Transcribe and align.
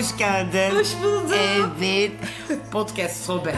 hoş 0.00 0.16
geldin. 0.16 0.76
Hoş 0.76 0.88
bulduk. 1.02 1.36
Evet. 1.78 2.12
Podcast 2.72 3.24
Sobe. 3.24 3.54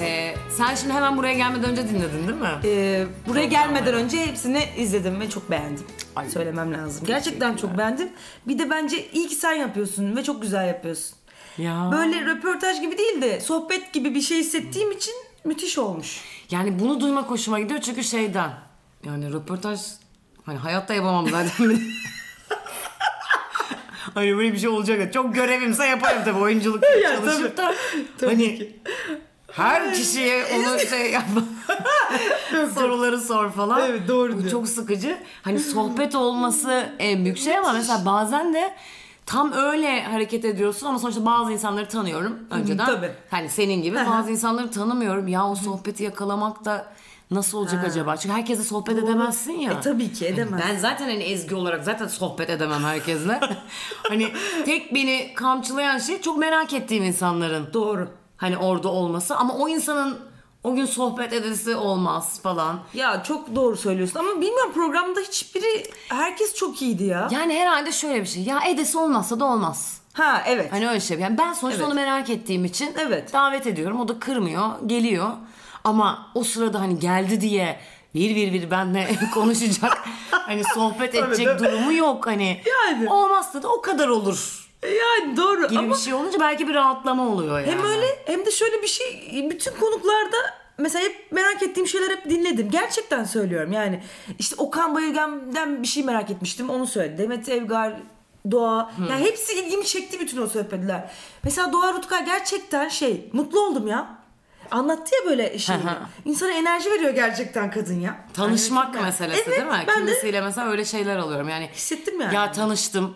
Ee, 0.00 0.34
sen 0.56 0.74
şimdi 0.74 0.92
hemen 0.92 1.16
buraya 1.16 1.34
gelmeden 1.34 1.70
önce 1.70 1.88
dinledin 1.88 2.28
değil 2.28 2.40
mi? 2.40 2.48
Ee, 2.64 3.06
buraya 3.28 3.46
gelmeden 3.46 3.94
önce 3.94 4.26
hepsini 4.26 4.64
izledim 4.76 5.20
ve 5.20 5.30
çok 5.30 5.50
beğendim. 5.50 5.84
Ay. 6.16 6.30
Söylemem 6.30 6.72
lazım. 6.72 7.06
Gerçekten 7.06 7.56
çok 7.56 7.78
beğendim. 7.78 8.08
Bir 8.48 8.58
de 8.58 8.70
bence 8.70 9.10
iyi 9.12 9.28
ki 9.28 9.34
sen 9.34 9.52
yapıyorsun 9.52 10.16
ve 10.16 10.22
çok 10.24 10.42
güzel 10.42 10.68
yapıyorsun. 10.68 11.16
Ya. 11.58 11.90
Böyle 11.92 12.20
röportaj 12.24 12.80
gibi 12.80 12.98
değil 12.98 13.22
de 13.22 13.40
sohbet 13.40 13.92
gibi 13.92 14.14
bir 14.14 14.20
şey 14.20 14.38
hissettiğim 14.38 14.92
için 14.92 15.14
müthiş 15.44 15.78
olmuş. 15.78 16.20
Yani 16.50 16.78
bunu 16.78 17.00
duymak 17.00 17.30
hoşuma 17.30 17.60
gidiyor 17.60 17.80
çünkü 17.80 18.04
şeyden. 18.04 18.50
Yani 19.04 19.32
röportaj 19.32 19.80
hani 20.46 20.58
hayatta 20.58 20.94
yapamam 20.94 21.28
zaten. 21.28 21.78
hani 24.14 24.36
böyle 24.36 24.52
bir 24.52 24.58
şey 24.58 24.68
olacak. 24.68 25.12
Çok 25.12 25.34
görevimse 25.34 25.86
yaparım 25.86 26.22
tabii 26.24 26.38
oyunculuk 26.38 26.82
Ya, 27.02 27.16
çalışıp 27.16 27.56
da. 27.56 27.74
Tabii 28.18 28.30
hani 28.30 28.58
ki. 28.58 28.76
her 29.52 29.94
kişiye 29.94 30.44
onu 30.56 30.78
şey 30.78 31.10
yapma. 31.12 31.42
Soruları 32.74 33.20
sor 33.20 33.50
falan. 33.50 33.80
Evet, 33.90 34.08
doğru 34.08 34.38
diyor. 34.38 34.50
çok 34.50 34.68
sıkıcı. 34.68 35.16
Hani 35.42 35.58
sohbet 35.60 36.14
olması 36.14 36.86
en 36.98 37.24
büyük 37.24 37.38
şey 37.38 37.58
ama 37.58 37.72
mesela 37.72 38.02
bazen 38.06 38.54
de 38.54 38.74
tam 39.26 39.52
öyle 39.52 40.02
hareket 40.02 40.44
ediyorsun 40.44 40.86
ama 40.86 40.98
sonuçta 40.98 41.26
bazı 41.26 41.52
insanları 41.52 41.88
tanıyorum 41.88 42.38
önceden. 42.50 42.86
tabii. 42.86 43.10
Hani 43.30 43.48
senin 43.48 43.82
gibi 43.82 43.96
bazı 43.96 44.30
insanları 44.30 44.70
tanımıyorum. 44.70 45.28
Ya 45.28 45.46
o 45.48 45.54
sohbeti 45.54 46.02
yakalamak 46.04 46.64
da 46.64 46.86
nasıl 47.30 47.58
olacak 47.58 47.84
acaba? 47.84 48.16
Çünkü 48.16 48.34
herkese 48.34 48.64
sohbet 48.64 48.98
edemezsin 48.98 49.52
ya. 49.52 49.72
E, 49.72 49.80
tabii 49.80 50.12
ki 50.12 50.26
edemez. 50.26 50.62
Ben 50.68 50.76
zaten 50.78 51.04
hani 51.04 51.22
Ezgi 51.22 51.54
olarak 51.54 51.84
zaten 51.84 52.06
sohbet 52.06 52.50
edemem 52.50 52.84
herkesle. 52.84 53.40
hani 54.08 54.32
tek 54.64 54.94
beni 54.94 55.34
kamçılayan 55.34 55.98
şey 55.98 56.20
çok 56.20 56.38
merak 56.38 56.72
ettiğim 56.72 57.04
insanların 57.04 57.68
Doğru. 57.72 58.08
hani 58.36 58.56
orada 58.58 58.88
olması 58.88 59.36
ama 59.36 59.54
o 59.54 59.68
insanın 59.68 60.18
o 60.62 60.74
gün 60.74 60.86
sohbet 60.86 61.32
edesi 61.32 61.76
olmaz 61.76 62.40
falan. 62.42 62.80
Ya 62.94 63.22
çok 63.22 63.54
doğru 63.54 63.76
söylüyorsun 63.76 64.18
ama 64.18 64.30
bilmiyorum 64.40 64.72
programda 64.74 65.20
hiçbiri 65.20 65.86
herkes 66.08 66.54
çok 66.54 66.82
iyiydi 66.82 67.04
ya. 67.04 67.28
Yani 67.30 67.54
herhalde 67.54 67.92
şöyle 67.92 68.20
bir 68.20 68.26
şey. 68.26 68.42
Ya 68.42 68.60
edesi 68.68 68.98
olmazsa 68.98 69.40
da 69.40 69.44
olmaz. 69.44 70.00
Ha 70.12 70.42
evet. 70.46 70.72
Hani 70.72 70.88
öyle 70.88 71.00
şey. 71.00 71.18
Yani 71.18 71.38
ben 71.38 71.52
sonuçta 71.52 71.78
Evet. 71.80 71.86
onu 71.88 71.94
merak 71.94 72.30
ettiğim 72.30 72.64
için 72.64 72.92
Evet. 72.98 73.32
davet 73.32 73.66
ediyorum. 73.66 74.00
O 74.00 74.08
da 74.08 74.18
kırmıyor, 74.18 74.68
geliyor. 74.86 75.28
Ama 75.84 76.30
o 76.34 76.44
sırada 76.44 76.80
hani 76.80 76.98
geldi 76.98 77.40
diye 77.40 77.76
bir 78.14 78.36
bir 78.36 78.52
bir 78.52 78.70
benle 78.70 79.16
konuşacak. 79.34 79.98
hani 80.30 80.62
sohbet 80.74 81.14
edecek 81.14 81.46
tabii. 81.46 81.64
durumu 81.68 81.92
yok 81.92 82.26
hani. 82.26 82.60
Yani. 82.66 83.10
Olmazsa 83.10 83.62
da 83.62 83.68
o 83.68 83.80
kadar 83.82 84.08
olur 84.08 84.64
yani 84.84 85.36
doğru 85.36 85.68
gibi 85.68 85.78
ama 85.78 85.94
bir 85.94 86.00
şey 86.00 86.14
olunca 86.14 86.40
belki 86.40 86.68
bir 86.68 86.74
rahatlama 86.74 87.28
oluyor 87.28 87.60
yani. 87.60 87.70
hem 87.70 87.84
öyle 87.84 88.06
hem 88.26 88.46
de 88.46 88.50
şöyle 88.50 88.82
bir 88.82 88.86
şey 88.86 89.30
bütün 89.50 89.72
konuklarda 89.80 90.36
mesela 90.78 91.04
hep 91.04 91.32
merak 91.32 91.62
ettiğim 91.62 91.86
şeyler 91.86 92.10
hep 92.10 92.30
dinledim. 92.30 92.70
Gerçekten 92.70 93.24
söylüyorum 93.24 93.72
yani. 93.72 94.02
işte 94.38 94.56
Okan 94.58 94.94
Bayülgen'den 94.94 95.82
bir 95.82 95.88
şey 95.88 96.02
merak 96.02 96.30
etmiştim 96.30 96.70
onu 96.70 96.86
söyledi. 96.86 97.18
Demet 97.22 97.48
Evgar 97.48 97.92
Doğa. 98.50 98.92
Yani 99.10 99.24
hepsi 99.24 99.52
ilgimi 99.52 99.84
çekti 99.84 100.20
bütün 100.20 100.42
o 100.42 100.46
sohbetler. 100.46 101.10
Mesela 101.44 101.72
Doğa 101.72 101.92
Rutkay 101.92 102.24
gerçekten 102.24 102.88
şey 102.88 103.30
mutlu 103.32 103.60
oldum 103.60 103.86
ya. 103.86 104.18
Anlattı 104.70 105.14
ya 105.14 105.30
böyle 105.30 105.58
şeyi. 105.58 105.78
İnsana 106.24 106.52
enerji 106.52 106.90
veriyor 106.90 107.14
gerçekten 107.14 107.70
kadın 107.70 108.00
ya. 108.00 108.16
Tanışmak 108.34 108.94
Yani- 108.94 109.04
meselesi 109.06 109.42
evet, 109.46 109.50
değil 109.58 109.66
mi? 109.68 109.84
Ben 109.88 110.00
de 110.06 110.06
Kimisiyle 110.10 110.40
mesela 110.40 110.68
öyle 110.70 110.84
şeyler 110.84 111.16
alıyorum. 111.16 111.48
Yani 111.48 111.68
hissettim 111.74 112.20
yani. 112.20 112.34
ya 112.34 112.52
tanıştım. 112.52 113.14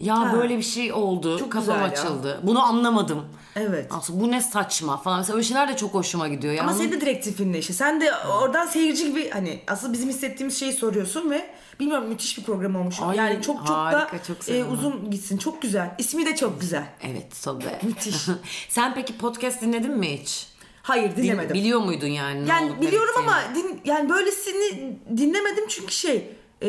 Ya 0.00 0.20
Ha. 0.20 0.32
böyle 0.32 0.58
bir 0.58 0.62
şey 0.62 0.92
oldu. 0.92 1.38
Çok 1.38 1.52
kafam 1.52 1.74
güzel 1.74 1.80
ya. 1.80 1.86
açıldı. 1.92 2.40
Bunu 2.42 2.62
anlamadım. 2.62 3.24
Evet. 3.56 3.86
Aslında 3.90 4.20
bu 4.20 4.30
ne 4.30 4.40
saçma 4.40 4.96
falan. 4.96 5.18
Mesela 5.18 5.36
öyle 5.36 5.46
şeyler 5.46 5.68
de 5.68 5.76
çok 5.76 5.94
hoşuma 5.94 6.28
gidiyor. 6.28 6.52
Yani 6.54 6.68
Ama 6.68 6.78
senin 6.78 6.92
de 6.92 7.00
direktifinle 7.00 7.58
işte. 7.58 7.72
Sen 7.72 8.00
de 8.00 8.12
oradan 8.16 8.66
seyirci 8.66 9.06
gibi 9.06 9.30
hani 9.30 9.60
asıl 9.68 9.92
bizim 9.92 10.08
hissettiğimiz 10.08 10.60
şeyi 10.60 10.72
soruyorsun 10.72 11.30
ve 11.30 11.50
bilmiyorum 11.80 12.08
müthiş 12.08 12.38
bir 12.38 12.42
program 12.44 12.76
olmuş. 12.76 12.96
Ay, 13.02 13.16
yani 13.16 13.42
çok 13.42 13.66
çok 13.66 13.76
harika, 13.76 14.18
da 14.18 14.22
çok 14.26 14.38
e, 14.38 14.42
sevindim. 14.42 14.72
uzun 14.72 15.10
gitsin. 15.10 15.38
Çok 15.38 15.62
güzel. 15.62 15.94
İsmi 15.98 16.26
de 16.26 16.36
çok 16.36 16.60
güzel. 16.60 16.84
Evet 17.02 17.42
tabii. 17.44 17.64
Müthiş. 17.82 18.16
Sen 18.68 18.94
peki 18.94 19.18
podcast 19.18 19.62
dinledin 19.62 19.98
mi 19.98 20.20
hiç? 20.22 20.46
Hayır 20.90 21.16
Din- 21.16 21.22
dinlemedim. 21.22 21.54
biliyor 21.54 21.80
muydun 21.80 22.06
yani? 22.06 22.48
yani 22.48 22.80
biliyorum 22.80 23.14
ama 23.18 23.38
din, 23.54 23.80
yani 23.84 24.08
böylesini 24.08 24.98
dinlemedim 25.16 25.64
çünkü 25.68 25.92
şey 25.92 26.30
e, 26.62 26.68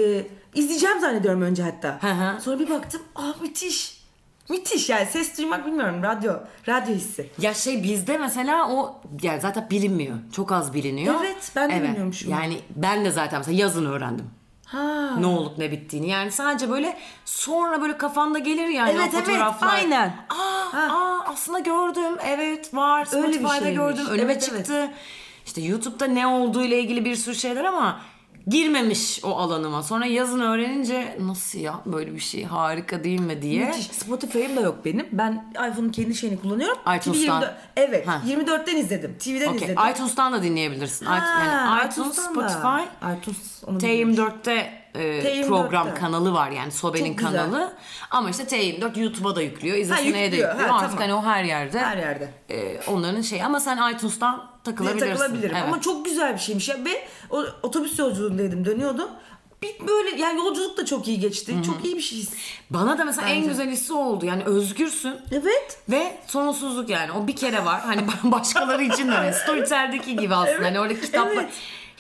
izleyeceğim 0.56 1.00
zannediyorum 1.00 1.42
önce 1.42 1.64
hatta. 1.64 1.98
Hı 2.02 2.12
hı. 2.12 2.42
Sonra 2.42 2.60
bir 2.60 2.70
baktım 2.70 3.02
aa 3.16 3.34
müthiş. 3.42 4.02
Müthiş 4.50 4.90
yani 4.90 5.06
ses 5.06 5.38
duymak 5.38 5.66
bilmiyorum 5.66 6.04
radyo 6.04 6.34
radyo 6.68 6.96
hissi. 6.96 7.30
Ya 7.38 7.54
şey 7.54 7.84
bizde 7.84 8.18
mesela 8.18 8.72
o 8.72 9.02
yani 9.22 9.42
zaten 9.42 9.68
bilinmiyor. 9.70 10.16
Çok 10.36 10.52
az 10.52 10.74
biliniyor. 10.74 11.16
Evet, 11.20 11.52
ben 11.56 11.72
de 11.72 11.84
bilmiyormuşum. 11.84 12.32
Yani 12.32 12.58
ben 12.76 13.06
de 13.06 13.12
zaten 13.12 13.40
mesela 13.40 13.58
yazın 13.58 13.86
öğrendim. 13.86 14.26
Ha. 14.72 15.16
Ne 15.20 15.26
olup 15.26 15.58
ne 15.58 15.72
bittiğini. 15.72 16.10
Yani 16.10 16.32
sadece 16.32 16.70
böyle 16.70 16.98
sonra 17.26 17.82
böyle 17.82 17.98
kafanda 17.98 18.40
gelir 18.40 18.68
yani 18.68 18.92
Evet, 18.92 19.14
o 19.14 19.18
evet, 19.18 19.26
fotoğraflar. 19.28 19.74
aynen. 19.74 20.08
Aa, 20.30 20.74
Ha. 20.74 20.88
aa 20.98 21.32
aslında 21.32 21.60
gördüm. 21.60 22.18
Evet 22.28 22.74
var. 22.74 23.08
Öyle 23.12 23.28
bir 23.28 23.34
Spotify'da 23.34 23.60
şeymiş. 23.60 23.76
gördüm. 23.78 24.06
Önüme 24.10 24.34
Evet, 24.34 24.48
evet. 24.52 24.66
çıktı. 24.66 24.92
İşte 25.46 25.62
YouTube'da 25.62 26.06
ne 26.08 26.28
olduğu 26.28 26.64
ile 26.64 26.80
ilgili 26.80 27.06
bir 27.06 27.16
sürü 27.16 27.36
şeyler 27.36 27.64
ama 27.66 28.00
girmemiş 28.48 29.20
o 29.24 29.38
alanıma. 29.38 29.84
Sonra 29.84 30.06
yazın 30.06 30.40
öğrenince 30.40 31.18
nasıl 31.20 31.60
ya 31.60 31.82
böyle 31.86 32.16
bir 32.16 32.20
şey 32.20 32.44
harika 32.44 33.04
değil 33.04 33.20
mi 33.20 33.42
diye. 33.42 33.66
Müthiş. 33.66 33.86
Spotify'ım 33.86 34.56
da 34.56 34.62
yok 34.62 34.86
benim. 34.86 35.08
Ben 35.12 35.54
iPhone'un 35.72 35.92
kendi 35.92 36.16
şeyini 36.16 36.42
kullanıyorum. 36.42 36.78
iTunes'tan. 36.98 37.12
TV 37.12 37.20
24 37.20 37.56
evet. 37.76 38.08
Ha. 38.08 38.22
24'ten 38.28 38.78
izledim. 38.78 39.16
TV'den 39.20 39.48
Okey. 39.48 39.56
izledim. 39.56 39.92
iTunes'tan 39.92 40.34
da 40.34 40.44
dinleyebilirsin. 40.44 41.06
Ha, 41.06 41.16
yani 41.16 41.80
iTunes, 41.92 42.08
iTunes'tan 42.08 42.36
da. 42.36 42.50
Spotify, 42.50 43.16
iTunes 43.18 43.64
onu 43.68 43.80
bilmiyorum. 43.80 44.14
T24'te 44.14 44.81
e, 44.96 45.00
T24'te. 45.00 45.48
program 45.48 45.96
kanalı 45.96 46.34
var 46.34 46.52
yani 46.52 46.72
Sobe'nin 46.72 47.16
kanalı. 47.16 47.74
Ama 48.12 48.30
işte 48.30 48.44
T24 48.44 49.00
YouTube'a 49.00 49.36
da 49.36 49.42
yüklüyor. 49.42 49.78
İzlesineye 49.78 50.32
de 50.32 50.36
yüklüyor. 50.36 50.56
Ha, 50.60 50.76
Artık 50.76 50.90
tamam. 50.90 50.98
hani 50.98 51.14
o 51.14 51.24
her 51.24 51.44
yerde. 51.44 51.80
Her 51.80 51.98
yerde. 51.98 52.30
e, 52.50 52.80
onların 52.88 53.22
şeyi. 53.22 53.44
Ama 53.46 53.60
sen 53.60 53.94
iTunes'tan 53.94 54.52
takılabilirsin. 54.64 55.08
takılabilirim. 55.18 55.56
Evet. 55.56 55.68
Ama 55.68 55.82
çok 55.82 56.06
güzel 56.06 56.34
bir 56.34 56.40
şeymiş 56.40 56.70
ya. 56.70 56.76
Ve 56.86 57.08
o, 57.30 57.44
otobüs 57.64 58.00
yolculuğundaydım 58.00 58.66
dönüyordum. 58.66 59.10
Bir 59.62 59.88
böyle 59.88 60.22
yani 60.22 60.40
yolculuk 60.40 60.78
da 60.78 60.86
çok 60.86 61.08
iyi 61.08 61.20
geçti. 61.20 61.56
Çok 61.66 61.86
iyi 61.86 61.96
bir 61.96 62.02
şey. 62.02 62.26
Bana 62.70 62.98
da 62.98 63.06
mesela 63.06 63.30
en 63.30 63.38
Bence. 63.38 63.50
güzel 63.50 63.70
hissi 63.70 63.94
oldu. 63.94 64.26
Yani 64.26 64.44
özgürsün. 64.44 65.14
Evet. 65.32 65.80
Ve 65.90 66.18
sonsuzluk 66.28 66.90
yani. 66.90 67.12
O 67.12 67.28
bir 67.28 67.36
kere 67.36 67.66
var. 67.66 67.82
Hani 67.82 68.02
başkaları 68.24 68.84
için 68.84 69.12
de 69.12 69.18
öyle. 69.18 69.34
Storytel'deki 69.34 70.18
gibi 70.18 70.36
aslında. 70.36 70.66
hani 70.66 70.80
orada 70.80 71.02
kitaplar. 71.02 71.32
evet. 71.34 71.50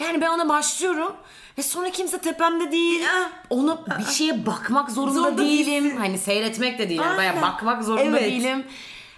Yani 0.01 0.21
ben 0.21 0.29
ona 0.29 0.49
başlıyorum. 0.49 1.13
Ve 1.57 1.63
sonra 1.63 1.89
kimse 1.91 2.17
tepemde 2.17 2.71
değil. 2.71 3.01
Ona 3.49 3.85
bir 3.99 4.05
şeye 4.13 4.45
bakmak 4.45 4.91
zorunda, 4.91 5.13
Zorunda 5.19 5.37
değilim. 5.41 5.83
değilsin. 5.83 5.97
Hani 5.97 6.17
seyretmek 6.17 6.79
de 6.79 6.89
değil. 6.89 6.99
Yani 7.01 7.09
Aynen. 7.09 7.17
bayağı 7.17 7.41
bakmak 7.53 7.83
zorunda 7.83 8.03
Evet. 8.19 8.21
değilim. 8.31 8.65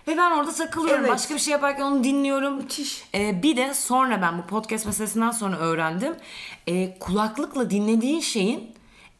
Ve 0.08 0.18
ben 0.18 0.32
orada 0.32 0.52
takılıyorum. 0.52 1.02
Evet. 1.02 1.12
Başka 1.14 1.34
bir 1.34 1.40
şey 1.40 1.52
yaparken 1.52 1.84
onu 1.84 2.04
dinliyorum. 2.04 2.56
Müthiş. 2.56 3.04
Ee, 3.16 3.44
bir 3.44 3.58
de 3.58 3.74
sonra 3.74 4.22
ben 4.22 4.38
bu 4.38 4.42
podcast 4.48 4.86
meselesinden 4.86 5.32
sonra 5.32 5.58
öğrendim. 5.58 6.16
Ee, 6.68 6.98
kulaklıkla 7.00 7.70
dinlediğin 7.70 8.20
şeyin 8.20 8.72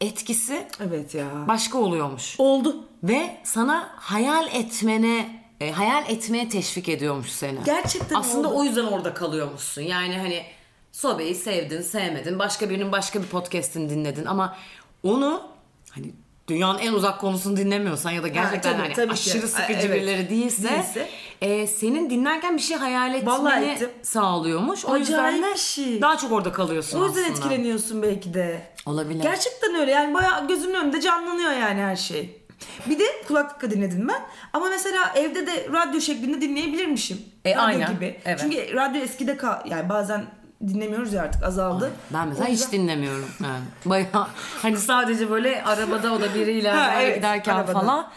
etkisi 0.02 0.68
Evet 0.88 1.16
ya. 1.16 1.26
başka 1.48 1.78
oluyormuş 1.78 2.36
Oldu. 2.38 2.86
ve 3.04 3.38
sana 3.44 3.90
hayal 3.96 4.48
etmene 4.54 5.42
e, 5.62 5.72
hayal 5.72 6.04
etmeye 6.10 6.50
teşvik 6.50 6.90
ediyormuş 6.90 7.30
seni. 7.32 7.58
Gerçekten 7.66 8.16
Aslında 8.16 8.48
oldu. 8.50 8.58
o 8.60 8.64
yüzden 8.64 8.86
orada 8.86 9.14
kalıyormuşsun. 9.14 9.82
Yani 9.82 10.18
hani 10.18 10.44
Sobe'yi 10.98 11.36
sevdin, 11.36 11.82
sevmedin. 11.82 12.40
Başka 12.40 12.70
birinin 12.70 12.92
başka 12.92 13.22
bir 13.22 13.28
podcast'ini 13.28 13.90
dinledin 13.90 14.26
ama 14.26 14.58
onu 15.04 15.42
hani 15.92 16.12
dünyanın 16.48 16.80
en 16.80 16.94
uzak 16.94 17.22
konusunu 17.22 17.58
dinlemiyorsan 17.58 18.12
ya 18.12 18.24
da 18.24 18.28
gerçekten 18.28 18.72
tabii, 18.72 18.82
hani 18.84 18.94
tabii 18.94 19.08
ki. 19.08 19.14
aşırı 19.14 19.42
Ha, 19.42 19.48
sıkıcı 19.48 19.88
evet. 19.88 19.96
birileri 20.02 20.30
değilse, 20.30 20.70
Değilse. 20.70 21.10
e, 21.42 21.68
senin 21.68 22.10
dinlerken 22.10 22.58
bir 22.58 22.62
şey 22.62 22.78
hayal 22.78 23.14
etmeni 23.14 23.78
sağlıyormuş. 24.02 24.86
O 24.86 24.98
yüzden 24.98 25.14
Acayip 25.20 25.44
de 25.44 25.52
bir 25.54 25.58
şey. 25.60 26.02
daha 26.02 26.18
çok 26.18 26.32
orada 26.32 26.52
kalıyorsun 26.52 27.02
O 27.02 27.06
yüzden 27.08 27.24
aslında. 27.24 27.38
etkileniyorsun 27.38 28.02
belki 28.02 28.34
de. 28.34 28.62
Olabilir. 28.86 29.24
Gerçekten 29.24 29.76
öyle 29.76 29.92
yani 29.92 30.14
bayağı 30.14 30.48
gözümün 30.48 30.76
önünde 30.76 31.02
canlanıyor 31.02 31.52
yani 31.52 31.82
her 31.82 31.96
şey. 31.96 32.42
Bir 32.90 33.00
de 33.00 33.04
kulaklıkla 33.28 33.72
dinledim 33.72 34.08
ben. 34.08 34.22
Ama 34.54 34.70
mesela 34.70 35.14
evde 35.16 35.48
de 35.48 35.68
radyo 35.74 36.02
şeklinde 36.02 36.42
dinleyebilirmişim. 36.42 37.22
E, 37.46 37.52
radyo 37.52 37.62
aynen. 37.64 37.94
gibi. 37.96 38.20
Evet. 38.26 38.40
Çünkü 38.42 38.74
radyo 38.74 39.02
eskide 39.02 39.38
kal 39.38 39.66
yani 39.66 39.90
bazen 39.90 40.26
dinlemiyoruz 40.68 41.14
ya 41.14 41.22
artık 41.24 41.44
azaldı. 41.44 41.92
Ben 42.14 42.28
mesela 42.28 42.48
yüzden- 42.50 42.66
hiç 42.66 42.72
dinlemiyorum 42.74 43.30
yani. 43.44 43.64
Bayağı 43.86 44.28
hani 44.62 44.78
sadece 44.78 45.30
böyle 45.30 45.64
arabada 45.64 46.14
o 46.14 46.22
da 46.22 46.36
biriyle 46.36 46.72
Ha, 46.76 47.02
evet, 47.02 47.16
giderken 47.16 47.56
arabada. 47.56 47.74
falan. 47.80 48.08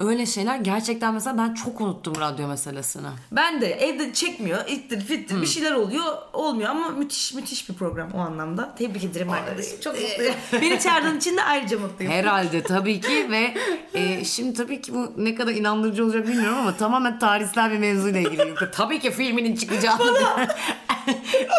Öyle 0.00 0.26
şeyler 0.26 0.56
gerçekten 0.56 1.14
mesela 1.14 1.38
ben 1.38 1.54
çok 1.54 1.80
unuttum 1.80 2.14
radyo 2.20 2.48
meselesini. 2.48 3.06
Ben 3.32 3.60
de 3.60 3.66
evde 3.72 4.12
çekmiyor. 4.12 4.58
ittir 4.68 5.00
fittir 5.00 5.34
Hmm. 5.34 5.42
bir 5.42 5.46
şeyler 5.46 5.72
oluyor. 5.72 6.04
Olmuyor 6.32 6.70
ama 6.70 6.88
müthiş 6.88 7.34
müthiş 7.34 7.68
bir 7.68 7.74
program 7.74 8.10
o 8.14 8.18
anlamda. 8.18 8.74
Tebrik 8.74 9.04
ederim 9.04 9.30
arkadaşım. 9.30 9.80
Çok 9.80 9.94
mutluyum. 10.00 10.34
Beni 10.52 10.80
çağırdığın 10.80 11.16
için 11.18 11.36
de 11.36 11.42
ayrıca 11.42 11.78
mutluyum. 11.78 12.12
Herhalde 12.12 12.62
tabii 12.62 13.00
ki 13.00 13.30
ve 13.30 13.54
e, 13.94 14.24
şimdi 14.24 14.54
tabii 14.54 14.80
ki 14.80 14.94
bu 14.94 15.12
ne 15.16 15.34
kadar 15.34 15.52
inandırıcı 15.52 16.04
olacak 16.04 16.28
bilmiyorum 16.28 16.58
ama 16.58 16.76
tamamen 16.76 17.18
tarihsel 17.18 17.70
bir 17.70 17.78
mevzuyla 17.78 18.20
ilgili. 18.20 18.54
tabii 18.72 18.98
ki 18.98 19.10
filminin 19.10 19.56
çıkacağını 19.56 20.18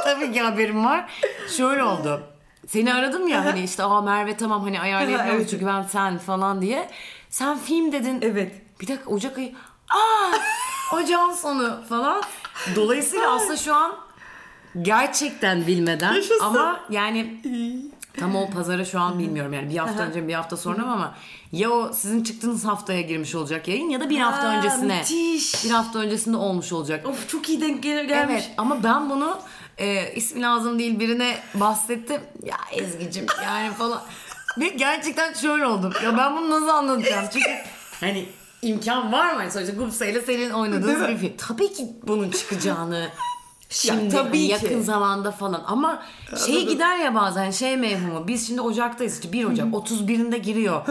tabii 0.03 0.31
ki 0.31 0.41
haberim 0.41 0.85
var. 0.85 1.09
Şöyle 1.57 1.83
oldu. 1.83 2.21
Seni 2.67 2.93
aradım 2.93 3.27
ya 3.27 3.45
hani 3.45 3.63
işte 3.63 3.83
aa 3.83 4.01
Merve 4.01 4.37
tamam 4.37 4.63
hani 4.63 4.81
ayarlayabiliyoruz 4.81 5.41
Evet. 5.41 5.49
çünkü 5.49 5.65
ben 5.65 5.81
sen 5.83 6.17
falan 6.17 6.61
diye. 6.61 6.89
Sen 7.37 7.57
film 7.59 7.91
dedin. 7.91 8.19
Evet. 8.21 8.51
Bir 8.81 8.87
dakika 8.87 9.09
Ocak 9.09 9.37
ayı. 9.37 9.53
Aa 9.89 10.31
ocağın 10.95 11.33
sonu 11.33 11.83
falan. 11.89 12.21
Dolayısıyla 12.75 13.31
aslında 13.35 13.57
şu 13.57 13.75
an 13.75 13.95
gerçekten 14.81 15.67
bilmeden 15.67 16.13
Yaşasın. 16.13 16.43
ama 16.45 16.79
yani 16.89 17.41
tam 18.19 18.35
o 18.35 18.49
pazara 18.49 18.85
şu 18.85 18.99
an 18.99 19.19
bilmiyorum 19.19 19.53
yani 19.53 19.69
bir 19.69 19.77
hafta 19.77 20.03
önce 20.03 20.27
bir 20.27 20.33
hafta 20.33 20.57
sonra 20.57 20.85
mı 20.85 20.91
ama 20.91 21.15
ya 21.51 21.69
o 21.69 21.93
sizin 21.93 22.23
çıktığınız 22.23 22.65
haftaya 22.65 23.01
girmiş 23.01 23.35
olacak 23.35 23.67
yayın 23.67 23.89
ya 23.89 23.99
da 23.99 24.09
bir 24.09 24.19
hafta 24.19 24.43
Ha, 24.53 24.57
öncesine 24.57 24.97
müthiş. 24.97 25.65
bir 25.65 25.69
hafta 25.69 25.99
öncesinde 25.99 26.37
olmuş 26.37 26.71
olacak. 26.73 27.05
Of 27.07 27.29
çok 27.29 27.49
iyi 27.49 27.61
denk 27.61 27.83
gel- 27.83 28.05
gelmiş. 28.07 28.43
Evet 28.47 28.51
ama 28.57 28.83
ben 28.83 29.09
bunu 29.09 29.39
e, 29.77 30.13
ismi 30.13 30.41
lazım 30.41 30.79
değil 30.79 30.99
birine 30.99 31.37
bahsettim. 31.53 32.21
Ya 32.43 32.57
Ezgi'cim 32.71 33.25
yani 33.43 33.73
falan. 33.73 34.01
Ve 34.59 34.67
gerçekten 34.69 35.33
şöyle 35.33 35.65
oldum. 35.65 35.93
Ya 36.03 36.17
ben 36.17 36.37
bunu 36.37 36.49
nasıl 36.49 36.67
anlatacağım? 36.67 37.25
Çünkü 37.33 37.49
hani 37.99 38.25
imkan 38.61 39.11
var 39.11 39.31
mı? 39.33 39.37
Hani 39.39 39.51
sonuçta 39.51 39.73
Gupse 39.73 40.11
ile 40.11 40.21
senin 40.21 40.49
oynadığınız 40.49 41.07
bir 41.09 41.17
film. 41.17 41.33
Tabii 41.37 41.73
ki 41.73 41.87
bunun 42.07 42.31
çıkacağını 42.31 43.09
şimdi 43.69 44.09
tabii 44.09 44.49
hani 44.51 44.59
ki. 44.59 44.65
yakın 44.65 44.81
zamanda 44.81 45.31
falan 45.31 45.63
ama 45.67 46.03
şey 46.45 46.67
gider 46.67 46.97
ya 46.97 47.15
bazen 47.15 47.51
şey 47.51 47.77
mevhumu 47.77 48.27
biz 48.27 48.47
şimdi 48.47 48.61
Ocak'tayız 48.61 49.13
işte 49.15 49.31
1 49.31 49.45
Ocak 49.45 49.67
31'inde 49.67 50.37
giriyor. 50.37 50.81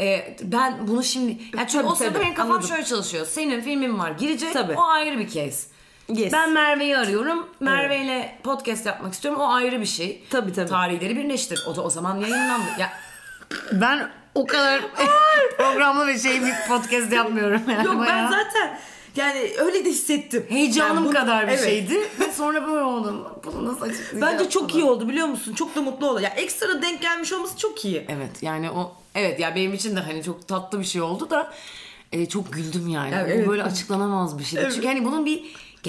Ee, 0.00 0.36
ben 0.42 0.88
bunu 0.88 1.04
şimdi 1.04 1.30
yani 1.30 1.68
çünkü 1.68 1.72
Tabii, 1.72 1.86
o 1.86 1.94
sırada 1.94 2.12
tabii, 2.12 2.22
benim 2.24 2.34
kafam 2.34 2.50
anladım. 2.52 2.68
şöyle 2.68 2.84
çalışıyor. 2.84 3.26
Senin 3.26 3.60
filmin 3.60 3.98
var 3.98 4.10
girecek 4.10 4.52
Tabii. 4.52 4.72
o 4.76 4.82
ayrı 4.82 5.18
bir 5.18 5.26
case. 5.28 5.68
Yes. 6.08 6.32
Ben 6.32 6.52
Merve'yi 6.52 6.96
arıyorum. 6.98 7.46
Merve 7.60 7.98
ile 8.04 8.38
podcast 8.44 8.86
yapmak 8.86 9.12
istiyorum. 9.14 9.40
O 9.40 9.52
ayrı 9.52 9.80
bir 9.80 9.86
şey. 9.86 10.24
Tabii, 10.30 10.52
tabii. 10.52 10.68
Tarihleri 10.70 11.16
birleştir. 11.16 11.64
O, 11.66 11.76
da- 11.76 11.82
o 11.82 11.90
zaman 11.90 12.16
yayınlandı. 12.16 12.66
Ya 12.78 12.92
ben 13.72 14.08
o 14.34 14.46
kadar 14.46 14.80
programlı 15.58 16.06
ve 16.06 16.18
şey 16.18 16.42
bir 16.42 16.52
podcast 16.68 17.12
yapmıyorum. 17.12 17.60
Yani 17.70 17.86
Yok 17.86 17.94
ben 17.94 18.06
bayağı 18.06 18.30
zaten 18.30 18.78
yani 19.16 19.50
öyle 19.58 19.84
de 19.84 19.88
hissettim. 19.90 20.46
heyecanım 20.48 20.96
Yani 20.96 21.04
bunu- 21.04 21.12
kadar 21.14 21.46
bir 21.46 21.52
Evet. 21.52 21.64
şeydi. 21.64 21.98
Ve 22.20 22.32
sonra 22.32 22.66
böyle 22.66 22.82
oldum. 22.82 23.24
Bunu 23.44 23.66
nasıl 23.66 23.82
açıklayacağım? 23.82 24.22
Bence 24.38 24.50
çok 24.50 24.74
iyi 24.74 24.84
oldu 24.84 25.08
biliyor 25.08 25.26
musun? 25.26 25.52
Çok 25.54 25.76
da 25.76 25.82
mutlu 25.82 26.10
oldu. 26.10 26.20
Ya 26.20 26.28
ekstra 26.28 26.82
denk 26.82 27.02
gelmiş 27.02 27.32
olması 27.32 27.56
çok 27.58 27.84
iyi. 27.84 28.06
Evet 28.08 28.42
yani 28.42 28.70
o 28.70 28.96
evet 29.14 29.40
ya 29.40 29.54
benim 29.54 29.74
için 29.74 29.96
de 29.96 30.00
hani 30.00 30.22
çok 30.22 30.48
tatlı 30.48 30.80
bir 30.80 30.84
şey 30.84 31.02
oldu 31.02 31.30
da 31.30 31.52
e, 32.12 32.26
çok 32.26 32.52
güldüm 32.52 32.88
yani. 32.88 33.14
Evet, 33.18 33.28
Bu 33.28 33.32
evet. 33.38 33.48
böyle 33.48 33.62
açıklanamaz 33.62 34.38
bir 34.38 34.44
şey. 34.44 34.62
Evet. 34.62 34.72
Çünkü 34.74 34.86
hani 34.86 35.04
bunun 35.04 35.26
bir 35.26 35.44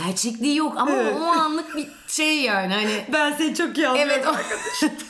gerçekliği 0.06 0.56
yok 0.56 0.74
ama 0.78 0.92
Evet. 0.92 1.16
o 1.22 1.24
anlık 1.26 1.76
bir 1.76 1.88
şey 2.08 2.42
yani 2.42 2.74
hani 2.74 3.04
Ben 3.14 3.32
seni 3.34 3.56
çok 3.56 3.78
iyi 3.78 3.88
anlıyorum. 3.88 4.12
Evet. 4.14 4.28
o- 4.28 4.88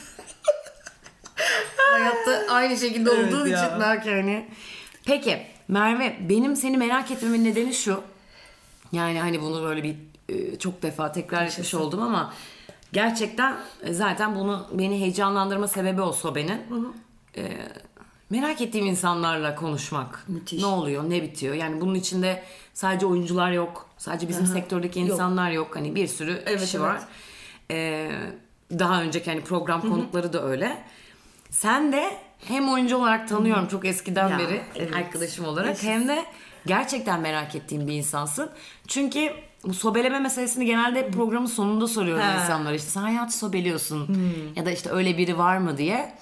Hayatta 1.94 2.54
aynı 2.54 2.78
şekilde 2.78 3.12
Evet 3.12 3.34
olduğun 3.34 3.48
ya. 3.48 3.68
için 3.68 3.80
belki 3.80 4.12
hani. 4.12 4.46
Peki 5.06 5.42
Merve 5.68 6.18
benim 6.30 6.56
seni 6.56 6.78
merak 6.78 7.12
etmemin 7.12 7.46
nedeni 7.46 7.74
şu. 7.74 8.02
Yani 8.92 9.20
hani 9.20 9.42
bunu 9.42 9.64
böyle 9.64 9.84
bir 9.84 9.96
e, 10.30 10.60
çok 10.60 10.82
defa 10.82 11.12
tekrar 11.12 11.46
etmiş 11.46 11.74
oldum 11.74 12.02
ama 12.02 12.34
gerçekten 12.94 13.58
e, 13.84 13.94
zaten 13.94 14.36
bunu 14.36 14.68
beni 14.72 15.00
heyecanlandırma 15.00 15.68
sebebi 15.68 16.02
o 16.02 16.12
sobenin. 16.14 16.62
E, 17.38 17.44
merak 18.30 18.62
ettiğim 18.62 18.86
insanlarla 18.86 19.56
konuşmak. 19.56 20.24
Müthiş. 20.28 20.60
Ne 20.62 20.66
oluyor, 20.68 21.10
ne 21.10 21.22
bitiyor? 21.22 21.56
Yani 21.56 21.82
bunun 21.82 21.96
içinde 21.96 22.44
sadece 22.74 23.06
oyuncular 23.06 23.52
yok. 23.52 23.86
Sadece 23.98 24.30
bizim 24.30 24.46
sektördeki 24.46 25.00
insanlar 25.00 25.52
yok. 25.52 25.76
Hani 25.76 25.96
bir 25.96 26.08
sürü 26.08 26.44
Evet, 26.46 26.62
kişi 26.62 26.78
evet. 26.78 26.88
var. 26.88 27.00
E, 27.72 28.12
daha 28.80 29.02
önceki 29.02 29.32
hani 29.32 29.42
program 29.44 29.82
konukları 29.82 30.34
da 30.34 30.44
öyle. 30.44 30.78
Sen 31.50 31.92
de 31.92 32.12
hem 32.48 32.70
oyuncu 32.70 32.98
olarak 32.98 33.28
tanıyorum 33.30 33.68
çok 33.68 33.86
eskiden 33.86 34.30
Ya, 34.30 34.38
beri 34.40 34.62
evet. 34.76 34.96
arkadaşım 34.96 35.46
olarak 35.46 35.68
Yaşasın. 35.68 35.88
hem 35.88 36.08
de 36.08 36.26
gerçekten 36.66 37.20
merak 37.22 37.56
ettiğim 37.56 37.88
bir 37.88 37.94
insansın. 37.94 38.50
Çünkü 38.88 39.32
bu 39.64 39.74
sobeleme 39.74 40.20
meselesini 40.20 40.66
genelde 40.66 41.00
hep 41.00 41.14
programın 41.14 41.46
sonunda 41.46 41.88
soruyorum 41.88 42.24
Ha. 42.24 42.42
insanlara 42.44 42.76
işte 42.76 42.90
sen 42.90 43.02
hayatı 43.02 43.38
sobeliyorsun 43.38 44.18
ya 44.56 44.66
da 44.66 44.72
işte 44.72 44.90
öyle 44.90 45.18
biri 45.18 45.38
var 45.38 45.58
mı 45.58 45.78
diye. 45.78 46.14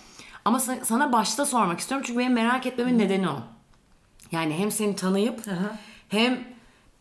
Ama 0.48 0.58
sa- 0.60 0.86
sana 0.86 1.12
başta 1.14 1.46
sormak 1.46 1.80
istiyorum 1.80 2.04
çünkü 2.08 2.20
benim 2.20 2.34
merak 2.34 2.66
etmemin 2.66 3.00
nedeni 3.00 3.30
o. 3.30 3.40
Yani 4.32 4.54
hem 4.60 4.72
seni 4.72 4.96
tanıyıp 4.96 5.40
Aha. 5.48 5.76
hem 6.10 6.40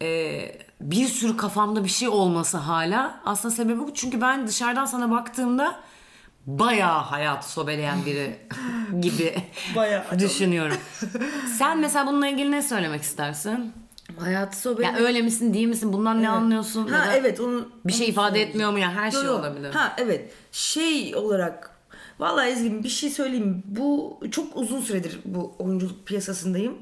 e, 0.03 0.41
bir 0.81 1.07
sürü 1.07 1.37
kafamda 1.37 1.85
bir 1.85 1.89
şey 1.89 2.09
olması 2.09 2.57
hala 2.57 3.21
aslında 3.25 3.55
sebebi 3.55 3.79
bu. 3.79 3.95
Çünkü 3.95 4.21
ben 4.21 4.47
dışarıdan 4.47 4.85
sana 4.85 5.11
baktığımda 5.11 5.81
bayağı 6.47 6.99
hayatı 7.01 7.51
sobeleyen 7.51 7.99
biri 8.07 8.37
gibi 9.01 9.35
Bayağı. 9.77 10.19
düşünüyorum. 10.19 10.77
Sen 11.59 11.79
mesela 11.81 12.07
bununla 12.07 12.29
ilgili 12.29 12.51
ne 12.51 12.63
söylemek 12.63 13.03
istersin? 13.03 13.73
Hayatı 14.19 14.57
sohbet. 14.61 14.85
Ya 14.87 14.97
öyle 14.97 15.23
misin 15.23 15.55
değil 15.55 15.67
misin? 15.67 15.93
Bundan 15.93 16.23
ne 16.23 16.29
anlıyorsun? 16.29 16.89
Ha 16.89 17.13
evet 17.15 17.41
onu 17.41 17.69
Bir 17.85 17.93
şey 17.93 18.09
ifade 18.09 18.43
etmiyor 18.43 18.71
mu 18.73 18.79
ya? 18.79 18.93
Her 18.93 19.11
şey 19.11 19.21
Yo, 19.23 19.27
yo. 19.27 19.39
olabilir. 19.39 19.75
Ha 19.75 19.93
evet. 19.99 20.33
Şey 20.53 21.15
olarak 21.17 21.76
Vallahi 22.19 22.49
Ezgi'm 22.49 22.85
bir 22.85 22.89
şey 22.89 23.11
söyleyeyim. 23.11 23.63
Bu 23.65 24.21
çok 24.31 24.57
uzun 24.57 24.81
süredir 24.81 25.21
bu 25.25 25.55
oyunculuk 25.59 26.07
piyasasındayım. 26.07 26.75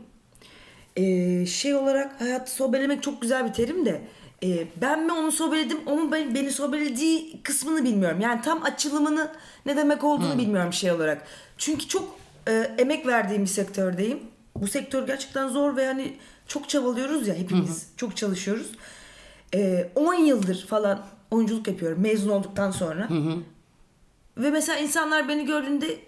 Ee, 0.96 1.46
şey 1.46 1.74
olarak 1.74 2.20
hayatı 2.20 2.50
sobelemek 2.50 3.02
çok 3.02 3.22
güzel 3.22 3.48
bir 3.48 3.52
terim 3.52 3.86
de 3.86 4.00
e, 4.42 4.66
ben 4.80 5.06
mi 5.06 5.12
onu 5.12 5.32
sobeledim 5.32 5.78
onun 5.86 6.12
ben, 6.12 6.34
beni 6.34 6.50
sobelediği 6.50 7.42
kısmını 7.42 7.84
bilmiyorum. 7.84 8.20
Yani 8.20 8.42
tam 8.42 8.62
açılımını 8.62 9.32
ne 9.66 9.76
demek 9.76 10.04
olduğunu 10.04 10.38
bilmiyorum 10.38 10.72
şey 10.72 10.92
olarak. 10.92 11.22
Çünkü 11.58 11.88
çok 11.88 12.16
e, 12.48 12.74
emek 12.78 13.06
verdiğim 13.06 13.42
bir 13.42 13.48
sektördeyim. 13.48 14.18
Bu 14.56 14.66
sektör 14.66 15.06
gerçekten 15.06 15.48
zor 15.48 15.76
ve 15.76 15.86
hani 15.86 16.16
çok 16.46 16.68
çabalıyoruz 16.68 17.28
ya 17.28 17.34
hepimiz 17.34 17.86
çok 17.96 18.16
çalışıyoruz. 18.16 18.70
E, 19.54 19.90
10 19.94 20.14
yıldır 20.14 20.66
falan 20.66 21.02
oyunculuk 21.30 21.68
yapıyorum 21.68 22.00
mezun 22.02 22.30
olduktan 22.30 22.70
sonra. 22.70 23.08
Ve 24.36 24.50
mesela 24.50 24.78
insanlar 24.78 25.28
beni 25.28 25.46
gördüğünde 25.46 25.98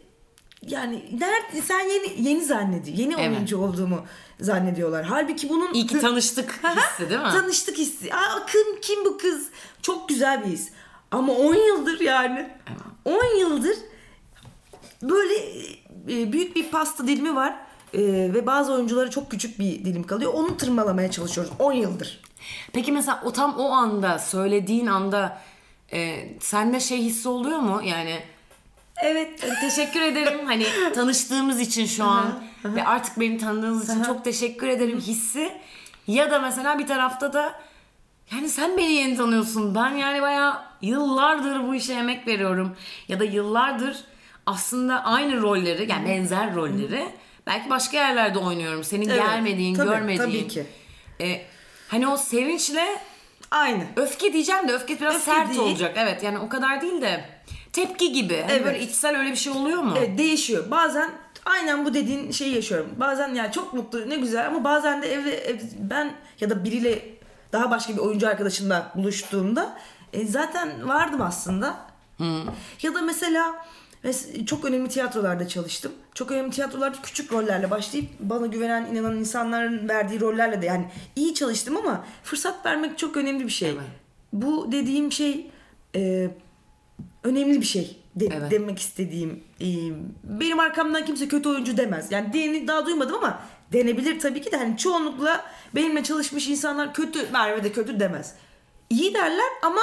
yani 0.62 1.04
nerede 1.20 1.62
sen 1.62 1.80
yeni 1.80 2.28
yeni 2.28 2.44
zannediyor. 2.44 2.98
Yeni 2.98 3.14
Evet. 3.18 3.36
oyuncu 3.36 3.58
olduğumu 3.58 4.04
zannediyorlar. 4.40 5.04
Halbuki 5.04 5.48
bunun 5.48 5.74
İyi 5.74 5.86
ki 5.86 6.00
tanıştık 6.00 6.60
hissi 6.76 7.10
değil 7.10 7.20
mi? 7.20 7.28
Tanıştık 7.28 7.78
hissi. 7.78 8.14
Aa 8.14 8.46
kim 8.46 8.80
kim 8.80 9.04
bu 9.04 9.18
kız? 9.18 9.46
Çok 9.82 10.08
güzel 10.08 10.44
bir 10.44 10.50
his. 10.50 10.68
Ama 11.10 11.32
10 11.32 11.54
yıldır 11.54 12.00
yani. 12.00 12.48
10 13.04 13.38
yıldır 13.38 13.76
böyle 15.02 15.34
e, 16.08 16.32
büyük 16.32 16.56
bir 16.56 16.70
pasta 16.70 17.06
dilimi 17.06 17.36
var. 17.36 17.56
E, 17.94 18.00
ve 18.34 18.46
bazı 18.46 18.72
oyunculara 18.72 19.10
çok 19.10 19.30
küçük 19.30 19.58
bir 19.58 19.84
dilim 19.84 20.02
kalıyor. 20.02 20.32
Onu 20.34 20.56
tırmalamaya 20.56 21.10
çalışıyoruz 21.10 21.52
10 21.58 21.72
yıldır. 21.72 22.20
Peki 22.72 22.92
mesela 22.92 23.22
o 23.24 23.32
tam 23.32 23.58
o 23.58 23.70
anda 23.70 24.18
söylediğin 24.18 24.86
anda 24.86 25.38
e, 25.92 26.28
sende 26.40 26.80
şey 26.80 26.98
hissi 26.98 27.28
oluyor 27.28 27.58
mu? 27.58 27.82
Yani 27.84 28.20
Evet. 29.02 29.42
"Hani 29.42 29.54
teşekkür 29.60 30.00
ederim 30.00 30.46
hani 30.46 30.66
tanıştığımız 30.94 31.60
için 31.60 31.86
şu 31.86 32.04
an 32.04 32.42
ve 32.64 32.84
artık 32.84 33.20
beni 33.20 33.38
tanıdığınız 33.38 33.90
için 33.90 34.02
çok 34.02 34.24
teşekkür 34.24 34.68
ederim 34.68 35.00
hissi. 35.00 35.52
Ya 36.06 36.30
da 36.30 36.38
mesela 36.38 36.78
bir 36.78 36.86
tarafta 36.86 37.32
da 37.32 37.60
yani 38.32 38.48
sen 38.48 38.76
beni 38.78 38.92
yeni 38.92 39.16
tanıyorsun. 39.16 39.74
Ben 39.74 39.90
yani 39.94 40.22
bayağı 40.22 40.62
yıllardır 40.82 41.68
bu 41.68 41.74
işe 41.74 41.92
emek 41.92 42.26
veriyorum. 42.26 42.76
Ya 43.08 43.20
da 43.20 43.24
yıllardır 43.24 43.96
aslında 44.46 45.04
aynı 45.04 45.42
rolleri 45.42 45.90
yani 45.90 46.08
benzer 46.08 46.54
rolleri 46.54 47.08
belki 47.46 47.70
başka 47.70 47.96
yerlerde 47.96 48.38
oynuyorum. 48.38 48.84
Senin 48.84 49.08
Evet, 49.08 49.22
gelmediğin, 49.26 49.74
tabii, 49.74 49.88
görmediğin. 49.88 50.18
tabii 50.18 50.48
ki. 50.48 50.66
E, 51.20 51.40
hani 51.88 52.08
o 52.08 52.16
sevinçle 52.16 52.86
Aynı. 53.56 53.84
öfke 53.96 54.32
diyeceğim 54.32 54.68
de 54.68 54.72
öfke 54.72 55.00
biraz 55.00 55.14
Öfke 55.14 55.24
sert 55.32 55.48
değil. 55.48 55.60
olacak. 55.60 55.94
Evet 55.98 56.22
yani 56.22 56.38
o 56.38 56.48
kadar 56.48 56.80
değil 56.80 57.02
de 57.02 57.24
tepki 57.72 58.12
gibi. 58.12 58.40
Hani 58.42 58.52
Evet. 58.52 58.64
böyle 58.64 58.80
içsel 58.80 59.18
öyle 59.18 59.30
bir 59.30 59.36
şey 59.36 59.52
oluyor 59.52 59.82
mu? 59.82 59.94
Evet 59.98 60.18
değişiyor. 60.18 60.70
Bazen 60.70 61.10
aynen 61.44 61.84
bu 61.84 61.94
dediğin 61.94 62.30
şeyi 62.30 62.54
yaşıyorum. 62.54 62.90
Bazen 62.96 63.34
ya 63.34 63.52
çok 63.52 63.74
mutlu 63.74 64.10
ne 64.10 64.16
güzel 64.16 64.46
ama 64.46 64.64
bazen 64.64 65.02
de 65.02 65.12
evde 65.14 65.36
ev- 65.38 65.60
ben 65.78 66.12
ya 66.40 66.50
da 66.50 66.64
biriyle 66.64 67.02
daha 67.52 67.70
başka 67.70 67.92
bir 67.92 67.98
oyuncu 67.98 68.28
arkadaşımla 68.28 68.92
buluştuğumda 68.94 69.76
e, 70.12 70.26
zaten 70.26 70.88
vardım 70.88 71.22
aslında. 71.22 71.76
Ya 72.82 72.94
da 72.94 73.02
mesela 73.02 73.66
Ve 74.06 74.44
çok 74.46 74.64
önemli 74.64 74.88
tiyatrolarda 74.88 75.48
çalıştım. 75.48 75.92
Çok 76.14 76.30
önemli 76.30 76.50
tiyatrolarda 76.50 76.96
küçük 77.02 77.32
rollerle 77.32 77.70
başlayıp 77.70 78.08
bana 78.20 78.46
güvenen, 78.46 78.86
inanan 78.86 79.16
insanların 79.18 79.88
verdiği 79.88 80.20
rollerle 80.20 80.62
de 80.62 80.66
yani 80.66 80.88
iyi 81.16 81.34
çalıştım 81.34 81.76
ama 81.76 82.04
fırsat 82.24 82.66
vermek 82.66 82.98
çok 82.98 83.16
önemli 83.16 83.44
bir 83.44 83.50
şey. 83.50 83.70
Evet. 83.70 83.80
Bu 84.32 84.72
dediğim 84.72 85.12
şey 85.12 85.50
e, 85.96 86.30
önemli 87.24 87.60
bir 87.60 87.66
şey 87.66 87.98
de- 88.16 88.28
Evet. 88.32 88.50
demek 88.50 88.78
istediğim. 88.78 89.44
E, 89.60 89.66
benim 90.24 90.60
arkamdan 90.60 91.04
kimse 91.04 91.28
kötü 91.28 91.48
oyuncu 91.48 91.76
demez. 91.76 92.12
Yani 92.12 92.32
diyeni 92.32 92.68
daha 92.68 92.86
duymadım 92.86 93.14
ama 93.14 93.40
denebilir 93.72 94.20
tabii 94.20 94.40
ki 94.42 94.52
de 94.52 94.56
hani 94.56 94.76
çoğunlukla 94.76 95.44
benimle 95.74 96.02
çalışmış 96.02 96.48
insanlar 96.48 96.94
kötü 96.94 97.30
Merve 97.32 97.64
de 97.64 97.72
kötü 97.72 98.00
demez. 98.00 98.34
İyi 98.90 99.14
derler 99.14 99.48
ama 99.62 99.80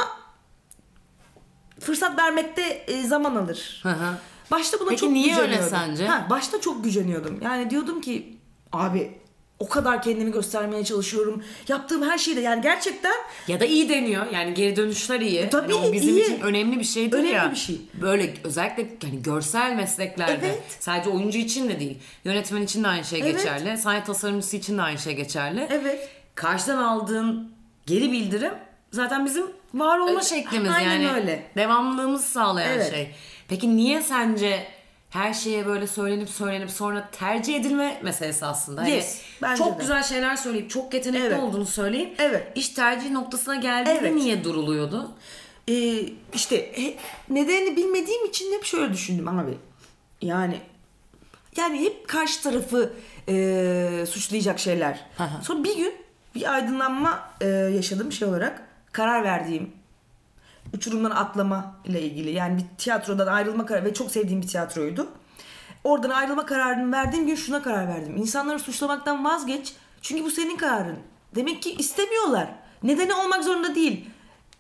fırsat 1.80 2.20
vermekte 2.20 2.62
e, 2.88 3.04
zaman 3.04 3.36
alır. 3.36 3.80
Hı 3.84 3.90
hı. 3.90 4.14
Başta 4.52 4.80
buna 4.80 4.90
Peki 4.90 5.02
çok 5.02 5.12
niye 5.12 5.36
öyle 5.38 5.56
güceniyordum. 5.56 5.70
sence? 5.78 6.08
Ha, 6.08 6.28
başta 6.30 6.62
çok 6.62 6.84
güceniyordum. 6.84 7.40
Yani 7.44 7.70
diyordum 7.70 8.02
ki 8.02 8.38
abi 8.72 9.12
o 9.60 9.70
kadar 9.70 10.02
kendimi 10.02 10.32
göstermeye 10.32 10.86
çalışıyorum. 10.86 11.44
Yaptığım 11.68 12.02
her 12.10 12.18
şeyde 12.18 12.42
yani 12.42 12.62
gerçekten 12.62 13.14
Ya 13.48 13.60
da 13.60 13.66
iyi 13.66 13.90
deniyor. 13.90 14.26
Yani 14.32 14.54
geri 14.54 14.76
dönüşler 14.76 15.20
iyi. 15.20 15.50
Tabii, 15.50 15.74
Hani 15.74 15.88
o 15.90 15.94
bizim 15.94 16.18
iyi. 16.18 16.24
için 16.24 16.42
önemli 16.42 16.80
bir 16.80 16.84
şeydir 16.84 17.18
Önemli 17.18 17.32
ya. 17.34 17.52
bir 17.52 17.56
şey. 17.56 17.82
Böyle 18.02 18.34
özellikle 18.44 19.08
yani 19.08 19.22
görsel 19.24 19.76
mesleklerde 19.76 20.48
Evet. 20.48 20.64
sadece 20.80 21.10
oyuncu 21.10 21.38
için 21.38 21.70
de 21.70 21.80
değil. 21.80 21.98
Yönetmen 22.26 22.62
için 22.62 22.84
de 22.84 22.88
aynı 22.88 23.04
şey 23.06 23.20
Evet. 23.22 23.38
geçerli. 23.38 23.78
Sahne 23.78 24.04
tasarımcısı 24.04 24.58
için 24.58 24.78
de 24.78 24.82
aynı 24.82 25.00
şey 25.00 25.14
geçerli. 25.16 25.68
Evet. 25.72 26.10
Karşıdan 26.36 26.78
aldığın 26.84 27.52
geri 27.86 28.12
bildirim 28.12 28.54
zaten 28.92 29.26
bizim 29.26 29.46
var 29.74 29.98
olma 30.00 30.12
Evet, 30.12 30.24
şeklimiz 30.24 30.72
aynen 30.72 31.00
yani. 31.02 31.12
öyle. 31.16 31.44
Devamlılığımızı 31.56 32.28
sağlayan 32.28 32.74
Evet. 32.74 32.92
şey. 32.92 33.16
Peki 33.48 33.76
niye 33.76 34.02
sence 34.02 34.68
her 35.10 35.34
şeye 35.34 35.66
böyle 35.66 35.88
söylenip 35.88 36.30
söylenip 36.30 36.72
sonra 36.72 37.10
tercih 37.12 37.56
edilme 37.56 38.00
meselesi 38.04 38.46
aslında. 38.46 38.82
Hani 38.82 38.92
Yes, 38.92 39.22
bence 39.42 39.58
çok 39.64 39.74
de. 39.74 39.82
güzel 39.82 40.04
şeyler 40.04 40.36
söyleyip 40.36 40.70
çok 40.70 40.94
yetenekli 40.94 41.26
Evet. 41.26 41.40
olduğunu 41.40 41.66
söyleyip 41.66 42.16
Evet. 42.20 42.48
iş 42.56 42.70
tercih 42.70 43.12
noktasına 43.12 43.56
geldiğinde 43.56 44.00
Evet. 44.00 44.14
niye 44.16 44.44
duruluyordu? 44.44 45.12
Ee, 45.70 45.74
işte 46.34 46.72
nedenini 47.30 47.78
bilmediğim 47.78 48.26
için 48.26 48.54
hep 48.54 48.64
şöyle 48.66 48.94
düşündüm 48.94 49.28
abi. 49.28 49.58
Yani 50.22 50.60
yani 51.58 51.82
hep 51.82 52.08
karşı 52.08 52.44
tarafı 52.44 52.94
e, 53.30 54.06
suçlayacak 54.10 54.60
şeyler. 54.60 55.00
Hı. 55.18 55.24
Sonra 55.44 55.64
bir 55.64 55.78
gün 55.78 55.94
bir 56.36 56.54
aydınlanma 56.54 57.30
e, 57.42 57.48
yaşadım 57.48 58.12
şey 58.12 58.28
olarak. 58.28 58.62
Karar 58.94 59.24
verdiğim 59.24 59.72
uçurumdan 60.74 61.12
atlama 61.12 61.76
ile 61.86 62.02
ilgili. 62.02 62.32
Yani 62.32 62.58
bir 62.58 62.78
tiyatrodan 62.78 63.28
ayrılma 63.28 63.66
kararı 63.66 63.86
ve 63.86 63.94
çok 63.94 64.12
sevdiğim 64.12 64.42
bir 64.42 64.48
tiyatroydu. 64.48 65.08
Oradan 65.84 66.10
ayrılma 66.10 66.46
kararını 66.46 66.92
verdiğim 66.92 67.28
gün 67.28 67.36
şuna 67.36 67.62
karar 67.62 67.88
verdim. 67.88 68.18
İnsanları 68.18 68.60
suçlamaktan 68.60 69.26
vazgeç. 69.26 69.74
Çünkü 70.02 70.24
bu 70.24 70.32
senin 70.32 70.58
kararın. 70.58 71.00
Demek 71.36 71.62
ki 71.62 71.76
istemiyorlar. 71.76 72.48
Nedeni 72.84 73.14
olmak 73.14 73.44
zorunda 73.44 73.76
değil. 73.76 74.10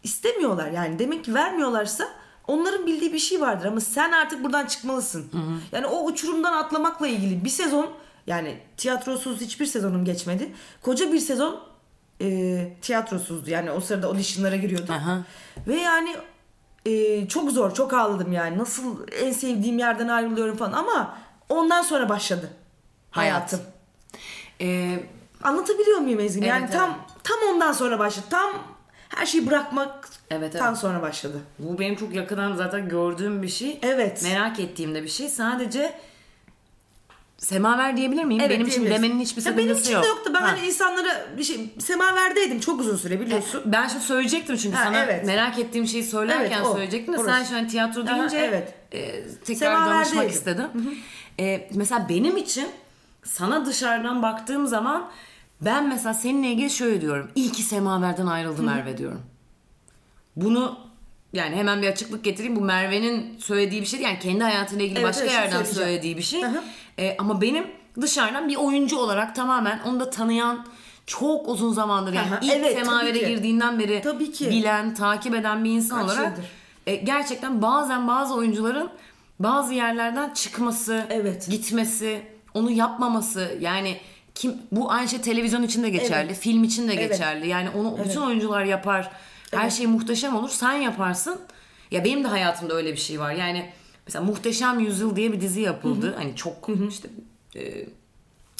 İstemiyorlar 0.03 0.71
yani. 0.71 0.99
Demek 0.99 1.25
ki 1.25 1.33
vermiyorlarsa 1.33 2.07
onların 2.47 2.87
bildiği 2.87 3.13
bir 3.13 3.19
şey 3.19 3.41
vardır 3.41 3.65
ama 3.65 3.79
sen 3.79 4.11
artık 4.11 4.43
buradan 4.43 4.65
çıkmalısın. 4.65 5.31
Yani 5.71 5.85
o 5.85 6.05
uçurumdan 6.05 6.53
atlamakla 6.53 7.07
ilgili 7.07 7.45
bir 7.45 7.49
sezon 7.49 7.89
yani 8.27 8.57
tiyatrosuz 8.77 9.41
hiçbir 9.41 9.65
sezonum 9.65 10.05
geçmedi. 10.05 10.51
Koca 10.81 11.13
bir 11.13 11.19
sezon 11.19 11.59
e, 12.21 12.69
tiyatrosuzdu. 12.81 13.49
Yani 13.49 13.71
o 13.71 13.81
sırada 13.81 14.07
auditionlara 14.07 14.55
giriyordum. 14.55 14.95
Aha. 14.95 15.21
Ve 15.67 15.75
yani 15.75 16.15
e, 16.85 17.27
çok 17.27 17.51
zor, 17.51 17.73
çok 17.73 17.93
ağladım 17.93 18.31
yani. 18.33 18.57
Nasıl 18.57 19.07
en 19.21 19.31
sevdiğim 19.31 19.79
yerden 19.79 20.07
ayrılıyorum 20.07 20.57
falan 20.57 20.73
ama 20.73 21.17
ondan 21.49 21.81
sonra 21.81 22.09
başladı 22.09 22.49
Hayat. 23.11 23.33
hayatım. 23.33 23.59
Ee, 24.61 24.99
Anlatabiliyor 25.43 25.97
muyum 25.97 26.19
Ezgi? 26.19 26.39
Evet, 26.39 26.49
yani 26.49 26.69
tam 26.69 26.89
evet. 26.89 27.23
tam 27.23 27.37
ondan 27.53 27.71
sonra 27.71 27.99
başladı. 27.99 28.25
Tam 28.29 28.51
her 29.09 29.25
şeyi 29.25 29.47
bırakmaktan 29.47 30.13
Evet, 30.29 30.55
evet. 30.55 30.77
sonra 30.77 31.01
başladı. 31.01 31.41
bu 31.59 31.79
benim 31.79 31.95
çok 31.95 32.15
yakından 32.15 32.55
zaten 32.55 32.89
gördüğüm 32.89 33.43
bir 33.43 33.47
şey. 33.47 33.79
Evet. 33.81 34.23
Merak 34.23 34.59
ettiğim 34.59 34.95
de 34.95 35.03
bir 35.03 35.07
şey. 35.09 35.29
Sadece 35.29 35.99
semaver 37.43 37.97
diyebilir 37.97 38.23
miyim? 38.23 38.41
Evet, 38.41 38.49
benim 38.51 38.67
için 38.67 38.81
diyebiliriz. 38.81 39.03
demenin 39.03 39.19
hiçbir 39.23 39.45
Ya 39.45 39.57
benim 39.57 39.75
sakıncası 39.75 39.81
için 39.81 39.93
yok. 39.93 40.03
de 40.03 40.07
yoktu. 40.07 40.31
Ben 40.35 40.41
Ha. 40.41 40.47
hani 40.51 40.65
insanlara 40.67 41.25
bir 41.37 41.43
şey 41.43 41.69
semaverdeydim 41.79 42.59
çok 42.59 42.79
uzun 42.79 42.95
süre 42.95 43.19
biliyorsun. 43.21 43.61
Ben 43.65 43.87
şimdi 43.87 44.03
söyleyecektim 44.03 44.57
çünkü 44.57 44.77
Ha, 44.77 44.83
sana 44.83 44.99
evet. 45.03 45.25
merak 45.25 45.59
ettiğim 45.59 45.87
şeyi 45.87 46.03
söylerken 46.03 46.57
Evet, 46.57 46.67
o. 46.67 46.71
söyleyecektim 46.73 47.13
de 47.13 47.17
sen 47.17 47.23
Orası. 47.25 47.49
şu 47.49 47.57
an 47.57 47.67
tiyatro 47.67 48.01
Aha, 48.01 48.07
deyince 48.15 48.37
evet. 48.37 48.73
e, 48.91 49.23
tekrar 49.45 49.55
Semaverdeydim. 49.55 49.95
danışmak 49.99 50.31
istedim. 50.31 50.67
E, 51.39 51.69
mesela 51.73 52.05
benim 52.09 52.37
için 52.37 52.67
sana 53.23 53.65
dışarıdan 53.65 54.21
baktığım 54.21 54.67
zaman 54.67 55.09
ben 55.61 55.89
mesela 55.89 56.13
seninle 56.13 56.47
ilgili 56.51 56.69
şöyle 56.69 57.01
diyorum. 57.01 57.31
İyi 57.35 57.51
ki 57.51 57.63
semaverden 57.63 58.27
ayrıldı 58.27 58.63
Merve 58.63 58.97
diyorum. 58.97 59.21
Bunu 60.35 60.79
yani 61.33 61.55
hemen 61.55 61.81
bir 61.81 61.87
açıklık 61.87 62.23
getireyim. 62.23 62.55
Bu 62.55 62.61
Merve'nin 62.61 63.37
söylediği 63.39 63.81
bir 63.81 63.85
şey 63.87 63.99
değil. 63.99 64.09
Yani 64.09 64.19
kendi 64.19 64.43
hayatıyla 64.43 64.85
ilgili 64.85 64.99
Evet, 64.99 65.07
başka 65.09 65.23
evet, 65.23 65.31
şimdi 65.31 65.43
yerden 65.43 65.57
söyleyeceğim. 65.57 65.87
söylediği 65.89 66.17
bir 66.17 66.21
şey. 66.23 66.41
Hı. 66.43 66.63
E, 66.99 67.15
ama 67.17 67.41
benim 67.41 67.67
dışarıdan 68.01 68.49
bir 68.49 68.55
oyuncu 68.55 68.97
olarak 68.97 69.35
tamamen 69.35 69.79
onu 69.85 69.99
da 69.99 70.09
tanıyan 70.09 70.65
çok 71.05 71.47
uzun 71.49 71.73
zamandır 71.73 72.13
yani 72.13 72.29
hı, 72.29 72.39
ilk 72.41 72.53
evet, 72.53 72.77
semavere 72.77 73.17
girdiğinden 73.17 73.79
beri 73.79 74.01
Tabii 74.01 74.31
ki. 74.31 74.49
bilen, 74.49 74.93
takip 74.93 75.35
eden 75.35 75.63
bir 75.63 75.69
insan 75.71 75.99
Kaç 76.07 76.17
olarak 76.17 76.37
yıldır? 76.37 76.49
e, 76.87 76.95
gerçekten 76.95 77.61
bazen 77.61 78.07
bazı 78.07 78.33
oyuncuların 78.35 78.89
bazı 79.39 79.73
yerlerden 79.73 80.33
çıkması, 80.33 81.05
Evet. 81.09 81.47
gitmesi, 81.49 82.21
onu 82.53 82.71
yapmaması 82.71 83.57
yani 83.59 83.97
kim 84.35 84.57
bu 84.71 84.91
aynı 84.91 85.09
şey 85.09 85.21
televizyon 85.21 85.63
için 85.63 85.83
de 85.83 85.89
geçerli, 85.89 86.25
Evet. 86.27 86.39
film 86.39 86.63
için 86.63 86.87
de 86.87 86.93
Evet. 86.93 87.11
geçerli. 87.11 87.47
Yani 87.47 87.69
onu 87.69 87.91
bütün 87.97 88.03
Evet. 88.05 88.17
oyuncular 88.17 88.63
yapar. 88.63 89.11
Her 89.51 89.61
Evet. 89.61 89.73
şey 89.73 89.87
muhteşem 89.87 90.35
olur. 90.35 90.49
Sen 90.49 90.73
yaparsın. 90.73 91.39
Ya 91.91 92.05
benim 92.05 92.23
de 92.23 92.27
hayatımda 92.27 92.73
öyle 92.73 92.91
bir 92.91 92.97
şey 92.97 93.19
var. 93.19 93.33
Yani 93.33 93.69
mesela 94.07 94.25
Muhteşem 94.25 94.79
Yüzyıl 94.79 95.15
diye 95.15 95.33
bir 95.33 95.41
dizi 95.41 95.61
yapıldı. 95.61 96.13
Hani 96.17 96.35
çok 96.35 96.67
işte 96.89 97.09
e, 97.55 97.85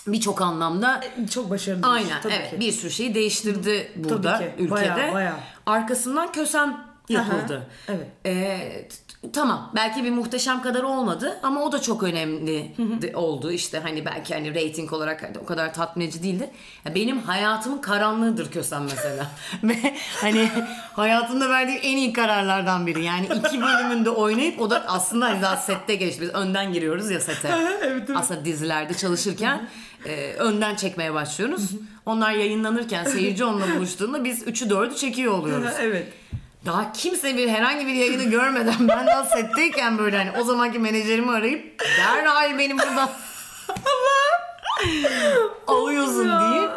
birçok 0.08 0.42
anlamda 0.42 1.02
Çok 1.32 1.50
başarılı. 1.50 1.88
Aynen 1.88 2.22
tabii 2.22 2.34
evet 2.34 2.50
ki. 2.50 2.60
bir 2.60 2.72
sürü 2.72 2.92
şeyi 2.92 3.16
değiştirdi 3.16 3.92
burada 3.96 4.38
ki. 4.38 4.52
ülkede. 4.58 4.72
Bayağı, 4.72 5.14
bayağı. 5.14 5.38
Arkasından 5.66 6.32
kösem 6.32 6.93
yapıldı. 7.10 7.68
Aha, 7.90 7.96
evet. 7.96 8.08
Ee, 8.26 8.88
tamam 9.34 9.72
belki 9.76 10.04
bir 10.04 10.12
muhteşem 10.12 10.62
kadar 10.62 10.84
olmadı 10.84 11.40
ama 11.44 11.64
o 11.64 11.72
da 11.72 11.82
çok 11.82 12.04
önemli 12.04 12.72
oldu. 13.14 13.52
İşte 13.52 13.80
hani 13.80 14.06
belki 14.06 14.34
hani 14.34 14.54
reyting 14.54 14.94
olarak 14.94 15.24
hani 15.24 15.40
o 15.40 15.46
kadar 15.46 15.74
tatmin 15.74 16.06
edici 16.06 16.24
değildi. 16.24 16.50
Ya 16.86 16.96
benim 16.96 17.20
hayatımın 17.20 17.78
karanlığıdır 17.78 18.52
kösem 18.52 18.84
mesela. 18.84 19.28
Ve 19.64 19.96
hani 20.22 20.50
hayatımda 20.94 21.50
verdiğim 21.50 21.80
en 21.84 21.98
iyi 21.98 22.14
kararlardan 22.14 22.88
biri. 22.88 23.04
Yani 23.04 23.26
iki 23.26 23.62
bölümünde 23.62 24.10
oynayıp 24.10 24.62
o 24.62 24.70
da 24.70 24.84
aslında 24.88 25.26
hani 25.26 25.42
daha 25.42 25.58
sette 25.58 25.96
geçti. 25.96 26.22
Biz 26.22 26.30
önden 26.30 26.74
giriyoruz 26.74 27.12
ya 27.12 27.20
sete. 27.20 27.56
Aslında 28.16 28.46
dizilerde 28.46 28.94
çalışırken 28.94 29.70
e, 30.06 30.34
önden 30.34 30.76
çekmeye 30.76 31.14
başlıyoruz. 31.14 31.70
Onlar 32.06 32.32
yayınlanırken 32.32 33.04
seyirci 33.04 33.46
onunla 33.46 33.76
buluştuğunda 33.76 34.24
biz 34.24 34.44
3'ü 34.44 34.70
4'ü 34.70 34.96
çekiyor 34.96 35.34
oluyoruz. 35.34 35.74
evet. 35.80 36.08
Daha 36.66 36.92
kimse 36.92 37.38
bir 37.38 37.50
herhangi 37.50 37.88
bir 37.88 37.94
yayını 37.94 38.24
görmeden 38.24 38.76
ben 38.88 39.08
daha 39.08 39.26
setteyken 39.26 39.98
böyle 39.98 40.18
hani 40.18 40.32
o 40.42 40.44
zamanki 40.44 40.80
menajerimi 40.80 41.32
arayıp 41.32 41.80
derhal 41.98 42.58
benim 42.58 42.78
buradan 42.78 43.10
alıyorsun 45.68 46.30
deyip 46.30 46.72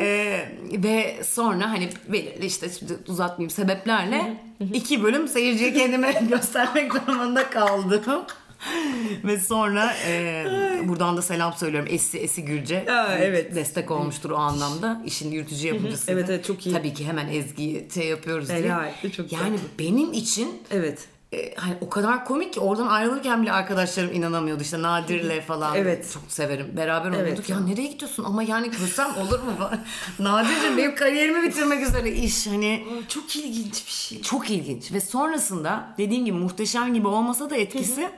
e, 0.00 0.48
ve 0.72 1.24
sonra 1.24 1.70
hani 1.70 1.88
belirli 2.08 2.46
işte 2.46 2.68
şimdi 2.78 2.98
uzatmayayım 3.08 3.50
sebeplerle 3.50 4.36
iki 4.72 5.02
bölüm 5.02 5.28
seyirciye 5.28 5.72
kendime 5.72 6.12
göstermek 6.28 6.94
durumunda 6.94 7.50
kaldım. 7.50 8.24
Ve 9.24 9.38
sonra 9.38 9.94
e, 10.06 10.44
buradan 10.84 11.16
da 11.16 11.22
selam 11.22 11.52
söylüyorum 11.52 11.88
Esi 11.92 12.18
Esi 12.18 12.44
Gülce. 12.44 12.86
Aa, 12.92 13.14
evet. 13.18 13.54
Destek 13.54 13.90
olmuştur 13.90 14.30
o 14.30 14.36
anlamda. 14.36 15.02
İşin 15.06 15.30
yürütücü 15.30 15.66
yapımcısı. 15.68 16.12
Evet, 16.12 16.30
evet, 16.30 16.44
çok 16.44 16.66
iyi. 16.66 16.74
Tabii 16.74 16.94
ki 16.94 17.06
hemen 17.06 17.28
Ezgi'yi 17.28 17.88
şey 17.94 18.06
yapıyoruz 18.06 18.48
diye. 18.48 18.58
Helal, 18.58 18.92
çok 19.16 19.32
yani 19.32 19.56
tatlı. 19.56 19.68
benim 19.78 20.12
için 20.12 20.62
Evet. 20.70 21.08
e, 21.32 21.54
hani 21.56 21.74
o 21.80 21.88
kadar 21.88 22.24
komik 22.24 22.52
ki 22.54 22.60
oradan 22.60 22.86
ayrılırken 22.86 23.42
bile 23.42 23.52
arkadaşlarım 23.52 24.12
inanamıyordu. 24.12 24.62
İşte 24.62 24.82
Nadir'le 24.82 25.40
falan. 25.40 25.76
Evet. 25.76 26.10
Çok 26.14 26.22
severim. 26.28 26.66
Beraber 26.76 27.08
Evet. 27.08 27.18
oynuyorduk. 27.20 27.48
Ya 27.48 27.60
nereye 27.60 27.86
gidiyorsun? 27.88 28.24
Ama 28.24 28.42
yani 28.42 28.70
kösem 28.70 29.08
olur 29.16 29.38
mu? 29.40 29.54
Nadir'cim 30.18 30.76
benim 30.78 30.94
kariyerimi 30.94 31.42
bitirmek 31.42 31.88
üzere 31.88 32.12
iş. 32.12 32.46
Hani 32.46 32.84
Çok 33.08 33.36
ilginç 33.36 33.86
bir 33.86 33.92
şey. 33.92 34.22
çok 34.22 34.50
ilginç. 34.50 34.92
Ve 34.92 35.00
sonrasında 35.00 35.94
dediğim 35.98 36.24
gibi 36.24 36.36
muhteşem 36.36 36.94
gibi 36.94 37.08
olmasa 37.08 37.50
da 37.50 37.56
etkisi 37.56 38.08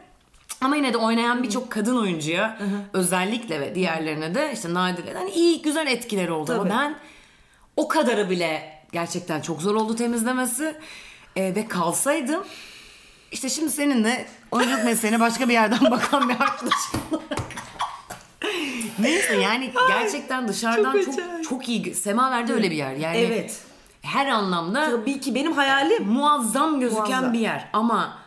ama 0.61 0.77
yine 0.77 0.93
de 0.93 0.97
oynayan 0.97 1.43
birçok 1.43 1.71
kadın 1.71 1.97
oyuncuya 1.97 2.59
özellikle 2.93 3.61
ve 3.61 3.75
diğerlerine 3.75 4.35
de 4.35 4.51
işte 4.55 4.75
Nadire'den 4.75 5.15
hani 5.15 5.31
iyi 5.31 5.63
güzel 5.63 5.87
etkileri 5.87 6.33
oldu. 6.33 6.53
Ama 6.53 6.63
Tabii. 6.63 6.73
ben 6.73 6.97
o 7.77 7.89
kadarı 7.89 8.31
bile 8.31 8.83
gerçekten 8.93 9.41
çok 9.41 9.63
zor 9.63 9.75
oldu 9.75 9.97
temizlemesi. 9.97 10.77
E, 11.37 11.55
ve 11.55 11.69
kalsaydım 11.69 12.45
işte 13.33 13.49
şimdi 13.49 13.71
seninle 13.71 14.27
oyunculuk 14.51 14.85
mesleğine 14.85 15.21
başka 15.21 15.49
bir 15.49 15.53
yerden 15.53 15.81
bakan 15.91 16.29
bir 16.29 16.35
arkadaşım. 16.35 17.01
Neyse 18.99 19.37
yani 19.37 19.73
gerçekten 19.89 20.49
dışarıdan 20.49 20.93
çok 20.93 21.05
çok 21.15 21.45
çok, 21.45 21.69
iyi. 21.69 21.95
Semaver'de 21.95 22.53
öyle 22.53 22.71
bir 22.71 22.77
yer. 22.77 22.97
Yani 22.97 23.17
Evet. 23.17 23.61
her 24.03 24.27
anlamda 24.27 24.91
Tabii 24.91 25.21
ki 25.21 25.35
benim 25.35 25.53
hayalim 25.53 26.05
muazzam 26.05 26.81
gözüken 26.81 27.07
Muazzam. 27.09 27.33
bir 27.33 27.39
yer. 27.39 27.69
Ama 27.73 28.19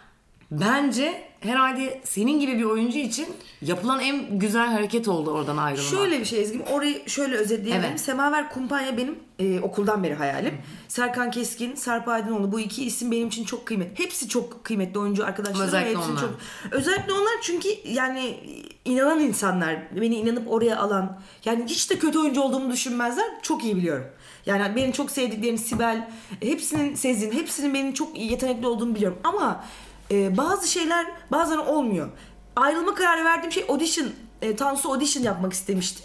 bence 0.52 1.29
herhalde 1.40 2.02
senin 2.04 2.40
gibi 2.40 2.58
bir 2.58 2.64
oyuncu 2.64 3.00
için 3.00 3.28
yapılan 3.62 4.00
en 4.00 4.40
güzel 4.40 4.68
hareket 4.68 5.08
oldu 5.08 5.32
oradan 5.32 5.58
ayrılma. 5.58 5.90
Şöyle 5.90 6.20
bir 6.20 6.26
şey 6.26 6.42
Ezgi'm 6.42 6.62
orayı 6.62 7.10
şöyle 7.10 7.36
özetleyelim. 7.36 7.84
Evet. 7.90 8.00
Semaver 8.00 8.50
Kumpanya 8.50 8.98
benim 8.98 9.20
e, 9.40 9.60
okuldan 9.60 10.04
beri 10.04 10.14
hayalim. 10.14 10.58
Serkan 10.88 11.32
Keskin, 11.32 11.76
Sarp 11.76 12.08
Aydınoğlu 12.08 12.52
bu 12.52 12.60
iki 12.60 12.86
isim 12.86 13.12
benim 13.12 13.28
için 13.28 13.44
çok 13.44 13.66
kıymetli. 13.66 14.04
Hepsi 14.04 14.28
çok 14.28 14.64
kıymetli 14.64 15.00
oyuncu 15.00 15.26
arkadaşlarım. 15.26 15.68
Özellikle 15.68 15.98
Hepsi 15.98 16.12
onlar. 16.12 16.22
Çok, 16.22 16.30
özellikle 16.72 17.14
onlar 17.14 17.34
çünkü 17.42 17.70
yani 17.86 18.38
inanan 18.86 19.20
insanlar. 19.20 20.02
Beni 20.02 20.16
inanıp 20.16 20.52
oraya 20.52 20.80
alan. 20.80 21.20
Yani 21.46 21.66
hiç 21.66 21.92
de 21.92 22.00
kötü 22.00 22.20
oyuncu 22.20 22.42
olduğumu 22.42 22.72
düşünmezler. 22.72 23.26
Çok 23.42 23.64
iyi 23.64 23.76
biliyorum. 23.76 24.06
Yani 24.46 24.76
benim 24.76 24.92
çok 24.92 25.12
sevdiklerim 25.12 25.58
Sibel, 25.58 26.10
hepsinin 26.42 26.96
Sezin, 26.96 27.32
hepsinin 27.32 27.74
benim 27.74 27.94
çok 27.94 28.20
yetenekli 28.20 28.68
olduğumu 28.68 28.96
biliyorum. 28.96 29.18
Ama 29.24 29.64
e, 30.12 30.38
bazı 30.38 30.68
şeyler 30.68 31.08
bazen 31.32 31.58
olmuyor. 31.58 32.10
Ayrılma 32.56 32.96
kararı 32.96 33.26
verdiğim 33.26 33.52
şey 33.52 33.66
audition, 33.70 34.08
e, 34.42 34.56
Tansu 34.56 34.90
audition 34.92 35.24
yapmak 35.24 35.54
istemişti. 35.54 36.04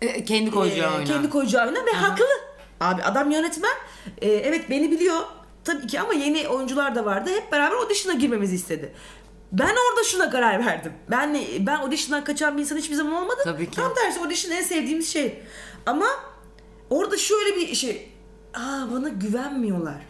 E, 0.00 0.24
kendi 0.24 0.50
koyacağı 0.50 0.90
Ee, 0.92 0.94
oyuna. 0.94 1.04
Kendi 1.04 1.30
koyacağı 1.30 1.66
oyuna 1.66 1.86
ve 1.86 1.90
haklı. 1.90 2.24
Abi 2.80 3.02
adam 3.02 3.30
yönetmen. 3.30 3.72
Ee, 4.22 4.28
evet 4.28 4.70
beni 4.70 4.90
biliyor 4.90 5.16
tabii 5.64 5.86
ki 5.86 6.00
ama 6.00 6.12
yeni 6.14 6.48
oyuncular 6.48 6.94
da 6.94 7.04
vardı. 7.04 7.30
Hep 7.30 7.52
beraber 7.52 7.76
audition'a 7.76 8.14
girmemizi 8.18 8.54
istedi. 8.54 8.92
Ben 9.52 9.64
orada 9.90 10.04
şuna 10.04 10.30
karar 10.30 10.66
verdim. 10.66 10.92
Ben 11.10 11.38
ben 11.60 11.76
audition'dan 11.76 12.24
kaçan 12.24 12.56
bir 12.56 12.62
insan 12.62 12.76
hiçbir 12.76 12.94
zaman 12.94 13.12
olmadım. 13.12 13.44
Tabii 13.44 13.70
ki. 13.70 13.76
Tam 13.76 13.94
tersi 13.94 14.20
audition 14.20 14.52
en 14.56 14.62
sevdiğimiz 14.62 15.12
şey. 15.12 15.42
Ama 15.86 16.06
orada 16.90 17.16
şöyle 17.18 17.56
bir 17.56 17.74
şey. 17.74 18.12
Aa 18.54 18.86
bana 18.92 19.08
güvenmiyorlar. 19.08 20.02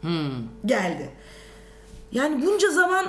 Hmm. 0.00 0.30
Geldi. 0.66 1.10
Yani 2.12 2.46
bunca 2.46 2.70
zaman 2.70 3.06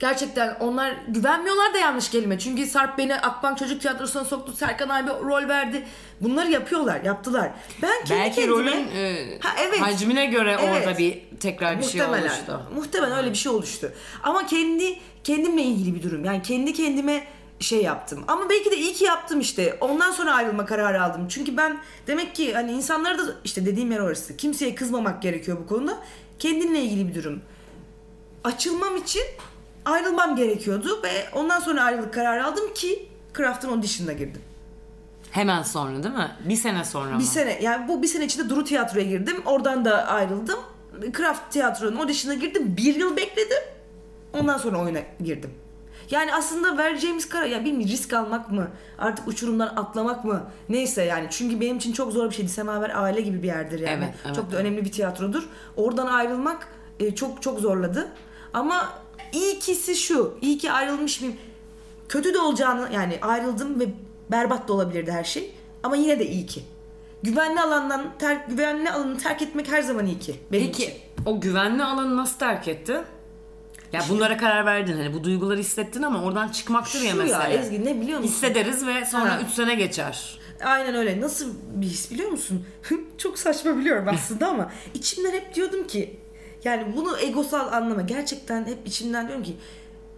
gerçekten 0.00 0.56
onlar 0.60 0.94
güvenmiyorlar 1.08 1.74
da 1.74 1.78
yanlış 1.78 2.08
kelime. 2.10 2.38
Çünkü 2.38 2.66
Sarp 2.66 2.98
beni 2.98 3.16
Akbank 3.16 3.58
Çocuk 3.58 3.80
Tiyatrosu'na 3.80 4.24
soktu. 4.24 4.52
Serkan 4.52 4.88
abi 4.88 5.10
rol 5.10 5.48
verdi. 5.48 5.86
Bunları 6.20 6.50
yapıyorlar, 6.50 7.00
yaptılar. 7.04 7.50
Ben 7.82 8.04
kendi 8.04 8.20
Belki 8.20 8.34
kendime... 8.34 8.52
rolün 8.54 8.88
e, 8.96 9.38
Ha, 9.40 9.50
evet. 9.60 9.80
hacmine 9.80 10.26
göre 10.26 10.56
Evet. 10.60 10.86
orada 10.86 10.98
bir 10.98 11.22
tekrar 11.40 11.78
bir 11.78 11.84
şey 11.84 12.00
Muhtemelen. 12.00 12.28
oluştu. 12.28 12.60
Muhtemelen 12.74 13.18
öyle 13.18 13.30
bir 13.30 13.36
şey 13.36 13.52
oluştu. 13.52 13.92
Ama 14.22 14.46
kendi 14.46 14.98
kendimle 15.24 15.62
ilgili 15.62 15.94
bir 15.94 16.02
durum. 16.02 16.24
Yani 16.24 16.42
kendi 16.42 16.72
kendime 16.72 17.26
şey 17.60 17.82
yaptım. 17.82 18.24
Ama 18.28 18.50
belki 18.50 18.70
de 18.70 18.76
iyi 18.76 18.92
ki 18.92 19.04
yaptım 19.04 19.40
işte. 19.40 19.78
Ondan 19.80 20.10
sonra 20.12 20.34
ayrılma 20.34 20.64
kararı 20.66 21.02
aldım. 21.02 21.26
Çünkü 21.28 21.56
ben 21.56 21.78
demek 22.06 22.34
ki 22.34 22.54
hani 22.54 22.72
insanlara 22.72 23.18
da 23.18 23.22
işte 23.44 23.66
dediğim 23.66 23.92
yer 23.92 24.00
orası. 24.00 24.36
Kimseye 24.36 24.74
kızmamak 24.74 25.22
gerekiyor 25.22 25.58
bu 25.62 25.66
konuda. 25.66 25.98
Kendinle 26.38 26.80
ilgili 26.80 27.08
bir 27.08 27.14
durum. 27.14 27.42
Açılmam 28.44 28.96
için 28.96 29.22
ayrılmam 29.84 30.36
gerekiyordu 30.36 31.00
ve 31.02 31.24
ondan 31.32 31.60
sonra 31.60 31.82
ayrılık 31.84 32.14
kararı 32.14 32.46
aldım 32.46 32.74
ki 32.74 33.08
Craft'ın 33.36 33.68
audition'ına 33.68 34.12
girdim. 34.12 34.42
Hemen 35.30 35.62
sonra 35.62 36.02
değil 36.02 36.14
mi? 36.14 36.30
Bir 36.44 36.56
sene 36.56 36.84
sonra 36.84 37.10
mı? 37.14 37.18
Bir 37.18 37.24
sene 37.24 37.58
yani 37.62 37.88
bu 37.88 38.02
bir 38.02 38.06
sene 38.06 38.24
içinde 38.24 38.48
Duru 38.48 38.64
Tiyatro'ya 38.64 39.06
girdim. 39.06 39.42
Oradan 39.46 39.84
da 39.84 40.06
ayrıldım. 40.06 40.58
Craft 41.16 41.52
Tiyatro'nun 41.52 41.96
audition'a 41.96 42.34
girdim. 42.34 42.76
Bir 42.76 42.94
yıl 42.94 43.16
bekledim. 43.16 43.62
Ondan 44.32 44.58
sonra 44.58 44.78
oyuna 44.78 44.98
girdim. 45.24 45.50
Yani 46.10 46.34
aslında 46.34 46.78
vereceğimiz 46.78 47.28
karar 47.28 47.46
ya 47.46 47.64
bilmiyorum 47.64 47.92
risk 47.92 48.12
almak 48.12 48.50
mı 48.50 48.68
artık 48.98 49.28
uçurumdan 49.28 49.66
atlamak 49.66 50.24
mı 50.24 50.42
neyse 50.68 51.02
yani 51.02 51.26
çünkü 51.30 51.60
benim 51.60 51.76
için 51.76 51.92
çok 51.92 52.12
zor 52.12 52.30
bir 52.30 52.34
şeydi 52.34 52.48
Semaver 52.48 53.02
aile 53.02 53.20
gibi 53.20 53.42
bir 53.42 53.46
yerdir 53.46 53.78
yani 53.80 54.04
Evet, 54.04 54.14
evet, 54.26 54.36
çok 54.36 54.52
da 54.52 54.56
önemli 54.56 54.84
bir 54.84 54.92
tiyatrodur 54.92 55.48
oradan 55.76 56.06
ayrılmak 56.06 56.68
e, 57.00 57.14
çok 57.14 57.42
çok 57.42 57.60
zorladı 57.60 58.08
ama 58.54 58.92
iyi 59.32 59.58
kisi 59.58 59.96
şu 59.96 60.34
iyi 60.42 60.58
ki 60.58 60.72
ayrılmış 60.72 61.20
mıyım 61.20 61.36
kötü 62.08 62.34
de 62.34 62.38
olacağını 62.38 62.88
yani 62.92 63.18
ayrıldım 63.22 63.80
ve 63.80 63.84
berbat 64.30 64.68
da 64.68 64.72
olabilirdi 64.72 65.12
her 65.12 65.24
şey 65.24 65.54
ama 65.82 65.96
yine 65.96 66.18
de 66.18 66.26
iyi 66.26 66.46
ki 66.46 66.62
güvenli 67.22 67.60
alandan 67.60 68.12
terk 68.18 68.48
güvenli 68.48 68.90
alanı 68.90 69.18
terk 69.18 69.42
etmek 69.42 69.68
her 69.72 69.82
zaman 69.82 70.06
iyi 70.06 70.18
ki 70.18 70.34
benim 70.52 70.66
Peki 70.66 70.82
için. 70.84 70.94
o 71.26 71.40
güvenli 71.40 71.84
alanı 71.84 72.16
nasıl 72.16 72.38
terk 72.38 72.68
ettin? 72.68 72.98
Ya 73.92 74.00
bunlara 74.08 74.36
karar 74.36 74.66
verdin 74.66 74.96
hani 74.96 75.14
bu 75.14 75.24
duyguları 75.24 75.58
hissettin 75.60 76.02
ama 76.02 76.22
oradan 76.22 76.48
çıkmaktır 76.48 77.00
ya 77.00 77.10
Şu 77.12 77.16
ya 77.16 77.22
mesela. 77.22 77.48
Ezgi 77.48 77.84
ne 77.84 78.00
biliyor 78.00 78.18
musun? 78.20 78.32
Hissederiz 78.32 78.86
ve 78.86 79.04
sonra 79.04 79.34
Ha. 79.34 79.40
3 79.48 79.54
sene 79.54 79.74
geçer. 79.74 80.38
Aynen 80.64 80.94
öyle. 80.94 81.20
Nasıl 81.20 81.52
bir 81.74 81.86
his 81.86 82.10
biliyor 82.10 82.30
musun? 82.30 82.66
Çok 83.18 83.38
saçma 83.38 83.76
biliyorum 83.76 84.06
aslında 84.14 84.48
ama 84.48 84.70
içimden 84.94 85.32
hep 85.32 85.54
diyordum 85.54 85.86
ki 85.86 86.16
yani 86.64 86.96
bunu 86.96 87.18
egosal 87.18 87.72
anlama. 87.72 88.02
Gerçekten 88.02 88.64
hep 88.66 88.78
içimden 88.86 89.26
diyorum 89.28 89.44
ki 89.44 89.56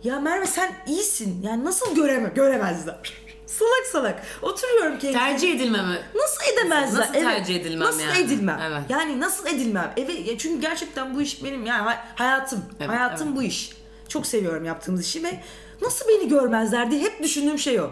ya 0.04 0.20
Merve 0.20 0.46
sen 0.46 0.72
iyisin. 0.86 1.42
Yani 1.42 1.64
nasıl 1.64 1.94
göreme 1.94 2.28
göremezler. 2.28 3.12
salak 3.46 3.86
salak. 3.92 4.22
Oturuyorum 4.42 4.98
kendime. 4.98 5.18
Tercih 5.18 5.56
edilmemi. 5.56 5.98
Nasıl 6.14 6.52
edemezler? 6.52 7.00
Nasıl 7.00 7.12
tercih 7.12 7.56
edilmem 7.56 7.88
nasıl 7.88 8.00
yani? 8.00 8.18
edilmem? 8.18 8.60
Evet. 8.62 8.82
Yani 8.88 9.20
nasıl 9.20 9.46
edilmem? 9.46 9.92
Evet 9.96 10.40
çünkü 10.40 10.60
gerçekten 10.60 11.14
bu 11.14 11.22
iş 11.22 11.44
benim 11.44 11.66
yani 11.66 11.82
hay- 11.82 11.98
hayatım. 12.14 12.64
Evet, 12.80 12.90
hayatım 12.90 13.28
evet. 13.28 13.36
bu 13.36 13.42
iş. 13.42 13.72
Çok 14.08 14.26
seviyorum 14.26 14.64
yaptığımız 14.64 15.00
işi 15.06 15.24
ve 15.24 15.40
nasıl 15.82 16.08
beni 16.08 16.28
görmezler 16.28 16.90
diye 16.90 17.00
hep 17.00 17.22
düşündüğüm 17.22 17.58
şey 17.58 17.80
o. 17.80 17.90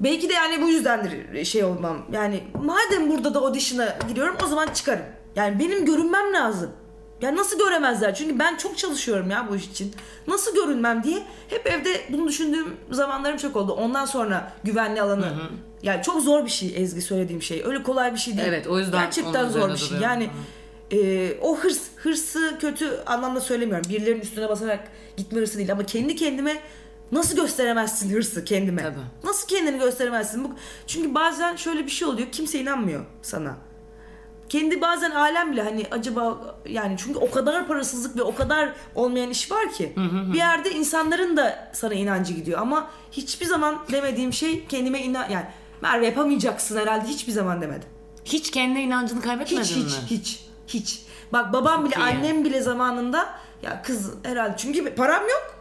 Belki 0.00 0.28
de 0.28 0.32
yani 0.32 0.62
bu 0.62 0.68
yüzdendir 0.68 1.44
şey 1.44 1.64
olmam. 1.64 2.06
Yani 2.12 2.44
madem 2.54 3.10
burada 3.10 3.34
da 3.34 3.38
audition'a 3.38 3.98
giriyorum 4.08 4.36
o 4.44 4.46
zaman 4.46 4.68
çıkarım. 4.74 5.04
Yani 5.36 5.58
benim 5.58 5.84
görünmem 5.84 6.32
lazım. 6.32 6.70
Ya 7.22 7.36
nasıl 7.36 7.58
göremezler? 7.58 8.14
Çünkü 8.14 8.38
ben 8.38 8.56
çok 8.56 8.78
çalışıyorum 8.78 9.30
ya 9.30 9.46
bu 9.50 9.56
iş 9.56 9.66
için. 9.66 9.94
Nasıl 10.26 10.54
görünmem 10.54 11.02
diye 11.02 11.22
hep 11.48 11.66
evde 11.66 12.00
bunu 12.08 12.28
düşündüğüm 12.28 12.76
zamanlarım 12.90 13.36
çok 13.36 13.56
oldu. 13.56 13.72
Ondan 13.72 14.04
sonra 14.04 14.52
güvenli 14.64 15.02
alanı. 15.02 15.32
Yani 15.82 16.02
çok 16.02 16.22
zor 16.22 16.44
bir 16.44 16.50
şey 16.50 16.72
Ezgi 16.76 17.02
söylediğim 17.02 17.42
şey. 17.42 17.62
Öyle 17.66 17.82
kolay 17.82 18.12
bir 18.12 18.18
şey 18.18 18.36
değil. 18.36 18.48
Evet, 18.48 18.66
o 18.66 18.78
yüzden 18.78 19.02
Gerçekten 19.02 19.48
zor 19.48 19.70
bir 19.72 19.76
şey. 19.76 19.88
duruyorum. 19.88 20.02
Yani 20.02 20.30
e, 20.90 21.30
o 21.40 21.56
hırs, 21.56 21.80
hırsı 21.96 22.56
kötü 22.60 23.02
anlamda 23.06 23.40
söylemiyorum. 23.40 23.90
Birilerinin 23.90 24.20
üstüne 24.20 24.48
basarak 24.48 24.80
gitme 25.16 25.40
hırsı 25.40 25.58
değil 25.58 25.72
ama 25.72 25.86
kendi 25.86 26.16
kendime 26.16 26.60
nasıl 27.12 27.36
gösteremezsin 27.36 28.14
hırsı 28.14 28.44
kendime? 28.44 28.82
Tabii. 28.82 28.94
Nasıl 29.24 29.48
kendini 29.48 29.78
gösteremezsin? 29.78 30.54
Çünkü 30.86 31.14
bazen 31.14 31.56
şöyle 31.56 31.86
bir 31.86 31.90
şey 31.90 32.08
oluyor. 32.08 32.28
Kimse 32.32 32.60
inanmıyor 32.60 33.04
sana. 33.22 33.56
Kendi 34.48 34.80
bazen 34.80 35.10
alem 35.10 35.52
bile 35.52 35.62
hani 35.62 35.86
acaba 35.90 36.38
yani 36.68 36.96
çünkü 36.98 37.18
o 37.18 37.30
kadar 37.30 37.66
parasızlık 37.68 38.16
ve 38.16 38.22
o 38.22 38.34
kadar 38.34 38.72
olmayan 38.94 39.30
iş 39.30 39.50
var 39.50 39.72
ki 39.72 39.92
bir 40.32 40.38
yerde 40.38 40.70
insanların 40.70 41.36
da 41.36 41.70
sana 41.72 41.94
inancı 41.94 42.34
gidiyor 42.34 42.60
ama 42.60 42.90
hiçbir 43.12 43.46
zaman 43.46 43.78
demediğim 43.92 44.32
şey 44.32 44.66
kendime 44.66 45.00
inan 45.02 45.30
yani 45.30 45.46
Merve 45.82 46.06
yapamayacaksın 46.06 46.76
herhalde 46.76 47.08
hiçbir 47.08 47.32
zaman 47.32 47.60
demedim. 47.62 47.88
Hiç 48.24 48.50
kendine 48.50 48.82
inancını 48.82 49.20
kaybetmedin 49.22 49.62
Hiç 49.62 49.76
mi? 49.76 49.82
hiç 49.82 50.10
hiç 50.10 50.46
hiç. 50.66 51.02
Bak 51.32 51.52
babam 51.52 51.84
bile 51.84 51.94
iyi. 51.96 52.02
annem 52.02 52.44
bile 52.44 52.60
zamanında 52.60 53.34
ya 53.62 53.82
kız 53.82 54.10
herhalde 54.22 54.54
çünkü 54.56 54.94
param 54.94 55.22
yok. 55.22 55.58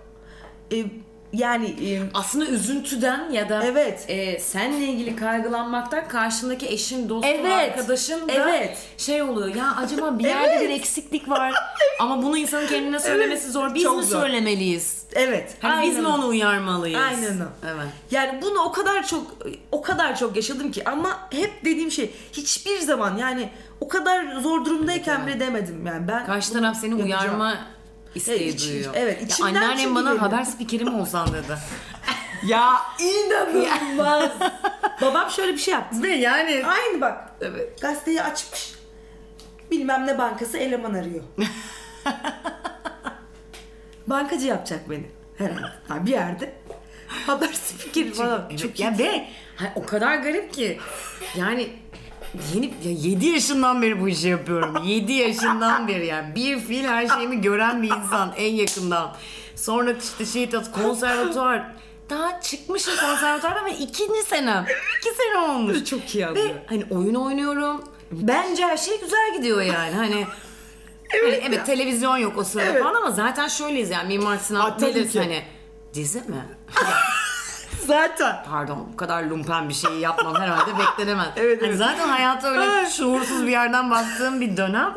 E, 0.71 0.85
yani 1.33 1.65
e, 1.65 2.01
Aslında 2.13 2.45
üzüntüden 2.45 3.29
ya 3.31 3.49
da 3.49 3.63
Evet. 3.65 4.05
e, 4.07 4.39
seninle 4.39 4.85
ilgili 4.85 5.15
kaygılanmaktan 5.15 6.07
karşındaki 6.07 6.67
eşin, 6.67 7.09
dostun, 7.09 7.29
Evet. 7.29 7.51
arkadaşın 7.53 8.27
da 8.27 8.31
Evet. 8.33 8.77
şey 8.97 9.21
oluyor. 9.21 9.55
Ya 9.55 9.75
acaba 9.77 10.19
bir 10.19 10.23
yerde 10.23 10.47
Evet. 10.47 10.61
bir 10.61 10.69
eksiklik 10.69 11.29
var 11.29 11.53
ama 11.99 12.23
bunu 12.23 12.37
insanın 12.37 12.67
kendine 12.67 12.99
söylemesi 12.99 13.51
zor. 13.51 13.73
Biz 13.75 13.83
Çok 13.83 13.97
mi 13.97 14.03
zor. 14.03 14.21
söylemeliyiz? 14.21 14.97
evet. 15.15 15.57
Hani 15.61 15.87
biz 15.87 15.97
mi 15.97 16.07
aynen. 16.07 16.17
onu 16.19 16.27
uyarmalıyız? 16.27 17.01
Aynen 17.01 17.39
o. 17.39 17.47
Evet. 17.65 17.87
Yani 18.11 18.41
bunu 18.41 18.59
o 18.59 18.71
kadar 18.71 19.07
çok 19.07 19.37
o 19.71 19.81
kadar 19.81 20.15
çok 20.15 20.35
yaşadım 20.35 20.71
ki 20.71 20.89
ama 20.89 21.19
hep 21.31 21.65
dediğim 21.65 21.91
şey 21.91 22.11
hiçbir 22.33 22.79
zaman 22.79 23.17
yani 23.17 23.49
o 23.81 23.87
kadar 23.87 24.35
zor 24.41 24.65
durumdayken 24.65 25.27
bile 25.27 25.39
demedim 25.39 25.85
yani 25.87 26.07
ben 26.07 26.25
Karşı 26.25 26.53
taraf 26.53 26.77
seni 26.77 26.91
yapacağım. 26.99 27.21
uyarma 27.23 27.57
isteği 28.17 28.43
Evet, 28.43 28.53
iç- 28.53 28.67
duyuyor. 28.69 28.93
evet, 28.95 29.21
Ya 29.21 29.27
içimden 29.27 29.49
anneannem 29.55 29.77
çünkü 29.77 29.95
bana 29.95 30.09
geliyor. 30.09 30.31
haber 30.31 30.43
spikeri 30.43 30.83
mi 30.85 31.01
olsan 31.01 31.27
dedi. 31.27 31.57
Ya 32.47 32.77
inanılmaz. 32.99 34.31
Babam 35.01 35.31
şöyle 35.31 35.53
bir 35.53 35.57
şey 35.57 35.73
yaptı. 35.73 36.03
Ve 36.03 36.09
yani 36.09 36.63
Aynı 36.65 37.01
bak. 37.01 37.29
Evet. 37.41 37.81
Gazeteyi 37.81 38.21
açmış. 38.23 38.71
Bilmem 39.71 40.07
ne 40.07 40.17
bankası 40.17 40.57
eleman 40.57 40.93
arıyor. 40.93 41.23
Bankacı 44.07 44.47
yapacak 44.47 44.89
beni 44.89 45.05
herhalde. 45.37 45.65
Ha, 45.87 46.05
bir 46.05 46.11
yerde. 46.11 46.53
Haber 47.27 47.53
spikeri 47.53 48.13
falan. 48.13 48.45
Evet, 48.49 48.59
Çok 48.59 48.79
ya 48.79 48.97
ve 48.97 49.27
ha, 49.55 49.65
o 49.75 49.85
kadar 49.85 50.15
garip 50.17 50.53
ki 50.53 50.79
yani 51.35 51.69
yeni 52.55 52.65
ya 52.65 52.91
7 52.91 53.25
yaşından 53.25 53.81
beri 53.81 54.01
bu 54.01 54.09
işi 54.09 54.27
yapıyorum. 54.27 54.77
7 54.85 55.13
yaşından 55.13 55.87
beri 55.87 56.05
yani 56.05 56.35
bir 56.35 56.59
fiil 56.59 56.85
her 56.85 57.07
şeyimi 57.07 57.41
gören 57.41 57.83
bir 57.83 57.87
insan 57.87 58.33
en 58.37 58.53
yakından. 58.53 59.15
Sonra 59.55 59.91
işte 59.91 60.25
şey 60.25 60.49
konservatuvar 60.75 61.71
daha 62.09 62.41
çıkmışım 62.41 62.93
konservatuvarda 63.01 63.65
ve 63.65 63.71
ikinci 63.77 64.23
senem. 64.23 64.65
İki 64.99 65.09
sene 65.17 65.37
olmuş. 65.37 65.85
Çok 65.85 66.15
iyi 66.15 66.23
Ve 66.23 66.27
anlıyorum. 66.27 66.55
hani 66.67 66.85
oyun 66.89 67.15
oynuyorum. 67.15 67.83
Bence 68.11 68.65
her 68.65 68.77
şey 68.77 68.99
güzel 68.99 69.33
gidiyor 69.37 69.61
yani. 69.61 69.95
Hani 69.95 70.27
Evet, 71.23 71.43
evet 71.47 71.65
televizyon 71.65 72.17
yok 72.17 72.37
o 72.37 72.43
sırada 72.43 72.69
Evet. 72.69 72.83
falan 72.83 72.95
ama 72.95 73.11
zaten 73.11 73.47
şöyleyiz 73.47 73.89
yani 73.89 74.17
Mimar 74.17 74.37
Sinan 74.37 74.77
ki. 74.77 75.19
hani 75.19 75.43
dizi 75.93 76.19
mi? 76.19 76.45
Zaten. 77.87 78.35
Pardon 78.49 78.87
bu 78.93 78.97
kadar 78.97 79.23
lumpen 79.23 79.69
bir 79.69 79.73
şeyi 79.73 79.99
yapmam 79.99 80.35
herhalde 80.35 80.71
beklenemez. 80.79 81.27
Evet, 81.37 81.61
Hani 81.61 81.69
evet. 81.69 81.77
zaten 81.79 82.07
hayata 82.09 82.47
öyle 82.47 82.89
şuursuz 82.89 83.43
bir 83.45 83.51
yerden 83.51 83.91
baktığım 83.91 84.41
bir 84.41 84.57
dönem. 84.57 84.93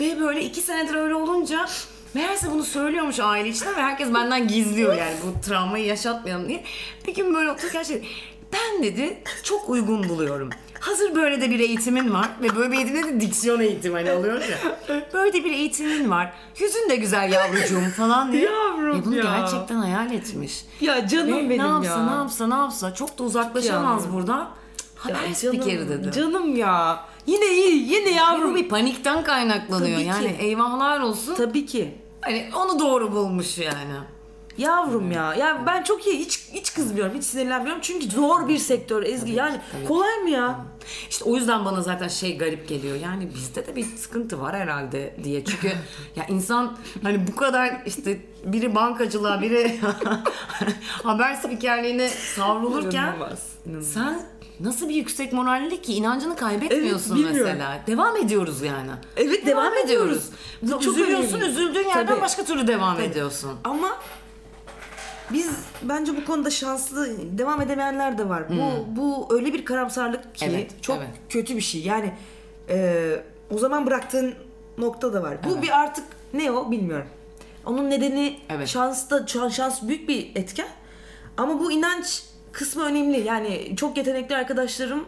Ve 0.00 0.20
böyle 0.20 0.42
iki 0.44 0.60
senedir 0.60 0.94
öyle 0.94 1.14
olunca 1.14 1.66
meğerse 2.14 2.50
bunu 2.50 2.62
söylüyormuş 2.64 3.20
aile 3.20 3.48
içinde 3.48 3.76
ve 3.76 3.82
herkes 3.82 4.14
benden 4.14 4.48
gizliyor 4.48 4.94
yani 4.94 5.14
bu 5.26 5.40
travmayı 5.46 5.84
yaşatmayalım 5.86 6.48
diye. 6.48 6.64
Bir 7.06 7.14
gün 7.14 7.34
böyle 7.34 7.50
otururken 7.50 7.82
şey 7.82 8.08
ben 8.52 8.82
dedi 8.82 9.22
çok 9.42 9.68
uygun 9.70 10.08
buluyorum. 10.08 10.50
Hazır 10.80 11.14
böyle 11.14 11.40
de 11.40 11.50
bir 11.50 11.60
eğitimin 11.60 12.14
var 12.14 12.28
ve 12.42 12.56
böyle 12.56 12.72
bir 12.72 12.76
eğitimde 12.76 13.02
de 13.08 13.20
diksiyon 13.20 13.60
eğitimi 13.60 13.94
hani 13.94 14.10
alıyoruz 14.10 14.44
ya. 14.50 14.58
Böyle 15.14 15.32
de 15.32 15.44
bir 15.44 15.50
eğitimin 15.50 16.10
var. 16.10 16.32
Yüzün 16.58 16.88
de 16.90 16.96
güzel 16.96 17.32
yavrucuğum 17.32 17.90
falan 17.96 18.32
diye. 18.32 18.42
Yavrum 18.42 19.00
Ve 19.00 19.04
bunu 19.04 19.16
ya. 19.16 19.22
gerçekten 19.22 19.74
hayal 19.76 20.12
etmiş. 20.12 20.64
Ya 20.80 21.06
canım 21.08 21.28
Ve 21.36 21.50
benim 21.50 21.64
ne 21.64 21.68
yapsa 21.68 21.90
ya. 21.98 22.06
ne 22.06 22.10
yapsa 22.14 22.46
ne 22.46 22.54
yapsa 22.54 22.94
çok 22.94 23.18
da 23.18 23.22
uzaklaşamaz 23.22 24.04
Ya. 24.06 24.12
buradan. 24.12 24.38
Ya 24.38 24.48
Haber 24.96 25.34
spikeri 25.34 25.88
dedi. 25.88 26.12
Canım 26.12 26.56
ya. 26.56 27.00
Yine 27.26 27.46
iyi, 27.46 27.92
yine 27.94 28.10
bu 28.10 28.14
yavrum. 28.14 28.54
bir 28.56 28.68
panikten 28.68 29.24
kaynaklanıyor. 29.24 29.96
Tabii 29.98 30.06
yani 30.08 30.28
ki. 30.38 30.44
eyvahlar 30.44 31.00
olsun. 31.00 31.34
Tabii 31.34 31.66
ki. 31.66 31.94
Hani 32.20 32.50
onu 32.56 32.78
doğru 32.80 33.12
bulmuş 33.12 33.58
yani. 33.58 33.92
Yavrum 34.58 35.12
ya. 35.12 35.34
Ya 35.34 35.62
ben 35.66 35.82
çok 35.82 36.06
iyi 36.06 36.18
hiç 36.18 36.40
hiç 36.52 36.74
kızmıyorum, 36.74 37.14
hiç 37.16 37.24
sinirlenmiyorum. 37.24 37.80
Çünkü 37.82 38.10
zor 38.10 38.48
bir 38.48 38.58
sektör 38.58 39.02
Ezgi. 39.02 39.32
Yani 39.32 39.60
kolay 39.88 40.16
mı 40.18 40.30
ya? 40.30 40.58
İşte 41.10 41.24
o 41.24 41.36
yüzden 41.36 41.64
bana 41.64 41.80
zaten 41.82 42.08
şey 42.08 42.38
garip 42.38 42.68
geliyor. 42.68 42.96
Yani 42.96 43.28
bizde 43.34 43.66
de 43.66 43.76
bir 43.76 43.84
sıkıntı 43.96 44.40
var 44.40 44.56
herhalde 44.56 45.16
diye. 45.24 45.44
Çünkü 45.44 45.68
ya 46.16 46.26
insan 46.28 46.76
hani 47.02 47.26
bu 47.26 47.36
kadar 47.36 47.82
işte 47.86 48.20
biri 48.44 48.74
bankacılığa, 48.74 49.42
biri 49.42 49.80
haber 51.02 51.34
spikerliğine 51.34 52.08
savrulurken 52.08 53.02
İnanılmaz, 53.06 53.48
inanılmaz. 53.66 53.86
sen 53.92 54.22
nasıl 54.60 54.88
bir 54.88 54.94
yüksek 54.94 55.32
moralli 55.32 55.82
ki 55.82 55.94
inancını 55.94 56.36
kaybetmiyorsun 56.36 57.16
Evet, 57.16 57.24
bilmiyorum. 57.26 57.52
mesela. 57.58 57.80
Devam 57.86 58.16
ediyoruz 58.16 58.62
yani. 58.62 58.90
Evet, 59.16 59.46
devam 59.46 59.74
ediyoruz. 59.74 60.22
Bu 60.62 60.66
Bu 60.66 60.70
çok 60.70 60.82
üzülüyorsun, 60.82 61.36
önemli. 61.36 61.50
üzüldüğün 61.50 61.88
yerden 61.88 62.06
Tabii. 62.06 62.20
başka 62.20 62.44
türlü 62.44 62.66
devam 62.66 63.00
ediyorsun. 63.00 63.50
Ama 63.64 63.88
biz 65.30 65.50
bence 65.82 66.16
bu 66.16 66.24
konuda 66.24 66.50
şanslı 66.50 67.08
devam 67.38 67.60
edemeyenler 67.60 68.18
de 68.18 68.28
var. 68.28 68.44
Bu 68.48 68.96
bu 68.96 69.34
öyle 69.34 69.52
bir 69.52 69.64
karamsarlık 69.64 70.34
ki 70.34 70.46
Evet, 70.50 70.82
çok 70.82 70.96
evet. 70.96 71.08
kötü 71.28 71.56
bir 71.56 71.60
şey. 71.60 71.82
Yani 71.82 72.12
e, 72.68 73.16
o 73.50 73.58
zaman 73.58 73.86
bıraktığın 73.86 74.34
nokta 74.78 75.12
da 75.12 75.22
var. 75.22 75.36
Bu 75.44 75.62
bir 75.62 75.80
artık 75.80 76.04
ne 76.34 76.52
o 76.52 76.70
bilmiyorum. 76.70 77.06
Onun 77.66 77.90
nedeni 77.90 78.38
Evet. 78.48 78.68
şans 78.68 79.10
da 79.10 79.26
şans, 79.26 79.54
şans 79.54 79.82
büyük 79.82 80.08
bir 80.08 80.36
etken. 80.36 80.68
Ama 81.36 81.60
bu 81.60 81.72
inanç 81.72 82.22
kısmı 82.52 82.84
önemli. 82.84 83.20
Yani 83.20 83.76
çok 83.76 83.96
yetenekli 83.96 84.36
arkadaşlarım 84.36 85.04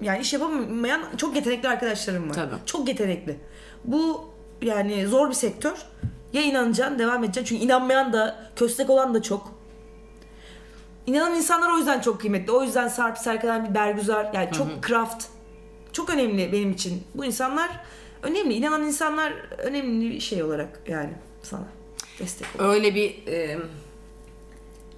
yani 0.00 0.20
iş 0.20 0.32
yapamayan 0.32 1.02
çok 1.16 1.36
yetenekli 1.36 1.68
arkadaşlarım 1.68 2.28
var. 2.28 2.34
Tabii. 2.34 2.54
Çok 2.66 2.88
yetenekli. 2.88 3.36
Bu 3.84 4.24
yani 4.62 5.06
zor 5.06 5.28
bir 5.28 5.34
sektör. 5.34 5.86
Ya 6.32 6.42
inanacaksın, 6.42 6.98
devam 6.98 7.24
edeceksin. 7.24 7.54
Çünkü 7.54 7.64
inanmayan 7.64 8.12
da, 8.12 8.50
köstek 8.56 8.90
olan 8.90 9.14
da 9.14 9.22
çok. 9.22 9.56
İnanan 11.06 11.34
insanlar 11.34 11.70
o 11.72 11.76
yüzden 11.76 12.00
çok 12.00 12.20
kıymetli. 12.20 12.52
O 12.52 12.62
yüzden 12.62 12.88
Sarp 12.88 13.18
Serkan 13.18 13.68
bir 13.68 13.74
Bergüzar 13.74 14.30
yani 14.34 14.52
çok 14.52 14.86
craft. 14.86 15.24
Çok 15.92 16.10
önemli 16.10 16.52
benim 16.52 16.72
için. 16.72 17.02
Bu 17.14 17.24
insanlar 17.24 17.68
önemli. 18.22 18.54
İnanan 18.54 18.82
insanlar 18.82 19.32
önemli 19.58 20.10
bir 20.10 20.20
şey 20.20 20.42
olarak 20.42 20.80
yani 20.88 21.10
sana 21.42 21.64
destek 22.18 22.46
ol. 22.60 22.64
öyle 22.64 22.94
bir 22.94 23.26
e, 23.26 23.58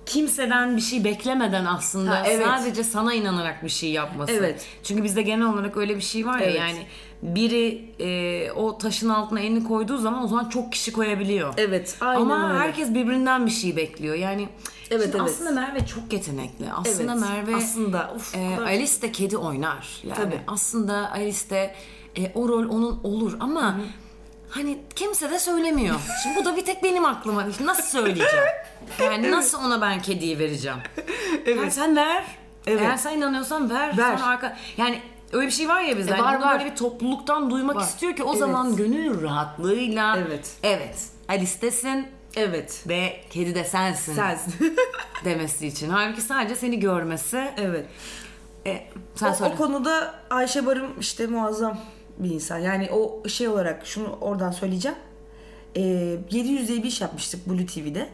kimseden 0.06 0.76
bir 0.76 0.82
şey 0.82 1.04
beklemeden 1.04 1.64
aslında 1.64 2.10
Ha, 2.10 2.24
evet. 2.26 2.46
sadece 2.46 2.84
sana 2.84 3.14
inanarak 3.14 3.64
bir 3.64 3.68
şey 3.68 3.90
yapması. 3.90 4.32
Evet. 4.32 4.66
Çünkü 4.82 5.04
bizde 5.04 5.22
genel 5.22 5.46
olarak 5.46 5.76
öyle 5.76 5.96
bir 5.96 6.00
şey 6.00 6.26
var 6.26 6.38
ya 6.38 6.44
Evet. 6.46 6.58
yani 6.58 6.86
biri 7.22 7.84
e, 8.00 8.50
o 8.52 8.78
taşın 8.78 9.08
altına 9.08 9.40
elini 9.40 9.64
koyduğu 9.64 9.98
zaman 9.98 10.24
o 10.24 10.28
zaman 10.28 10.48
çok 10.48 10.72
kişi 10.72 10.92
koyabiliyor. 10.92 11.54
Evet, 11.56 11.96
aynen 12.00 12.20
Ama 12.22 12.48
öyle. 12.50 12.58
herkes 12.58 12.94
birbirinden 12.94 13.46
bir 13.46 13.50
şey 13.50 13.76
bekliyor. 13.76 14.14
Yani 14.14 14.48
Evet, 14.90 15.10
evet. 15.10 15.20
aslında 15.20 15.50
Merve 15.50 15.86
çok 15.86 16.12
yetenekli. 16.12 16.72
Aslında 16.72 17.12
Evet, 17.12 17.20
Merve 17.46 17.56
aslında, 17.56 18.12
uf, 18.16 18.34
e, 18.34 18.54
kadar- 18.56 18.66
Alice 18.66 19.02
de 19.02 19.12
kedi 19.12 19.36
oynar. 19.36 19.88
Yani 20.04 20.16
Tabii. 20.16 20.40
aslında 20.46 21.10
Alice 21.12 21.50
de 21.50 21.74
e, 22.16 22.32
o 22.34 22.48
rol 22.48 22.68
onun 22.68 23.00
olur 23.04 23.36
ama 23.40 23.76
hani 24.50 24.78
kimse 24.94 25.30
de 25.30 25.38
söylemiyor. 25.38 25.94
Şimdi 26.22 26.36
bu 26.40 26.44
da 26.44 26.56
bir 26.56 26.64
tek 26.64 26.82
benim 26.82 27.04
aklıma. 27.04 27.44
Nasıl 27.64 27.82
söyleyeceğim? 27.98 28.44
Yani 29.02 29.30
nasıl 29.30 29.58
ona 29.64 29.80
ben 29.80 30.02
kediyi 30.02 30.38
vereceğim? 30.38 30.78
Yani 31.46 31.70
sen 31.70 31.96
ver. 31.96 32.24
Evet. 32.66 32.80
Eğer 32.80 32.96
sen 32.96 33.16
inanıyorsan 33.16 33.70
ver. 33.70 33.98
Ver. 33.98 34.16
Sonra 34.16 34.26
arka... 34.30 34.56
Yani 34.76 35.00
öyle 35.32 35.46
bir 35.46 35.52
şey 35.52 35.68
var 35.68 35.82
ya 35.82 35.98
bizde. 35.98 36.10
E, 36.10 36.14
Hani 36.14 36.22
var, 36.26 36.36
bunu 36.40 36.46
var. 36.46 36.58
böyle 36.58 36.70
bir 36.70 36.76
topluluktan 36.76 37.50
duymak 37.50 37.76
Var. 37.76 37.82
istiyor 37.82 38.16
ki 38.16 38.22
o 38.22 38.28
Evet. 38.30 38.38
zaman 38.38 38.76
gönül 38.76 39.22
rahatlığıyla 39.22 40.16
Evet. 40.18 40.50
evet 40.62 40.98
Alice'desin 41.28 42.06
Evet. 42.36 42.84
ve 42.88 43.16
kedi 43.30 43.54
de 43.54 43.64
sensin 43.64 44.14
Sensin. 44.14 44.76
demesi 45.24 45.66
için. 45.66 45.88
Halbuki 45.90 46.20
sadece 46.22 46.54
seni 46.56 46.80
görmesi. 46.80 47.50
evet. 47.56 47.86
E, 48.66 48.80
sen 49.14 49.32
o, 49.32 49.34
söyle. 49.34 49.52
o 49.54 49.56
konuda 49.56 50.14
Ayşe 50.30 50.66
Barım 50.66 50.86
işte 51.00 51.26
muazzam 51.26 51.78
bir 52.18 52.30
insan. 52.30 52.58
Yani 52.58 52.88
o 52.92 53.28
şey 53.28 53.48
olarak 53.48 53.86
şunu 53.86 54.18
oradan 54.20 54.50
söyleyeceğim. 54.50 54.98
Ee, 55.76 55.80
700 56.30 56.68
diye 56.68 56.78
bir 56.78 56.88
iş 56.88 57.00
yapmıştık 57.00 57.48
Blue 57.48 57.66
TV'de. 57.66 58.08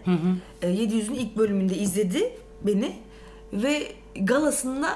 Ee, 0.62 0.66
700'ün 0.68 1.14
ilk 1.14 1.36
bölümünde 1.36 1.74
izledi 1.76 2.32
beni 2.62 2.96
ve 3.52 3.92
galasında 4.20 4.88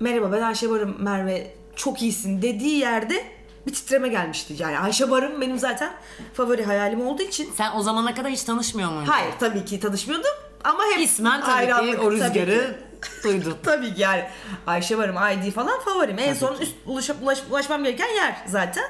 merhaba 0.00 0.32
ben 0.32 0.42
Ayşe 0.42 0.70
Barım 0.70 0.96
Merve 1.02 1.50
çok 1.76 2.02
iyisin 2.02 2.42
dediği 2.42 2.78
yerde 2.78 3.24
bir 3.66 3.72
titreme 3.72 4.08
gelmişti. 4.08 4.54
Yani 4.58 4.78
Ayşe 4.78 5.10
Barım 5.10 5.40
benim 5.40 5.58
zaten 5.58 5.92
favori 6.34 6.64
hayalim 6.64 7.06
olduğu 7.06 7.22
için 7.22 7.52
Sen 7.56 7.72
o 7.76 7.82
zamana 7.82 8.14
kadar 8.14 8.30
hiç 8.30 8.42
tanışmıyor 8.42 8.90
muydun? 8.90 9.06
hayır 9.12 9.32
tabii 9.40 9.64
ki 9.64 9.80
tanışmıyordum 9.80 10.30
ama 10.64 10.78
hep 10.94 11.00
İsmen 11.00 11.40
tabii 11.40 11.50
hayranlık, 11.52 11.90
ki 11.92 11.98
o 11.98 12.02
tabii 12.10 12.18
ki. 12.18 12.24
rüzgarı 12.24 12.76
duydun. 13.24 13.56
Tabii 13.62 13.94
ki 13.94 14.00
yani 14.02 14.24
Ayşe 14.66 14.98
varım 14.98 15.16
ID 15.16 15.52
falan 15.52 15.80
favorim. 15.80 16.18
En 16.18 16.34
son 16.34 16.56
üst 16.60 16.72
ulaşıp 16.86 17.22
ulaş, 17.22 17.38
ulaşmam 17.50 17.84
gereken 17.84 18.08
yer 18.08 18.36
zaten. 18.46 18.84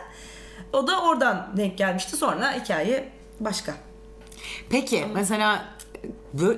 O 0.73 0.87
da 0.87 1.03
oradan 1.03 1.51
denk 1.57 1.79
gelmişti. 1.79 2.17
Sonra 2.17 2.53
hikaye 2.53 3.09
başka. 3.40 3.75
Peki 4.71 5.05
mesela 5.14 5.64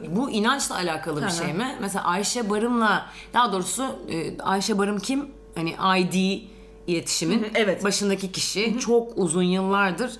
bu, 0.08 0.30
inançla 0.30 0.74
alakalı 0.74 1.22
bir 1.24 1.30
şey 1.30 1.52
mi? 1.52 1.76
Mesela 1.80 2.04
Ayşe 2.04 2.50
Barım'la 2.50 3.06
daha 3.34 3.52
doğrusu 3.52 3.84
e, 4.10 4.38
Ayşe 4.42 4.78
Barım 4.78 4.98
kim? 4.98 5.30
Hani 5.54 5.76
ID 5.98 6.42
iletişimin 6.86 7.46
evet. 7.54 7.84
başındaki 7.84 8.32
kişi. 8.32 8.78
Çok 8.78 9.12
uzun 9.16 9.42
yıllardır 9.42 10.12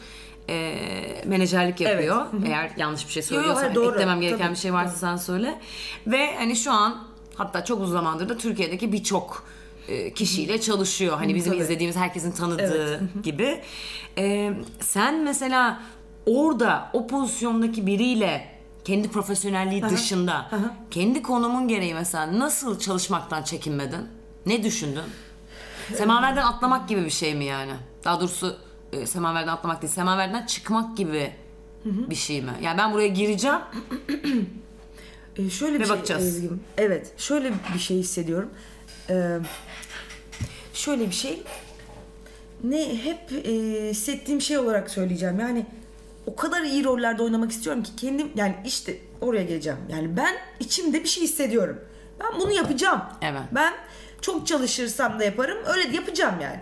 e, 0.49 0.79
menajerlik 1.25 1.81
yapıyor. 1.81 2.27
Eğer 2.47 2.71
yanlış 2.77 3.07
bir 3.07 3.13
şey 3.13 3.23
söylüyorsam 3.23 3.75
doğru. 3.75 3.95
eklemem 3.95 4.21
gereken 4.21 4.39
Tabii, 4.39 4.51
bir 4.51 4.59
şey 4.59 4.73
varsa 4.73 4.97
sen 4.97 5.17
söyle. 5.17 5.59
Ve 6.07 6.37
hani 6.37 6.57
şu 6.57 6.73
an 6.73 7.05
hatta 7.35 7.65
çok 7.65 7.81
uzun 7.81 7.93
zamandır 7.93 8.29
da 8.29 8.39
Türkiye'deki 8.39 8.93
birçok 8.93 9.47
e, 9.89 10.13
kişiyle 10.13 10.61
çalışıyor. 10.61 11.17
Hani 11.17 11.35
bizim 11.35 11.53
Tabii. 11.53 11.63
izlediğimiz 11.63 11.97
herkesin 11.97 12.33
tanıdığı 12.33 13.01
gibi. 13.23 13.61
E, 14.19 14.53
sen 14.81 15.25
mesela 15.25 15.83
orada 16.27 16.91
o 16.93 17.07
pozisyondaki 17.07 17.87
biriyle 17.87 18.56
kendi 18.87 19.09
profesyonelliği 19.09 19.83
dışında 19.83 20.51
kendi 20.91 21.23
konumun 21.23 21.69
gereği 21.69 21.95
mesela 21.95 22.39
nasıl 22.39 22.79
çalışmaktan 22.79 23.43
çekinmedin? 23.43 24.09
Ne 24.47 24.63
düşündün? 24.63 25.03
Semaverden 25.95 26.43
atlamak 26.43 26.89
gibi 26.89 27.05
bir 27.05 27.11
şey 27.11 27.35
mi 27.35 27.45
yani? 27.45 27.73
Daha 28.05 28.21
doğrusu 28.21 28.57
e, 28.93 29.07
semaverden 29.07 29.53
atlamak 29.53 29.83
değil, 29.83 29.93
semaverden 29.93 30.47
çıkmak 30.47 30.97
gibi 30.97 31.33
bir 31.85 32.15
şey 32.15 32.43
mi? 32.43 32.53
Yani 32.63 32.79
ben 32.79 32.93
buraya 32.93 33.09
gireceğim. 33.09 33.59
Ee, 35.37 35.51
şöyle 35.51 35.81
bir 35.81 35.85
şey 35.85 35.97
bakacağız. 35.97 36.25
Ezgi'm. 36.25 36.61
Evet. 36.77 37.13
Şöyle 37.17 37.53
bir 37.75 37.79
şey 37.79 37.97
hissediyorum. 37.97 38.51
Ee, 39.11 39.39
şöyle 40.75 41.07
bir 41.07 41.15
şey. 41.15 41.43
Ne 42.65 43.05
hep 43.05 43.47
e, 43.47 43.53
hissettiğim 43.91 44.41
şey 44.41 44.59
olarak 44.59 44.91
söyleyeceğim. 44.91 45.41
Yani 45.41 45.67
o 46.27 46.37
kadar 46.37 46.63
iyi 46.63 46.85
rollerde 46.85 47.23
oynamak 47.23 47.51
istiyorum 47.51 47.83
ki 47.83 47.97
kendim 47.97 48.31
yani 48.35 48.55
işte 48.65 48.99
oraya 49.21 49.43
geleceğim. 49.43 49.79
Yani 49.89 50.17
ben 50.17 50.35
içimde 50.61 51.03
bir 51.03 51.09
şey 51.09 51.23
hissediyorum. 51.25 51.81
Ben 52.21 52.41
bunu 52.41 52.53
yapacağım. 52.53 53.03
Evet. 53.23 53.43
Ben 53.53 53.75
Çok 54.21 54.47
çalışırsam 54.47 55.19
da 55.19 55.25
yaparım. 55.25 55.59
Öyle 55.67 55.97
yapacağım 55.97 56.35
yani. 56.41 56.61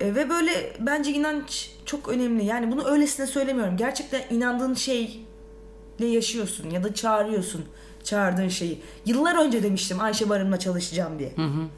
E, 0.00 0.14
ve 0.14 0.30
böyle 0.30 0.72
bence 0.80 1.10
inanç 1.10 1.70
çok 1.86 2.08
önemli. 2.08 2.44
Yani 2.44 2.72
bunu 2.72 2.88
öylesine 2.88 3.26
söylemiyorum. 3.26 3.76
Gerçekten 3.76 4.22
inandığın 4.30 4.74
şeyle 4.74 6.06
yaşıyorsun 6.06 6.70
ya 6.70 6.84
da 6.84 6.94
çağırıyorsun 6.94 7.64
çağırdığın 8.04 8.48
şeyi. 8.48 8.82
Yıllar 9.06 9.44
önce 9.46 9.62
demiştim 9.62 10.00
Ayşe 10.00 10.28
Barım'la 10.28 10.58
çalışacağım 10.58 11.18
diye. 11.18 11.32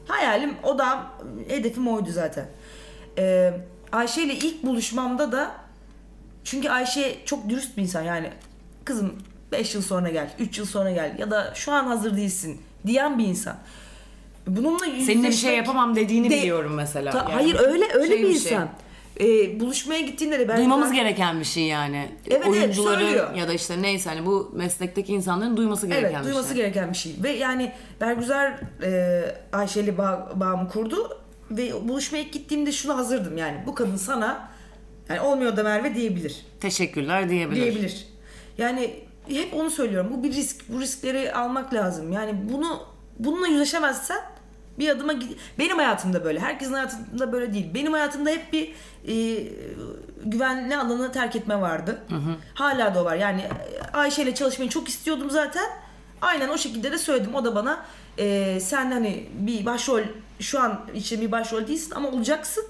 Hayalim, 0.07 0.55
o 0.63 0.77
da 0.77 1.03
hedefim 1.47 1.87
oydu 1.87 2.09
zaten. 2.11 2.45
E, 3.17 3.53
Ayşe 3.91 4.21
ile 4.23 4.33
ilk 4.35 4.63
buluşmamda 4.63 5.31
da 5.31 5.51
çünkü 6.45 6.69
Ayşe 6.69 7.15
çok 7.25 7.49
dürüst 7.49 7.77
bir 7.77 7.81
insan 7.81 8.01
yani. 8.01 8.29
Kızım 8.85 9.13
5 9.51 9.75
yıl 9.75 9.81
sonra 9.81 10.09
gel, 10.09 10.29
3 10.39 10.57
yıl 10.57 10.65
sonra 10.65 10.91
gel 10.91 11.15
ya 11.19 11.31
da 11.31 11.51
şu 11.55 11.71
an 11.71 11.83
hazır 11.85 12.17
değilsin 12.17 12.61
diyen 12.87 13.19
bir 13.19 13.25
insan. 13.25 13.57
Bununla 14.47 14.79
Seninle 14.79 14.97
bir 14.99 15.05
şey 15.05 15.15
yüzleşmek- 15.15 15.57
yapamam 15.57 15.95
dediğini 15.95 16.29
De- 16.29 16.35
biliyorum 16.35 16.73
mesela. 16.73 17.11
Ta- 17.11 17.17
Yani 17.17 17.33
hayır 17.33 17.55
öyle 17.59 17.85
öyle 17.93 18.07
şey 18.17 18.23
bir 18.23 18.29
bir 18.29 18.39
şey. 18.39 18.51
insan. 18.51 18.69
Ee, 19.19 19.59
buluşmaya 19.59 19.99
gittiğinde 20.01 20.39
de 20.39 20.47
ben 20.47 20.57
Duymamız 20.57 20.89
ben- 20.89 20.95
gereken 20.95 21.39
bir 21.39 21.45
şey 21.45 21.63
yani. 21.63 22.09
Evet, 22.27 22.41
evet, 22.45 22.47
Oyuncuların 22.47 22.99
söylüyor. 22.99 23.33
ya 23.35 23.47
da 23.47 23.53
işte 23.53 23.81
neyse 23.81 24.09
hani 24.09 24.25
bu 24.25 24.51
meslekteki 24.55 25.13
insanların 25.13 25.57
duyması 25.57 25.87
gereken 25.87 26.09
Evet, 26.09 26.19
bir 26.19 26.25
duyması 26.25 26.47
şey. 26.47 26.57
gereken 26.57 26.89
bir 26.91 26.97
şey. 26.97 27.15
Ve 27.23 27.29
yani 27.31 27.71
Bergüzar 28.01 28.53
e, 28.83 29.21
Ayşe'li 29.53 29.97
bağ, 29.97 30.31
bağımı 30.35 30.69
kurdu 30.69 31.17
ve 31.51 31.87
buluşmaya 31.87 32.23
gittiğimde 32.23 32.71
şunu 32.71 32.97
hazırdım 32.97 33.37
yani. 33.37 33.57
Bu 33.65 33.75
kadın 33.75 33.95
sana 33.97 34.49
yani 35.09 35.21
olmuyor 35.21 35.57
da 35.57 35.63
Merve 35.63 35.95
diyebilir. 35.95 36.45
Teşekkürler 36.61 37.29
diyebilir. 37.29 37.61
diyebilir. 37.61 38.07
Yani 38.57 39.03
hep 39.29 39.53
onu 39.53 39.71
söylüyorum. 39.71 40.11
Bu 40.13 40.23
bir 40.23 40.33
risk. 40.33 40.69
Bu 40.69 40.81
riskleri 40.81 41.33
almak 41.33 41.73
lazım. 41.73 42.11
Yani 42.11 42.35
bunu 42.51 42.83
bununla 43.19 43.47
yüzleşemezsen 43.47 44.19
bir 44.79 44.89
adıma 44.89 45.13
benim 45.59 45.77
hayatımda 45.77 46.23
böyle. 46.23 46.39
Herkesin 46.39 46.73
hayatında 46.73 47.31
böyle 47.31 47.53
değil. 47.53 47.73
Benim 47.73 47.93
hayatımda 47.93 48.29
hep 48.29 48.53
bir 48.53 48.73
e, 49.07 49.43
güvenli 50.25 50.77
alanı 50.77 51.11
terk 51.11 51.35
etme 51.35 51.61
vardı. 51.61 52.01
Hala 52.53 52.95
da 52.95 53.05
var. 53.05 53.15
Yani 53.15 53.41
e, 53.41 53.81
Ayşe 53.93 54.23
ile 54.23 54.35
çalışmayı 54.35 54.69
çok 54.69 54.89
istiyordum 54.89 55.29
zaten. 55.29 55.69
Aynen 56.21 56.49
o 56.49 56.57
şekilde 56.57 56.91
de 56.91 56.97
söyledim. 56.97 57.35
O 57.35 57.45
da 57.45 57.55
bana 57.55 57.85
e, 58.17 58.59
sen 58.59 58.91
hani 58.91 59.25
bir 59.33 59.65
başrol 59.65 60.01
şu 60.39 60.59
an 60.59 60.81
için 60.95 61.21
bir 61.21 61.31
başrol 61.31 61.67
değilsin 61.67 61.91
ama 61.95 62.09
olacaksın. 62.09 62.63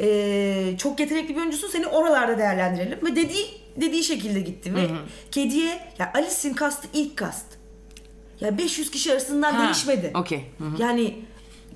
E, 0.00 0.74
çok 0.78 1.00
yetenekli 1.00 1.36
bir 1.36 1.40
oyuncusun. 1.40 1.68
Seni 1.68 1.86
oralarda 1.86 2.38
değerlendirelim. 2.38 2.98
Ve 3.06 3.16
dediği 3.16 3.46
dediği 3.76 4.04
şekilde 4.04 4.40
gitti 4.40 4.74
ve 4.74 4.80
kediye 5.30 5.80
ya 5.98 6.12
Alice'in 6.14 6.54
kastı 6.54 6.88
ilk 6.94 7.16
kast. 7.16 7.46
Ya 8.40 8.58
500 8.58 8.90
kişi 8.90 9.12
arasından 9.12 9.52
Ha, 9.52 9.64
değişmedi. 9.64 10.10
okey. 10.14 10.44
Hı 10.58 10.64
hı. 10.64 10.82
Yani 10.82 11.14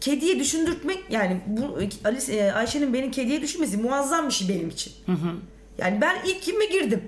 kediye 0.00 0.40
düşündürtmek 0.40 0.98
yani 1.10 1.40
bu 1.46 1.78
Alice 2.04 2.32
e, 2.32 2.52
Ayşe'nin 2.52 2.94
beni 2.94 3.10
kediye 3.10 3.42
düşünmesi 3.42 3.76
muazzam 3.76 4.28
bir 4.28 4.32
şey 4.32 4.48
benim 4.48 4.68
için. 4.68 4.92
Yani 5.78 6.00
ben 6.00 6.16
ilk 6.26 6.42
kime 6.42 6.64
girdim. 6.64 7.02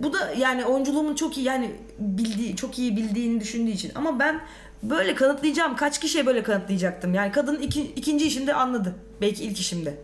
Bu 0.00 0.12
da 0.12 0.34
yani 0.38 0.64
oyunculuğumun 0.64 1.14
çok 1.14 1.38
iyi 1.38 1.46
yani 1.46 1.70
bildiği 1.98 2.56
çok 2.56 2.78
iyi 2.78 2.96
bildiğini 2.96 3.40
düşündüğü 3.40 3.70
için 3.70 3.92
ama 3.94 4.18
ben 4.18 4.40
böyle 4.82 5.14
kanıtlayacağım. 5.14 5.76
Kaç 5.76 6.00
kişiye 6.00 6.26
böyle 6.26 6.42
kanıtlayacaktım. 6.42 7.14
Yani 7.14 7.32
kadın 7.32 7.62
iki, 7.62 7.82
ikinci 7.82 8.26
işimde 8.26 8.54
anladı. 8.54 8.94
Belki 9.20 9.44
ilk 9.44 9.58
işimde. 9.60 9.94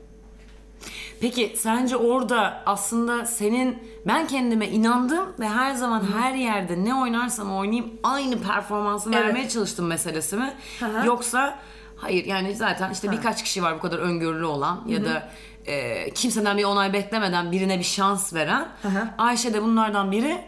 Peki 1.20 1.54
sence 1.56 1.96
orada 1.96 2.62
aslında 2.66 3.26
senin 3.26 3.78
ben 4.06 4.26
kendime 4.26 4.68
inandım 4.68 5.26
ve 5.40 5.48
her 5.48 5.74
zaman 5.74 6.02
her 6.18 6.34
yerde 6.34 6.84
ne 6.84 6.94
oynarsam 6.94 7.56
oynayayım 7.56 7.90
aynı 8.02 8.42
performansı 8.42 9.10
Evet. 9.14 9.24
vermeye 9.24 9.48
çalıştım 9.48 9.86
meselesi 9.86 10.36
mi? 10.36 10.54
Hı 10.80 10.86
hı. 10.86 11.06
Yoksa 11.06 11.58
hayır 11.96 12.24
yani 12.24 12.54
zaten 12.54 12.90
işte 12.90 13.10
birkaç 13.10 13.42
kişi 13.44 13.62
var 13.62 13.74
bu 13.76 13.80
kadar 13.80 13.98
öngörülü 13.98 14.44
olan 14.44 14.84
ya 14.86 15.04
da 15.04 15.28
e, 15.66 16.10
kimseden 16.10 16.56
bir 16.58 16.64
onay 16.64 16.92
beklemeden 16.92 17.52
birine 17.52 17.78
bir 17.78 17.84
şans 17.84 18.34
veren. 18.34 18.68
Hı 18.82 18.88
hı. 18.88 19.08
Ayşe 19.18 19.54
de 19.54 19.62
bunlardan 19.62 20.12
biri 20.12 20.38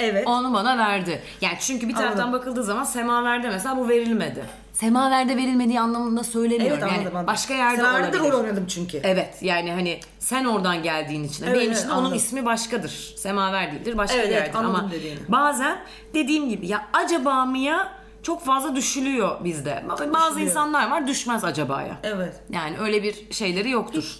Evet. 0.00 0.26
onu 0.26 0.54
bana 0.54 0.78
verdi. 0.78 1.22
Yani 1.40 1.56
çünkü 1.60 1.88
bir 1.88 1.94
taraftan 1.94 2.22
Anladım. 2.22 2.40
bakıldığı 2.40 2.64
zaman 2.64 2.84
Semaver'de 2.84 3.50
mesela 3.50 3.76
bu 3.76 3.88
verilmedi. 3.88 4.44
Semaver'de 4.80 5.36
verilmediği 5.36 5.80
anlamında 5.80 6.24
söylemiyorum. 6.24 6.72
Evet 6.72 6.82
anladım 6.82 6.96
yani 7.04 7.08
anladım. 7.08 7.26
başka 7.26 7.54
yerde 7.54 7.76
Senaryoda 7.76 8.16
olabilir. 8.16 8.32
rol 8.32 8.40
oynadım 8.40 8.66
çünkü. 8.68 9.00
Evet 9.04 9.34
yani 9.42 9.72
hani 9.72 10.00
sen 10.18 10.44
oradan 10.44 10.82
geldiğin 10.82 11.24
için. 11.24 11.44
Evet, 11.44 11.54
Benim 11.54 11.66
evet, 11.66 11.78
için 11.78 11.88
de 11.88 11.92
onun 11.92 12.14
ismi 12.14 12.44
başkadır. 12.44 13.14
Semaver 13.16 13.72
değildir 13.72 13.96
başka 13.96 14.16
Evet, 14.16 14.26
evet, 14.26 14.36
yerdir. 14.36 14.54
anladım 14.58 14.74
Ama 14.76 14.90
dediğini. 14.90 15.18
bazen 15.28 15.78
dediğim 16.14 16.48
gibi 16.48 16.66
ya 16.66 16.86
acaba 16.92 17.44
mıya 17.44 17.92
çok 18.22 18.44
fazla 18.44 18.76
düşülüyor 18.76 19.44
bizde. 19.44 19.84
Bazı 19.88 20.04
Düşülüyor. 20.04 20.48
insanlar 20.50 20.90
var 20.90 21.06
düşmez 21.06 21.44
acabaya. 21.44 21.98
Evet. 22.02 22.40
Yani 22.50 22.78
öyle 22.78 23.02
bir 23.02 23.32
şeyleri 23.32 23.70
yoktur. 23.70 24.16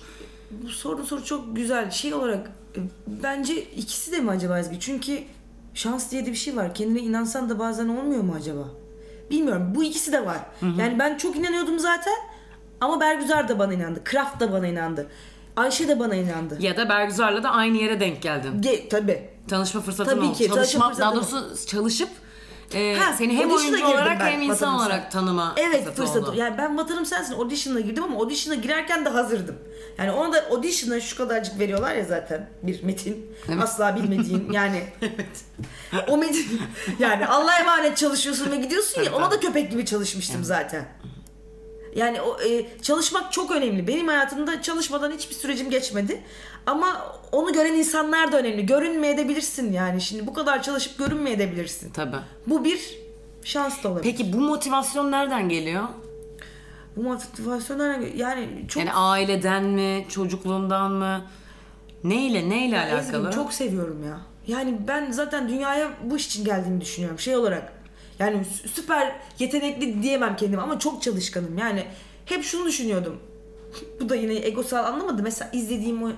Bu 0.51 0.68
sorun 0.68 1.05
soru 1.05 1.25
çok 1.25 1.57
güzel. 1.57 1.90
Şey 1.90 2.14
olarak 2.14 2.51
e, 2.77 2.81
bence 3.07 3.62
ikisi 3.62 4.12
de 4.12 4.20
mi 4.20 4.31
acaba 4.31 4.59
Ezgi? 4.59 4.81
Çünkü 4.81 5.18
şans 5.75 6.11
diye 6.11 6.27
de 6.27 6.31
bir 6.31 6.37
şey 6.37 6.57
var. 6.57 6.75
Kendine 6.75 7.01
inansan 7.01 7.49
da 7.49 7.59
bazen 7.59 7.88
olmuyor 7.88 8.23
mu 8.23 8.35
acaba? 8.38 8.64
Bilmiyorum. 9.31 9.73
Bu 9.75 9.85
ikisi 9.85 10.12
de 10.12 10.27
var. 10.27 10.38
Yani 10.79 10.99
ben 10.99 11.16
çok 11.16 11.37
inanıyordum 11.37 11.79
zaten. 11.79 12.14
Ama 12.81 13.01
Bergüzar 13.01 13.49
da 13.49 13.59
bana 13.59 13.75
inandı. 13.75 14.01
Kraft 14.05 14.40
da 14.40 14.53
bana 14.53 14.66
inandı. 14.66 15.07
Ayşe 15.57 15.88
de 15.88 16.01
bana 16.01 16.14
inandı. 16.14 16.57
Ya 16.61 16.77
da 16.77 16.88
Bergüzar'la 16.88 17.43
da 17.43 17.51
aynı 17.51 17.77
yere 17.77 18.01
denk 18.01 18.23
geldin. 18.23 18.62
Ge 18.62 18.88
tabii. 18.88 19.31
Tanışma 19.49 19.81
fırsatın 19.81 20.11
Tabii 20.11 20.27
oldu. 20.27 20.35
ki, 20.38 20.49
tanışma 20.49 20.83
Çalışma, 20.83 20.99
daha 21.01 21.12
fırsatım 21.14 21.49
doğrusu 21.49 21.66
çalışıp 21.66 22.09
e, 22.75 22.95
Ha, 22.97 23.13
seni 23.19 23.37
hem 23.37 23.51
oyuncu 23.51 23.87
olarak 23.87 24.23
hem 24.23 24.43
insan 24.43 24.75
olarak 24.75 25.13
tanıma 25.13 25.55
Evet 25.57 25.77
fırsatı, 25.85 25.97
fırsatı. 26.03 26.31
oldu. 26.31 26.37
Yani 26.37 26.59
ben 26.59 26.79
Vatanım 26.79 27.07
Sensin 27.07 27.35
audition'a 27.35 27.81
girdim 27.81 28.05
ama 28.05 28.17
audition'a 28.17 28.55
girerken 28.61 29.05
de 29.05 29.09
hazırdım. 29.09 29.57
Yani 29.99 30.11
ona 30.11 30.33
da 30.33 30.45
audition'a 30.51 31.01
şu 31.01 31.17
kadarcık 31.17 31.59
veriyorlar 31.59 31.95
ya 31.95 32.05
zaten 32.05 32.51
bir 32.63 32.83
metin. 32.83 33.27
Evet. 33.49 33.63
Asla 33.63 33.97
bilmediğin 33.97 34.49
yani. 34.53 34.83
evet. 35.03 35.45
O 36.09 36.17
metin 36.17 36.61
yani 36.99 37.27
Allah'a 37.27 37.59
emanet 37.59 37.97
çalışıyorsun 37.97 38.51
ve 38.51 38.57
gidiyorsun 38.57 39.03
ya 39.03 39.15
ona 39.15 39.31
da 39.31 39.41
köpek 39.41 39.71
gibi 39.71 39.87
çalışmıştım 39.87 40.45
zaten. 40.45 40.89
Yani 41.97 42.21
o 42.21 42.41
e, 42.43 42.67
çalışmak 42.83 43.33
çok 43.33 43.51
önemli. 43.51 43.87
Benim 43.87 44.09
hayatımda 44.09 44.63
çalışmadan 44.63 45.13
hiçbir 45.13 45.35
sürecim 45.35 45.71
geçmedi. 45.71 46.23
Ama 46.71 47.15
onu 47.33 47.53
gören 47.53 47.75
insanlar 47.75 48.33
da 48.33 48.39
önemli. 48.39 48.67
Görünmeyebilirsin 48.67 49.73
yani. 49.73 50.01
Şimdi 50.01 50.27
bu 50.27 50.35
kadar 50.35 50.63
çalışıp 50.63 50.99
görünmeyebilirsin. 50.99 51.93
Tabii. 51.93 52.17
Bu 52.47 52.65
bir 52.65 52.99
şans 53.45 53.83
da 53.85 53.89
olabilir. 53.89 54.17
Peki 54.17 54.33
bu 54.33 54.41
motivasyon 54.41 55.13
nereden 55.13 55.49
geliyor? 55.49 55.85
Bu 56.97 57.03
motivasyonlar 57.03 57.99
yani 57.99 58.49
çok 58.69 58.81
Yani 58.81 58.93
aileden 58.93 59.65
mi, 59.65 60.07
çocukluğundan 60.09 60.93
mı? 60.93 61.25
Neyle, 62.05 62.49
neyle 62.49 62.77
Ya 62.77 62.83
alakalı? 62.83 63.29
Ezgi'm, 63.29 63.31
çok 63.31 63.53
seviyorum 63.53 64.05
ya. 64.05 64.21
Yani 64.47 64.79
ben 64.89 65.11
zaten 65.13 65.49
dünyaya 65.49 65.91
bu 66.05 66.17
iş 66.17 66.27
için 66.27 66.45
geldiğimi 66.45 66.81
düşünüyorum 66.81 67.19
şey 67.19 67.37
olarak. 67.37 67.73
Yani 68.19 68.37
sü- 68.37 68.69
süper 68.69 69.13
yetenekli 69.39 70.03
diyemem 70.03 70.37
kendime 70.37 70.63
ama 70.63 70.79
çok 70.79 71.03
çalışkanım. 71.03 71.59
Yani 71.59 71.85
hep 72.25 72.45
şunu 72.45 72.67
düşünüyordum. 72.67 73.17
bu 74.01 74.09
da 74.09 74.17
yine 74.17 74.35
egosal 74.47 74.85
anlamadı. 74.85 75.23
Mesela 75.23 75.51
izlediğim 75.53 76.03
o 76.03 76.11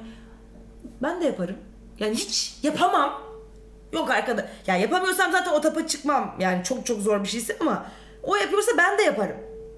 ben 1.02 1.20
de 1.20 1.24
yaparım. 1.24 1.56
Yani 1.98 2.14
hiç 2.14 2.54
yapamam. 2.62 3.22
Yok 3.92 4.10
arkada. 4.10 4.48
Ya 4.66 4.76
yapamıyorsam 4.76 5.32
zaten 5.32 5.52
o 5.52 5.60
tapa 5.60 5.86
çıkmam. 5.86 6.36
Yani 6.38 6.64
çok 6.64 6.86
çok 6.86 7.00
zor 7.00 7.22
bir 7.22 7.28
şeyse 7.28 7.56
ama 7.60 7.86
o 8.22 8.36
yapıyorsa 8.36 8.72
ben 8.78 8.98
de 8.98 9.02
yaparım. 9.02 9.36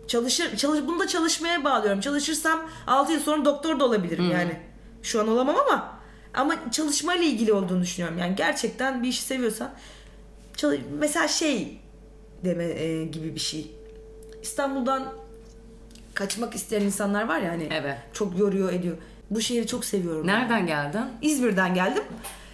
Çalışır, 0.09 0.57
çalış, 0.57 0.81
bunu 0.87 1.01
da 1.01 1.07
çalışmaya 1.07 1.65
bağlıyorum. 1.65 2.01
Çalışırsam 2.01 2.69
6 2.87 3.13
yıl 3.13 3.21
sonra 3.21 3.45
doktor 3.45 3.81
da 3.81 3.85
olabilirim 3.85 4.31
yani. 4.31 4.59
Şu 5.03 5.21
an 5.21 5.29
olamam 5.29 5.57
ama 5.57 5.99
ama 6.35 6.71
çalışmayla 6.71 7.25
ilgili 7.25 7.53
olduğunu 7.53 7.83
düşünüyorum. 7.83 8.19
Yani 8.19 8.35
gerçekten 8.37 9.03
bir 9.03 9.09
işi 9.09 9.23
seviyorsan 9.23 9.71
çalış, 10.57 10.81
mesela 10.99 11.29
şey 11.29 11.81
deme 12.45 12.65
e, 12.65 13.05
gibi 13.05 13.35
bir 13.35 13.41
şey. 13.41 13.71
İstanbul'dan 14.43 15.13
kaçmak 16.15 16.55
isteyen 16.55 16.81
insanlar 16.83 17.29
var 17.29 17.41
ya 17.41 17.51
hani 17.51 17.69
Evet. 17.73 17.97
çok 18.13 18.39
yoruyor 18.39 18.73
ediyor. 18.73 18.97
Bu 19.31 19.41
şehri 19.41 19.67
çok 19.67 19.85
seviyorum. 19.85 20.27
Nereden 20.27 20.67
geldin? 20.67 21.01
İzmir'den 21.23 21.75
geldim. 21.75 22.05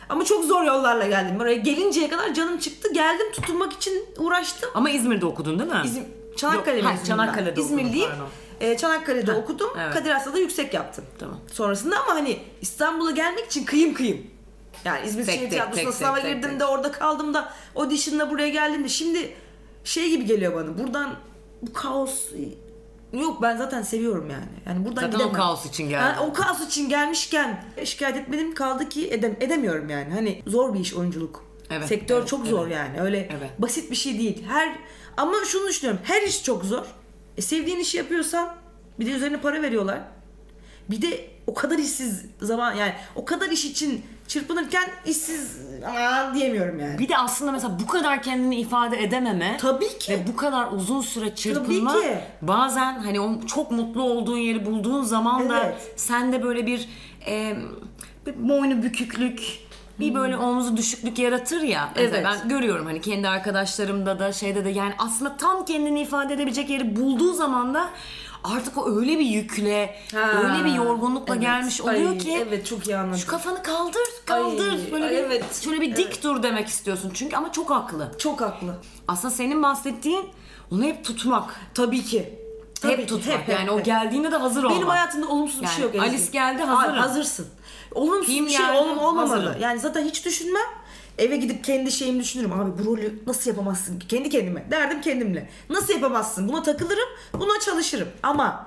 Ama 0.09 0.25
çok 0.25 0.45
zor 0.45 0.63
yollarla 0.63 1.07
geldim. 1.07 1.41
Oraya 1.41 1.55
gelinceye 1.57 2.09
kadar 2.09 2.35
canım 2.35 2.59
çıktı. 2.59 2.93
Geldim 2.93 3.33
tutunmak 3.33 3.73
için 3.73 4.05
uğraştım. 4.19 4.71
Ama 4.75 4.91
İzmir'de 4.91 5.27
okudun 5.27 5.59
değil 5.59 5.71
mi? 5.71 5.81
İzmir, 5.85 6.05
Çanakkale 6.37 6.77
Yok, 6.77 6.87
ha. 6.87 7.05
Çanakkale'de 7.07 7.61
İzmirliyim. 7.61 8.11
Ee, 8.61 8.77
Çanakkale'de 8.77 9.33
okudum. 9.33 9.71
evet. 9.79 9.95
Kadir 9.95 10.11
Has'ta 10.11 10.35
da 10.35 10.39
yüksek 10.39 10.75
yaptım. 10.75 11.05
Tamam. 11.19 11.41
Sonrasında 11.53 11.97
ama 12.03 12.15
hani 12.15 12.39
İstanbul'a 12.61 13.11
gelmek 13.11 13.47
için 13.47 13.65
kıyım 13.65 13.95
kıyım. 13.95 14.27
Yani 14.85 15.07
İzmir 15.07 15.27
Tek, 15.27 15.35
Şehir 15.35 15.51
Tiyatrosu'na 15.51 15.93
sınava 15.93 16.21
tek, 16.21 16.25
girdim 16.35 16.51
tek. 16.51 16.61
de 16.61 16.65
orada 16.65 16.93
kaldım 16.93 17.35
da 17.35 17.53
audition'la 17.77 18.31
buraya 18.31 18.49
geldim 18.49 18.85
de 18.85 18.89
şimdi 18.89 19.35
şey 19.85 20.11
gibi 20.11 20.25
geliyor 20.27 20.55
bana. 20.55 20.79
Buradan 20.79 21.15
bu 21.63 21.73
kaos 21.73 22.33
yok 23.13 23.43
ben 23.43 23.57
zaten 23.57 23.83
seviyorum 23.83 24.31
yani. 24.31 24.45
Yani 24.67 24.85
buradan 24.85 25.01
Zaten 25.03 25.15
o 25.15 25.19
gidemem. 25.19 25.33
kaos 25.33 25.67
için 25.67 25.89
geldin. 25.89 26.15
Ha, 26.15 26.27
o 26.27 26.33
kaos 26.33 26.67
için 26.67 26.89
gelmişken 26.89 27.65
şikayet 27.85 28.17
etmedim 28.17 28.55
kaldı 28.55 28.89
ki 28.89 29.11
edem 29.11 29.37
edemiyorum 29.41 29.91
yani. 29.91 30.13
Hani 30.15 30.43
zor 30.47 30.75
bir 30.75 30.81
iş 30.81 30.95
oyunculuk. 30.95 31.45
Evet, 31.71 31.89
Sektör 31.89 32.19
evet, 32.19 32.29
çok 32.29 32.47
zor 32.47 32.69
yani. 32.69 33.01
Öyle 33.01 33.29
Evet. 33.39 33.51
basit 33.59 33.91
bir 33.91 33.97
şey 33.97 34.19
değil. 34.19 34.45
Her 34.49 34.79
ama 35.17 35.33
şunu 35.47 35.69
düşünüyorum. 35.69 36.01
Her 36.05 36.23
iş 36.23 36.45
çok 36.45 36.65
zor. 36.65 36.85
E, 37.37 37.43
sevdiğin 37.43 37.79
işi 37.79 37.97
yapıyorsan 37.97 38.55
bir 39.01 39.07
de 39.07 39.11
üzerine 39.11 39.41
para 39.41 39.63
veriyorlar. 39.63 40.01
Bir 40.91 41.03
de 41.03 41.31
o 41.47 41.55
kadar 41.55 41.79
işsiz 41.79 42.25
zaman 42.41 42.75
yani 42.75 42.95
o 43.15 43.25
kadar 43.25 43.49
iş 43.51 43.65
için 43.65 44.05
çırpınırken 44.31 44.85
işsiz 45.07 45.57
aman 45.89 46.35
diyemiyorum 46.35 46.81
yani. 46.81 46.99
Bir 46.99 47.09
de 47.09 47.17
aslında 47.19 47.53
mesela 47.53 47.79
bu 47.83 47.87
kadar 47.87 48.23
kendini 48.23 48.57
ifade 48.57 49.03
edememe 49.03 49.57
Tabii 49.61 49.99
ki. 49.99 50.13
ve 50.13 50.27
bu 50.27 50.37
kadar 50.37 50.67
uzun 50.73 51.01
süre 51.01 51.35
çırpınma 51.35 51.93
Tabii 51.93 52.03
ki. 52.03 52.19
bazen 52.43 52.99
hani 52.99 53.21
o 53.21 53.47
çok 53.47 53.71
mutlu 53.71 54.03
olduğun 54.03 54.37
yeri 54.37 54.67
bulduğun 54.67 55.03
zaman 55.03 55.49
da 55.51 55.65
Evet. 55.65 55.93
sende 55.97 56.43
böyle 56.43 56.67
bir, 56.67 56.89
e, 57.27 57.57
bir 58.27 58.49
boynu 58.49 58.83
büküklük 58.83 59.43
bir 60.01 60.15
böyle 60.15 60.37
omzu 60.37 60.77
düşüklük 60.77 61.19
yaratır 61.19 61.61
ya. 61.61 61.89
Mesela 61.97 62.19
Hmm. 62.19 62.27
Evet. 62.27 62.39
Ben 62.43 62.49
görüyorum 62.49 62.87
hani 62.87 63.01
kendi 63.01 63.29
arkadaşlarımda 63.29 64.19
da 64.19 64.33
şeyde 64.33 64.65
de 64.65 64.71
yani 64.71 64.93
aslında 64.99 65.37
tam 65.37 65.65
kendini 65.65 66.01
ifade 66.01 66.35
edebilecek 66.35 66.71
yeri 66.71 66.97
bulduğu 66.97 67.33
zaman 67.33 67.75
da 67.75 67.91
artık 68.45 68.79
o 68.79 68.97
öyle 68.97 69.19
bir 69.19 69.25
yükle, 69.25 69.97
Ha, 70.15 70.31
öyle 70.43 70.65
bir 70.65 70.75
yorgunlukla 70.75 71.35
evet. 71.35 71.43
gelmiş 71.43 71.81
oluyor 71.81 72.11
Ay, 72.11 72.19
ki 72.19 72.45
Evet 72.49 72.67
çok 72.67 72.87
iyi 72.87 72.97
anladım. 72.97 73.19
şu 73.19 73.27
kafanı 73.27 73.63
kaldır, 73.63 74.03
kaldır. 74.27 74.73
Ay, 74.73 74.93
böyle 74.93 75.05
ay, 75.05 75.11
bir, 75.11 75.17
evet. 75.19 75.61
şöyle 75.65 75.81
bir 75.81 75.97
dik 75.97 76.23
dur 76.23 76.43
demek 76.43 76.69
istiyorsun 76.69 77.11
çünkü 77.15 77.37
ama 77.37 77.53
çok 77.53 77.71
haklı. 77.71 78.13
Çok 78.19 78.41
haklı. 78.41 78.75
Aslında 79.09 79.35
senin 79.35 79.63
bahsettiğin 79.63 80.25
onu 80.73 80.85
hep 80.85 81.05
tutmak. 81.05 81.61
Tabii 81.75 82.05
ki. 82.05 82.39
Tabii 82.81 82.93
hep 82.93 83.01
ki, 83.01 83.07
tutmak. 83.07 83.39
hep, 83.39 83.49
yani 83.49 83.63
hep, 83.63 83.73
o 83.73 83.83
geldiğinde 83.83 84.33
de 84.33 84.37
hazır 84.37 84.65
olmak. 84.65 84.77
Benim 84.77 84.89
hayatımda 84.89 85.29
olumsuz 85.29 85.61
bir 85.61 85.67
Yani 85.67 85.75
şey 85.77 85.85
yok. 85.85 85.95
Alice 86.01 86.31
geldi, 86.33 86.63
hazırım. 86.63 86.97
Hazırsın. 86.99 87.47
Olumsuz 87.95 88.27
Film 88.27 88.47
bir 88.47 88.51
şey 88.51 88.71
olmamalı. 88.71 89.19
hazırım. 89.19 89.61
Yani 89.61 89.79
zaten 89.81 90.05
hiç 90.05 90.25
düşünmem. 90.25 90.80
Eve 91.19 91.37
gidip 91.37 91.65
kendi 91.65 91.93
şeyimi 91.93 92.21
düşünürüm. 92.21 92.53
Abi 92.53 92.79
bu 92.79 92.85
rolü 92.91 93.19
nasıl 93.27 93.51
yapamazsın 93.51 93.99
ki? 93.99 94.09
Kendi 94.09 94.31
kendime. 94.31 94.71
Derdim 94.71 95.01
kendimle. 95.01 95.49
Nasıl 95.71 95.93
yapamazsın? 95.95 96.49
Buna 96.49 96.63
takılırım. 96.63 97.09
Buna 97.33 97.61
çalışırım. 97.65 98.09
Ama 98.23 98.67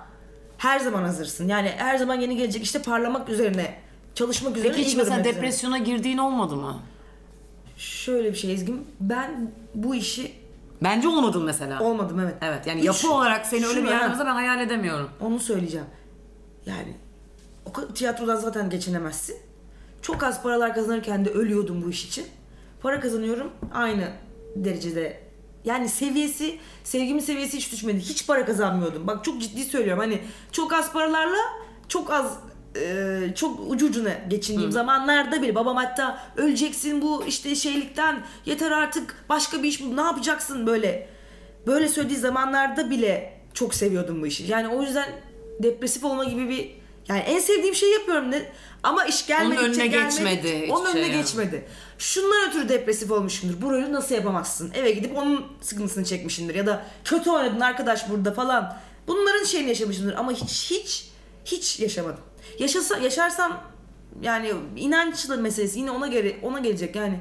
her 0.58 0.80
zaman 0.80 1.04
hazırsın. 1.04 1.48
Yani 1.48 1.70
her 1.78 1.98
zaman 1.98 2.20
yeni 2.20 2.38
gelecek 2.38 2.64
işte 2.64 2.82
parlamak 2.82 3.30
üzerine 3.30 3.76
çalışmak 4.16 4.58
üzerine. 4.58 4.72
Peki 4.76 4.86
hiç 4.88 4.94
iyi 4.94 4.98
mesela 4.98 5.16
görünmek 5.16 5.26
üzerine. 5.32 5.42
depresyona 5.48 5.78
girdiğin 5.78 6.18
olmadı 6.18 6.56
mı? 6.56 6.80
Şöyle 7.78 8.32
bir 8.32 8.38
şey 8.38 8.54
Ezgi'm. 8.54 8.84
Ben 9.00 9.52
bu 9.76 9.96
işi 9.96 10.32
Bence 10.84 11.08
olmadın 11.08 11.44
mesela. 11.44 11.84
olmadım 11.84 12.20
evet. 12.20 12.36
Evet 12.42 12.68
yani 12.68 12.80
Hiç- 12.80 12.86
yapı 12.86 13.12
olarak 13.14 13.46
seni 13.46 13.66
öyle 13.66 13.76
bir 13.78 13.82
Şunu- 13.82 13.90
yerde 13.92 14.04
ha. 14.04 14.10
mesela 14.10 14.26
ben 14.30 14.34
hayal 14.36 14.62
edemiyorum. 14.62 15.10
Onu 15.22 15.40
söyleyeceğim. 15.40 15.86
Yani 16.66 16.94
o 17.66 17.94
tiyatrodan 17.94 18.36
zaten 18.36 18.70
geçinemezsin. 18.70 19.36
Çok 20.04 20.24
az 20.24 20.44
paralar 20.44 20.74
kazanırken 20.74 21.26
de 21.26 21.30
ölüyordum 21.30 21.84
bu 21.86 21.90
iş 21.90 22.06
için. 22.06 22.26
Para 22.82 23.00
kazanıyorum 23.00 23.52
aynı 23.74 24.12
derecede. 24.56 25.24
Yani 25.66 25.90
seviyesi, 25.90 26.60
sevgimin 26.84 27.20
seviyesi 27.20 27.58
hiç 27.58 27.72
düşmedi. 27.72 28.00
Hiç 28.00 28.28
para 28.28 28.46
kazanmıyordum. 28.46 29.08
Bak 29.08 29.24
çok 29.24 29.42
ciddi 29.42 29.64
söylüyorum. 29.64 30.00
Hani 30.00 30.22
çok 30.52 30.74
az 30.74 30.94
paralarla 30.94 31.38
çok 31.88 32.12
az 32.12 32.38
e, 32.76 33.20
çok 33.36 33.60
ucu 33.72 33.86
ucuna 33.86 34.12
geçindiğim 34.30 34.72
zamanlarda 34.72 35.42
bile 35.42 35.56
babam 35.56 35.78
hatta 35.78 36.20
öleceksin 36.38 37.02
bu 37.02 37.24
işte 37.28 37.56
şeylikten 37.56 38.24
yeter 38.46 38.72
artık 38.72 39.26
başka 39.30 39.64
bir 39.64 39.68
iş 39.68 39.84
bul 39.84 39.94
ne 39.94 40.02
yapacaksın 40.02 40.68
böyle 40.68 41.08
böyle 41.68 41.88
söylediği 41.88 42.20
zamanlarda 42.20 42.90
bile 42.90 43.34
çok 43.54 43.74
seviyordum 43.74 44.22
bu 44.22 44.28
işi. 44.28 44.52
Yani 44.52 44.68
o 44.68 44.82
yüzden 44.82 45.10
depresif 45.60 46.06
olma 46.06 46.24
gibi 46.24 46.50
bir 46.50 46.83
yani 47.08 47.20
en 47.20 47.40
sevdiğim 47.40 47.76
şeyi 47.76 47.94
yapıyorum 47.94 48.32
ne 48.32 48.50
ama 48.84 49.06
iş 49.06 49.28
gelmedikçe 49.28 49.60
Onun 49.66 49.70
önüne 49.74 49.88
gelmedikçe- 49.88 50.04
geçmedi 50.04 50.68
Onun 50.72 50.86
önüne 50.86 50.94
şey 50.94 51.12
yani. 51.12 51.22
geçmedi. 51.22 51.66
Şundan 51.98 52.50
ötürü 52.50 52.70
depresif 52.70 53.12
olmuşumdur. 53.12 53.62
Bu 53.62 53.72
rolü 53.72 53.94
nasıl 53.94 54.16
yapamazsın? 54.16 54.72
Eve 54.76 54.92
gidip 54.92 55.18
onun 55.18 55.46
sıkıntısını 55.62 56.06
çekmişimdir 56.06 56.56
ya 56.56 56.66
da 56.66 56.86
kötü 57.04 57.30
oynadın 57.30 57.60
arkadaş 57.60 58.10
burada 58.10 58.34
falan. 58.34 58.78
Bunların 59.08 59.44
şeyini 59.46 59.70
yaşamışımdır 59.70 60.14
ama 60.14 60.32
hiç 60.32 60.72
hiç 60.72 61.08
hiç 61.46 61.80
yaşamadım. 61.80 62.20
Yaşasa 62.60 62.98
yaşarsam 62.98 63.62
yani 64.22 64.52
inançlı 64.76 65.38
meselesi 65.38 65.80
yine 65.80 65.92
ona 65.92 66.08
göre 66.08 66.36
ona 66.42 66.60
gelecek 66.60 66.96
yani. 66.96 67.20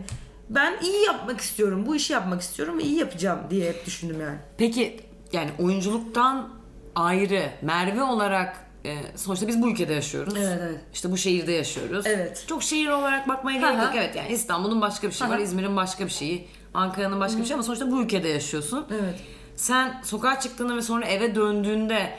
Ben 0.51 0.75
iyi 0.83 1.05
yapmak 1.05 1.41
istiyorum. 1.41 1.87
Bu 1.87 1.97
işi 1.97 2.13
yapmak 2.13 2.41
istiyorum 2.41 2.79
ve 2.79 2.83
iyi 2.83 2.99
yapacağım 2.99 3.41
diye 3.51 3.69
hep 3.69 3.87
düşündüm 3.87 4.21
yani. 4.21 4.39
Peki 4.59 5.01
yani 5.33 5.51
oyunculuktan 5.59 6.49
ayrı 6.95 7.43
Merve 7.63 8.03
olarak 8.03 8.67
e, 8.85 8.97
sonuçta 9.17 9.49
biz 9.49 9.63
bu 9.63 9.71
ülkede 9.71 9.93
yaşıyoruz. 9.93 10.35
Evet, 10.37 10.59
evet. 10.63 10.81
İşte 10.95 11.11
bu 11.11 11.17
şehirde 11.17 11.53
yaşıyoruz. 11.53 12.07
Evet. 12.07 12.45
Çok 12.49 12.63
şehir 12.63 12.89
olarak 12.89 13.29
bakmaya 13.29 13.59
gerek 13.61 13.79
yok. 13.79 13.93
Evet 13.97 14.17
yani 14.17 14.33
İstanbul'un 14.33 14.81
başka 14.81 15.09
bir 15.09 15.13
şeyi 15.13 15.31
var. 15.31 15.39
İzmir'in 15.39 15.77
başka 15.77 16.05
bir 16.05 16.11
şeyi, 16.11 16.49
Ankara'nın 16.75 17.21
başka 17.21 17.39
bir 17.39 17.45
şeyi 17.45 17.55
ama 17.55 17.63
sonuçta 17.63 17.91
bu 17.91 18.03
ülkede 18.03 18.29
yaşıyorsun. 18.29 18.87
Evet. 18.91 19.21
Sen 19.57 20.01
sokağa 20.05 20.41
çıktığında 20.41 20.77
ve 20.77 20.83
sonra 20.83 21.07
eve 21.07 21.35
döndüğünde 21.35 22.13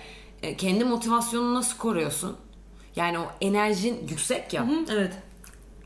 e, 0.44 0.58
kendi 0.58 0.86
motivasyonunu 0.86 1.54
nasıl 1.56 1.78
koruyorsun? 1.78 2.38
Yani 2.96 3.20
o 3.20 3.26
enerjin 3.42 4.08
yüksek 4.10 4.54
ya 4.54 4.68
Evet. 4.92 5.14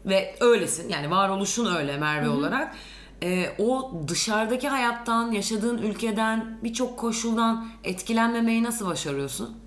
ve 0.05 0.35
öylesin 0.39 0.89
yani 0.89 1.11
varoluşun 1.11 1.75
öyle 1.75 1.97
Merve 1.97 2.29
olarak. 2.29 2.75
E, 3.23 3.49
o 3.59 3.91
dışarıdaki 4.07 4.67
hayattan, 4.67 5.31
yaşadığın 5.31 5.77
ülkeden, 5.77 6.57
birçok 6.63 6.97
koşuldan 6.97 7.67
etkilenmemeyi 7.83 8.63
nasıl 8.63 8.87
başarıyorsun? 8.87 9.57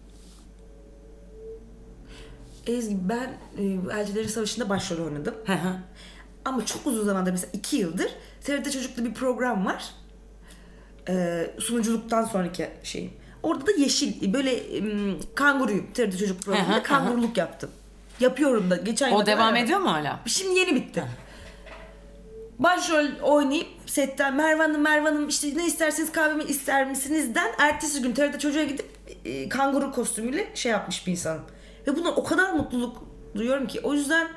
Ezgi 2.71 2.97
ben 3.09 3.31
e, 3.59 3.99
Elçilerin 4.01 4.29
Savaşı'nda 4.29 4.69
başrol 4.69 5.05
oynadım. 5.05 5.35
Ama 6.45 6.67
çok 6.67 6.87
uzun 6.87 7.05
zamandır 7.05 7.33
mesela 7.33 7.51
iki 7.53 7.77
yıldır 7.77 8.09
TRT 8.45 8.73
Çocuk'ta 8.73 9.05
bir 9.05 9.15
program 9.15 9.67
var. 9.67 9.85
Ee, 11.09 11.51
sunuculuktan 11.59 12.25
sonraki 12.25 12.69
şeyim. 12.83 13.11
Orada 13.43 13.67
da 13.67 13.71
yeşil 13.79 14.33
böyle 14.33 14.53
em, 14.53 15.17
kanguruyum. 15.35 15.93
TRT 15.95 16.19
Çocuk 16.19 16.43
programında 16.43 16.83
kanguruluk 16.83 17.37
yaptım. 17.37 17.71
Yapıyorum 18.21 18.71
da 18.71 18.77
geçen 18.77 19.13
O 19.13 19.27
devam 19.27 19.57
ediyor 19.57 19.81
mu 19.81 19.93
hala? 19.93 20.21
Şimdi 20.27 20.59
yeni 20.59 20.75
bitti. 20.75 21.05
Başrol 22.59 23.07
oynayıp 23.23 23.67
setten 23.87 24.35
Merve 24.35 24.63
Hanım, 24.63 24.81
Merve 24.81 25.09
Hanım 25.09 25.29
işte 25.29 25.57
ne 25.57 25.67
isterseniz 25.67 26.13
kahvemi 26.13 26.45
ister 26.45 26.87
misinizden 26.87 27.53
ertesi 27.59 28.03
gün 28.03 28.13
TRT 28.13 28.41
Çocuğa 28.41 28.65
gidip 28.65 28.87
e, 29.25 29.49
kanguru 29.49 29.93
kostümüyle 29.93 30.49
şey 30.55 30.73
yapmış 30.73 31.07
bir 31.07 31.13
insanım. 31.13 31.43
Ve 31.87 31.97
bundan 31.97 32.19
o 32.21 32.25
kadar 32.25 32.53
mutluluk 32.53 32.97
duyuyorum 33.35 33.67
ki. 33.67 33.81
O 33.83 33.95
yüzden 33.95 34.29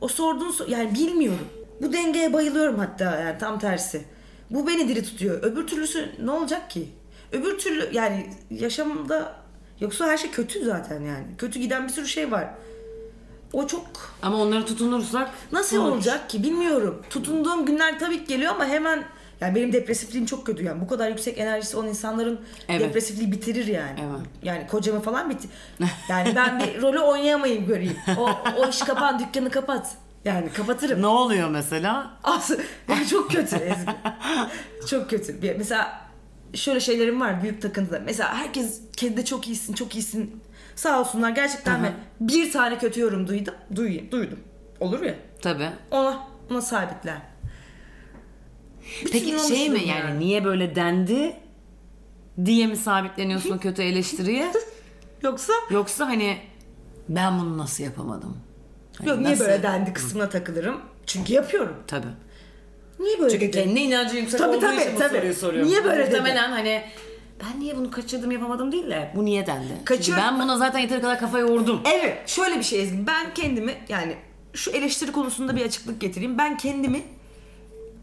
o 0.00 0.08
sorduğun 0.08 0.50
sor- 0.50 0.68
yani 0.68 0.94
bilmiyorum. 0.94 1.46
Bu 1.82 1.92
dengeye 1.92 2.32
bayılıyorum 2.32 2.78
hatta 2.78 3.04
yani 3.20 3.38
tam 3.38 3.58
tersi. 3.58 4.04
Bu 4.50 4.66
beni 4.66 4.88
diri 4.88 5.04
tutuyor. 5.04 5.42
Öbür 5.42 5.66
türlüsü 5.66 6.08
ne 6.24 6.30
olacak 6.30 6.70
ki? 6.70 6.88
Öbür 7.32 7.58
türlü 7.58 7.88
yani 7.92 8.30
yaşamımda 8.50 9.34
yoksa 9.80 10.06
her 10.06 10.16
şey 10.18 10.30
kötü 10.30 10.64
zaten 10.64 11.00
yani. 11.02 11.26
Kötü 11.38 11.58
giden 11.60 11.84
bir 11.88 11.92
sürü 11.92 12.06
şey 12.06 12.30
var. 12.32 12.48
O 13.52 13.66
çok 13.66 13.86
Ama 14.22 14.36
onları 14.42 14.66
tutunursak 14.66 15.30
Nasıl 15.52 15.76
olur. 15.76 15.92
olacak 15.92 16.30
ki 16.30 16.42
bilmiyorum. 16.42 17.02
Tutunduğum 17.10 17.66
günler 17.66 17.98
tabii 17.98 18.18
ki 18.18 18.24
geliyor 18.24 18.52
ama 18.54 18.66
hemen 18.66 19.04
yani 19.40 19.54
benim 19.54 19.72
depresifliğim 19.72 20.26
çok 20.26 20.46
kötü 20.46 20.64
yani. 20.64 20.80
Bu 20.80 20.86
kadar 20.88 21.08
yüksek 21.08 21.38
enerjisi 21.38 21.76
olan 21.76 21.88
insanların 21.88 22.40
Evet. 22.68 22.80
depresifliği 22.80 23.32
bitirir 23.32 23.66
yani. 23.66 24.00
Evet. 24.00 24.26
Yani 24.42 24.66
kocamı 24.66 25.00
falan 25.00 25.30
bitir. 25.30 25.50
Yani 26.08 26.32
ben 26.36 26.60
bir 26.60 26.82
rolü 26.82 26.98
oynayamayayım 26.98 27.66
göreyim. 27.66 27.96
O, 28.18 28.30
o 28.58 28.68
iş 28.68 28.78
kapan, 28.78 29.18
dükkanı 29.18 29.50
kapat. 29.50 29.94
Yani 30.24 30.52
kapatırım. 30.52 31.02
Ne 31.02 31.06
oluyor 31.06 31.48
mesela? 31.48 32.10
Aslında 32.24 32.62
yani 32.88 33.06
çok 33.06 33.30
kötü 33.30 33.56
Ezgi. 33.56 33.92
çok 34.86 35.10
kötü. 35.10 35.42
Bir, 35.42 35.56
mesela 35.56 36.00
şöyle 36.54 36.80
şeylerim 36.80 37.20
var 37.20 37.42
büyük 37.42 37.62
takıntıda. 37.62 38.00
Mesela 38.04 38.34
herkes 38.34 38.80
kendinde 38.96 39.24
çok 39.24 39.46
iyisin, 39.46 39.72
çok 39.72 39.94
iyisin. 39.94 40.42
Sağ 40.76 41.00
olsunlar 41.00 41.30
gerçekten 41.30 41.82
ben 41.82 41.92
bir 42.20 42.52
tane 42.52 42.78
kötü 42.78 43.00
yorum 43.00 43.28
duydum. 43.28 43.54
Duy, 43.74 44.10
duydum. 44.10 44.38
Olur 44.80 45.02
ya. 45.02 45.14
Tabii. 45.42 45.68
Ona, 45.90 46.18
ona 46.50 46.60
sabitler. 46.62 47.16
Peki 49.12 49.24
şey 49.24 49.32
mi 49.32 49.38
alıştım 49.40 49.88
yani 49.88 50.18
niye 50.18 50.44
böyle 50.44 50.74
dendi 50.76 51.36
diye 52.44 52.66
mi 52.66 52.76
sabitleniyorsun 52.76 53.50
o 53.50 53.58
kötü 53.58 53.82
eleştiriye? 53.82 54.52
Yoksa 55.22 55.52
Yoksa 55.70 56.06
hani 56.06 56.36
ben 57.08 57.38
bunu 57.40 57.58
nasıl 57.58 57.84
yapamadım? 57.84 58.36
Hani 58.98 59.08
yok 59.08 59.18
niye 59.18 59.32
nasıl- 59.32 59.44
böyle 59.44 59.62
dendi 59.62 59.92
kısmına 59.92 60.28
takılırım. 60.28 60.80
Çünkü 61.06 61.32
yapıyorum. 61.32 61.76
Tabii. 61.86 62.06
Niye 63.00 63.18
böyle 63.20 63.30
Çünkü 63.30 63.46
dedi? 63.52 63.64
kendi 63.64 63.80
inancı 63.80 64.16
yüksek 64.16 64.40
Tabii, 64.40 64.50
olduğu 64.56 64.60
tabii, 64.60 64.76
için 64.76 64.94
bu 64.94 64.98
tabii. 64.98 65.16
soruyu 65.16 65.34
soruyorum. 65.34 65.70
Niye 65.70 65.84
böyle 65.84 66.02
dedi? 66.06 66.10
Muhtemelen 66.10 66.50
hani 66.50 66.82
ben 67.44 67.60
niye 67.60 67.76
bunu 67.76 67.90
kaçırdım 67.90 68.30
yapamadım 68.30 68.72
değil 68.72 68.90
de 68.90 69.12
bu 69.16 69.24
niye 69.24 69.46
dendi? 69.46 69.72
Kaçır- 69.84 70.16
ben 70.16 70.40
buna 70.40 70.56
zaten 70.58 70.78
yeteri 70.78 71.00
kadar 71.00 71.18
kafa 71.20 71.38
yordum. 71.38 71.80
Evet 71.94 72.28
şöyle 72.28 72.58
bir 72.58 72.62
şey 72.62 72.82
Ezgi. 72.82 73.06
Ben 73.06 73.34
kendimi 73.34 73.74
yani 73.88 74.14
şu 74.54 74.70
eleştiri 74.70 75.12
konusunda 75.12 75.56
bir 75.56 75.64
açıklık 75.64 76.00
getireyim. 76.00 76.38
Ben 76.38 76.56
kendimi 76.56 77.02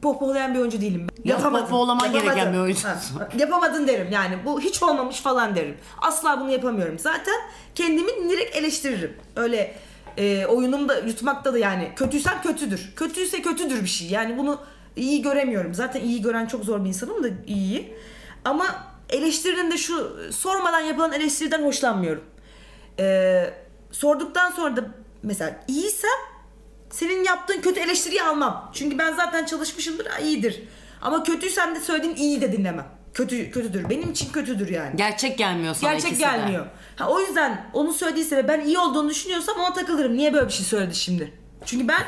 pohpohlayan 0.06 0.54
bir 0.54 0.60
oyuncu 0.60 0.82
değilim. 0.82 1.08
Ya 1.24 1.38
pohpohlaman 1.38 2.12
gereken 2.12 2.54
bir 2.54 2.58
oyuncusun. 2.58 2.90
Ha, 2.90 3.30
yapamadın 3.38 3.88
derim 3.88 4.08
yani 4.12 4.36
bu 4.46 4.62
hiç 4.62 4.84
olmamış 4.84 5.22
falan 5.22 5.56
derim. 5.56 5.78
Asla 6.02 6.40
bunu 6.40 6.52
yapamıyorum. 6.52 7.00
Zaten 7.00 7.36
kendimi 7.76 8.30
direkt 8.30 8.56
eleştiririm. 8.56 9.18
Öyle 9.36 9.76
e, 10.18 10.46
oyunumda 10.46 11.00
yutmakta 11.00 11.54
da 11.54 11.58
yani 11.58 11.92
kötüysem 11.96 12.42
kötüdür. 12.42 12.94
Kötüyse 12.96 13.42
kötüdür 13.42 13.82
bir 13.82 13.88
şey. 13.88 14.08
Yani 14.08 14.38
bunu 14.38 14.60
iyi 14.96 15.22
göremiyorum. 15.22 15.74
Zaten 15.74 16.02
iyi 16.02 16.22
gören 16.22 16.46
çok 16.46 16.66
zor 16.66 16.84
bir 16.84 16.90
insanım 16.90 17.24
da 17.24 17.28
iyiyi. 17.48 17.96
Ama 18.46 18.66
eleştirinin 19.10 19.72
de 19.72 19.78
şu 19.78 20.18
sormadan 20.32 20.80
yapılan 20.80 21.14
eleştiriden 21.14 21.64
hoşlanmıyorum. 21.64 22.24
Ee, 23.00 23.54
sorduktan 23.92 24.52
sonra 24.52 24.78
da 24.78 24.82
mesela 25.24 25.56
iyiysem 25.68 26.35
senin 26.90 27.24
yaptığın 27.24 27.62
kötü 27.62 27.80
eleştiriyi 27.80 28.24
almam. 28.24 28.72
Çünkü 28.74 28.98
ben 28.98 29.14
zaten 29.14 29.46
çalışmışımdır 29.46 30.08
iyidir. 30.24 30.64
Ama 31.02 31.24
kötüysem 31.24 31.76
de 31.76 31.80
söylediğin 31.80 32.16
iyi 32.16 32.42
de 32.42 32.52
dinlemem. 32.52 32.86
Kötü 33.14 33.52
kötüdür. 33.52 33.90
Benim 33.90 34.12
için 34.12 34.32
kötüdür 34.32 34.70
yani. 34.70 34.96
Gerçek 34.96 35.38
gelmiyor 35.38 35.76
sana 35.76 35.92
Gerçek 35.92 36.08
ikisi 36.12 36.22
de. 36.24 36.26
gelmiyor. 36.28 36.66
Ha, 36.96 37.10
o 37.10 37.20
yüzden 37.20 37.66
onu 37.74 37.94
söylediyse 37.94 38.38
ve 38.38 38.48
ben 38.48 38.62
iyi 38.62 38.80
olduğunu 38.80 39.10
düşünüyorsam 39.10 39.56
ona 39.60 39.74
takılırım. 39.74 40.18
Niye 40.18 40.34
böyle 40.34 40.48
bir 40.48 40.54
şey 40.54 40.66
söyledi 40.66 40.96
şimdi? 40.96 41.34
Çünkü 41.66 41.88
ben 41.88 42.02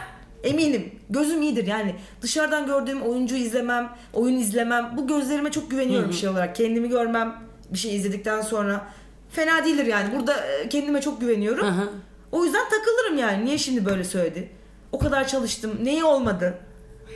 eminim. 0.43 0.91
Gözüm 1.09 1.41
iyidir 1.41 1.67
yani. 1.67 1.95
Dışarıdan 2.21 2.65
gördüğüm 2.65 3.01
oyuncu 3.01 3.35
izlemem, 3.35 3.89
oyun 4.13 4.37
izlemem. 4.37 4.93
Bu 4.97 5.07
gözlerime 5.07 5.51
çok 5.51 5.71
güveniyorum 5.71 6.09
bir 6.09 6.15
şey 6.15 6.29
olarak. 6.29 6.55
Kendimi 6.55 6.89
görmem 6.89 7.35
bir 7.69 7.77
şey 7.77 7.95
izledikten 7.95 8.41
sonra. 8.41 8.87
Fena 9.29 9.65
değildir 9.65 9.85
yani. 9.85 10.19
Burada 10.19 10.45
e, 10.45 10.69
kendime 10.69 11.01
çok 11.01 11.21
güveniyorum. 11.21 11.67
Hı 11.67 11.71
hı. 11.71 11.89
O 12.31 12.45
yüzden 12.45 12.69
takılırım 12.69 13.17
yani. 13.17 13.45
Niye 13.45 13.57
şimdi 13.57 13.85
böyle 13.85 14.03
söyledi? 14.03 14.49
O 14.97 14.99
kadar 14.99 15.27
çalıştım. 15.27 15.79
Neyi 15.83 16.03
olmadı? 16.03 16.57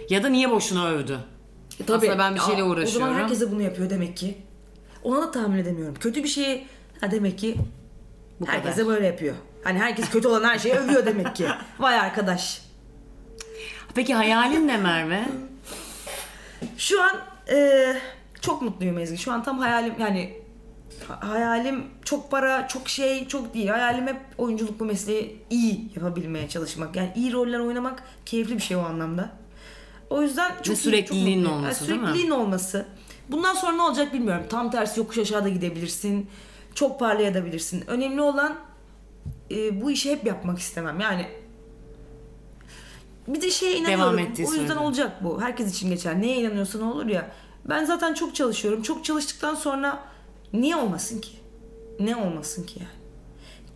Ya 0.10 0.24
da 0.24 0.30
niye 0.30 0.50
boşuna 0.52 0.88
övdü? 0.88 1.20
Aslında 1.84 2.18
ben 2.20 2.36
bir 2.36 2.40
şeyle 2.40 2.64
uğraşıyorum. 2.64 3.08
O 3.08 3.10
zaman 3.10 3.24
herkese 3.24 3.52
bunu 3.52 3.62
yapıyor 3.62 3.90
demek 3.90 4.18
ki. 4.18 4.38
Ona 5.04 5.22
da 5.22 5.32
tahmin 5.32 5.58
edemiyorum. 5.58 5.96
Kötü 5.96 6.24
bir 6.24 6.28
şeyi 6.28 6.68
ha 7.02 7.12
demek 7.12 7.40
ki 7.40 7.56
Bu 8.40 8.48
herkese 8.48 8.76
kadar. 8.76 8.88
böyle 8.88 9.08
yapıyor. 9.08 9.36
Hani 9.64 9.80
herkes 9.80 10.10
kötü 10.10 10.28
olan 10.28 10.44
her 10.44 10.60
şeyi 10.60 10.74
övüyor 10.74 11.06
demek 11.06 11.36
ki. 11.36 11.48
Vay 11.80 12.00
arkadaş. 12.00 12.62
Peki 13.96 14.14
hayalin 14.14 14.68
ne 14.68 14.78
Merve? 14.78 15.26
Şu 16.78 17.04
an 17.04 17.22
e, 17.50 17.94
çok 18.42 18.62
mutluyum 18.62 18.98
Ezgi. 18.98 19.18
Şu 19.18 19.32
an 19.32 19.44
tam 19.44 19.60
hayalim 19.60 19.94
yani 20.00 20.41
hayalim 21.10 21.86
çok 22.06 22.32
para, 22.32 22.68
çok 22.68 22.90
şey, 22.90 23.28
çok 23.28 23.54
değil. 23.54 23.68
Hayalim 23.68 24.08
hep 24.08 24.18
oyunculuk 24.38 24.80
bu 24.80 24.86
mesleği 24.86 25.42
iyi 25.50 25.92
yapabilmeye 25.96 26.50
çalışmak. 26.50 26.96
Yani 26.96 27.12
iyi 27.16 27.34
roller 27.34 27.60
oynamak 27.60 28.04
keyifli 28.26 28.56
bir 28.56 28.62
şey 28.62 28.78
o 28.78 28.82
anlamda. 28.82 29.30
O 30.10 30.22
yüzden 30.22 30.52
çok 30.62 30.76
iyi, 30.76 30.76
sürekliliğin 30.76 31.44
çok 31.44 31.52
mutluyum. 31.52 31.64
olması, 31.64 31.84
Yani 31.84 31.90
değil 31.90 32.00
mi? 32.00 32.08
Sürekliliğin 32.08 32.32
olması. 32.32 32.86
Bundan 33.30 33.54
sonra 33.54 33.72
ne 33.72 33.82
olacak 33.82 34.14
bilmiyorum. 34.14 34.46
Tam 34.50 34.72
tersi 34.72 35.00
yokuş 35.00 35.18
aşağıda 35.18 35.50
gidebilirsin. 35.50 36.30
Çok 36.76 37.00
parlayabilirsin. 37.00 37.84
Önemli 37.88 38.22
olan 38.22 38.56
e, 39.52 39.82
bu 39.82 39.92
işi 39.92 40.12
hep 40.12 40.26
yapmak 40.26 40.60
istemem. 40.60 41.00
Yani 41.00 41.28
bir 43.28 43.42
de 43.42 43.52
şeye 43.52 43.78
inanıyorum. 43.78 44.20
ettiği 44.20 44.48
o 44.48 44.52
yüzden 44.52 44.66
sürece. 44.66 44.80
olacak 44.80 45.24
bu. 45.24 45.42
Herkes 45.42 45.76
için 45.76 45.90
geçer. 45.90 46.22
Neye 46.22 46.38
inanıyorsan 46.38 46.82
olur 46.82 47.06
ya. 47.06 47.32
Ben 47.66 47.86
zaten 47.86 48.14
çok 48.14 48.36
çalışıyorum. 48.36 48.82
Çok 48.82 49.06
çalıştıktan 49.06 49.56
sonra 49.56 50.00
niye 50.54 50.76
olmasın 50.76 51.22
ki? 51.22 51.32
Ne 52.00 52.16
olmasın 52.16 52.66
ki 52.66 52.80
yani? 52.80 53.02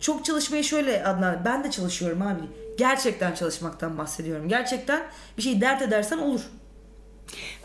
Çok 0.00 0.24
çalışmayı 0.24 0.64
şöyle 0.64 1.04
adlandırıyorum. 1.04 1.44
Ben 1.44 1.64
de 1.64 1.70
çalışıyorum 1.70 2.22
abi. 2.22 2.42
Gerçekten 2.78 3.34
çalışmaktan 3.34 3.98
bahsediyorum. 3.98 4.48
Gerçekten 4.48 5.02
bir 5.36 5.42
şey 5.42 5.60
dert 5.60 5.82
edersen 5.82 6.18
olur. 6.18 6.40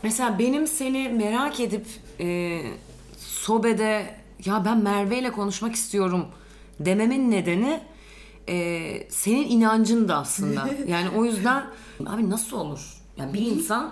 Mesela 0.03 0.39
benim 0.39 0.67
seni 0.67 1.09
merak 1.09 1.59
edip 1.59 1.85
e, 2.19 2.61
sobede 3.17 4.05
ya 4.45 4.65
ben 4.65 4.77
Merve 4.77 5.19
ile 5.19 5.31
konuşmak 5.31 5.75
istiyorum 5.75 6.25
dememin 6.79 7.31
nedeni 7.31 7.79
e, 8.49 9.07
senin 9.09 9.49
inancın 9.49 10.07
da 10.07 10.17
aslında. 10.17 10.69
Yani 10.87 11.09
o 11.09 11.25
yüzden 11.25 11.63
abi 12.05 12.29
nasıl 12.29 12.57
olur? 12.57 13.00
Yani 13.17 13.33
bir 13.33 13.41
insan 13.41 13.91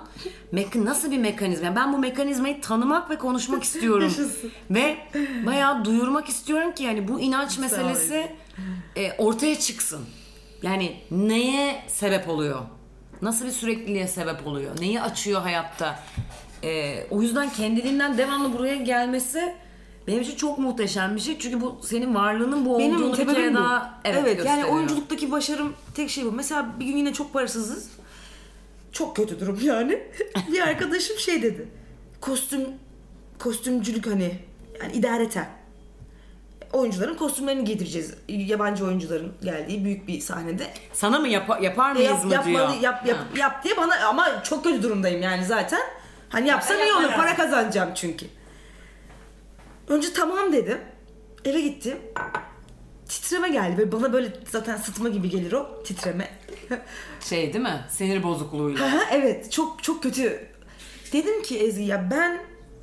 mek- 0.53 0.85
nasıl 0.85 1.11
bir 1.11 1.17
mekanizma? 1.17 1.65
Yani 1.65 1.75
ben 1.75 1.93
bu 1.93 1.97
mekanizmayı 1.97 2.61
tanımak 2.61 3.09
ve 3.09 3.17
konuşmak 3.17 3.63
istiyorum. 3.69 4.13
Ve 4.71 4.97
bayağı 5.45 5.85
duyurmak 5.85 6.29
istiyorum 6.29 6.71
ki 6.75 6.83
yani 6.83 7.07
bu 7.07 7.19
inanç 7.19 7.57
meselesi 7.57 8.31
e, 8.95 9.11
ortaya 9.17 9.59
çıksın. 9.59 10.05
Yani 10.61 10.95
neye 11.11 11.83
sebep 11.87 12.29
oluyor? 12.29 12.59
Nasıl 13.21 13.45
bir 13.45 13.51
sürekliliğe 13.51 14.07
sebep 14.07 14.47
oluyor? 14.47 14.71
Neyi 14.81 15.01
açıyor 15.01 15.41
hayatta? 15.41 15.99
E, 16.63 17.03
o 17.09 17.21
yüzden 17.21 17.49
kendiliğinden 17.49 18.17
devamlı 18.17 18.53
buraya 18.57 18.75
gelmesi 18.75 19.55
benim 20.07 20.21
için 20.21 20.35
çok 20.35 20.57
muhteşem 20.59 21.15
bir 21.15 21.21
şey. 21.21 21.39
Çünkü 21.39 21.61
bu 21.61 21.79
senin 21.83 22.15
varlığının 22.15 22.65
bu 22.65 22.79
Benim 22.79 22.95
olduğunu 22.95 23.11
bir 23.11 23.17
sebebim 23.17 23.35
kere 23.35 23.51
bu. 23.53 23.57
daha 23.57 23.99
evet, 24.05 24.19
evet 24.23 24.37
yani 24.37 24.37
gösteriyor. 24.37 24.69
oyunculuktaki 24.77 25.31
başarım 25.31 25.73
tek 25.95 26.09
şey 26.09 26.25
bu. 26.25 26.31
Mesela 26.31 26.67
bir 26.79 26.85
gün 26.85 26.97
yine 26.97 27.13
çok 27.13 27.33
parasızız. 27.33 27.89
Çok 28.91 29.15
kötü 29.15 29.39
durum 29.39 29.59
yani. 29.63 30.03
bir 30.51 30.59
arkadaşım 30.61 31.17
şey 31.17 31.41
dedi. 31.41 31.67
Kostüm 32.21 32.61
kostümcülük 33.39 34.07
hani 34.07 34.39
yani 34.81 34.93
idareten. 34.93 35.49
Oyuncuların 36.73 37.15
kostümlerini 37.15 37.63
giydireceğiz. 37.63 38.13
Yabancı 38.27 38.85
oyuncuların 38.85 39.33
geldiği 39.43 39.85
büyük 39.85 40.07
bir 40.07 40.21
sahnede. 40.21 40.67
Sana 40.93 41.19
mı 41.19 41.27
yapa- 41.27 41.63
yapar 41.63 41.91
mıyız 41.91 42.09
yap, 42.11 42.25
mı 42.25 42.33
yapmalı, 42.33 42.53
diyor. 42.53 42.81
yap, 42.81 43.07
yap, 43.07 43.17
Ha. 43.17 43.39
yap 43.39 43.63
diye 43.63 43.77
bana 43.77 43.95
ama 44.07 44.43
çok 44.43 44.63
kötü 44.63 44.83
durumdayım 44.83 45.21
yani 45.21 45.45
zaten. 45.45 45.81
Hani 46.29 46.47
yapsam 46.47 46.77
iyi 46.77 46.93
olur 46.93 47.11
para 47.15 47.35
kazanacağım 47.35 47.89
çünkü. 47.95 48.25
Önce 49.87 50.13
tamam 50.13 50.53
dedim. 50.53 50.77
Eve 51.45 51.61
gittim. 51.61 51.97
Titreme 53.07 53.49
geldi 53.49 53.77
ve 53.77 53.91
bana 53.91 54.13
böyle 54.13 54.33
zaten 54.51 54.77
sıtma 54.77 55.09
gibi 55.09 55.29
gelir 55.29 55.51
o 55.51 55.83
titreme. 55.83 56.27
Şey 57.21 57.53
değil 57.53 57.63
mi? 57.63 57.81
Sinir 57.89 58.23
bozukluğuyla. 58.23 58.85
Aha, 58.85 58.99
evet 59.11 59.51
çok 59.51 59.83
çok 59.83 60.03
kötü. 60.03 60.47
Dedim 61.13 61.41
ki 61.43 61.59
Ezgi 61.59 61.83
ya 61.83 62.07
ben 62.11 62.39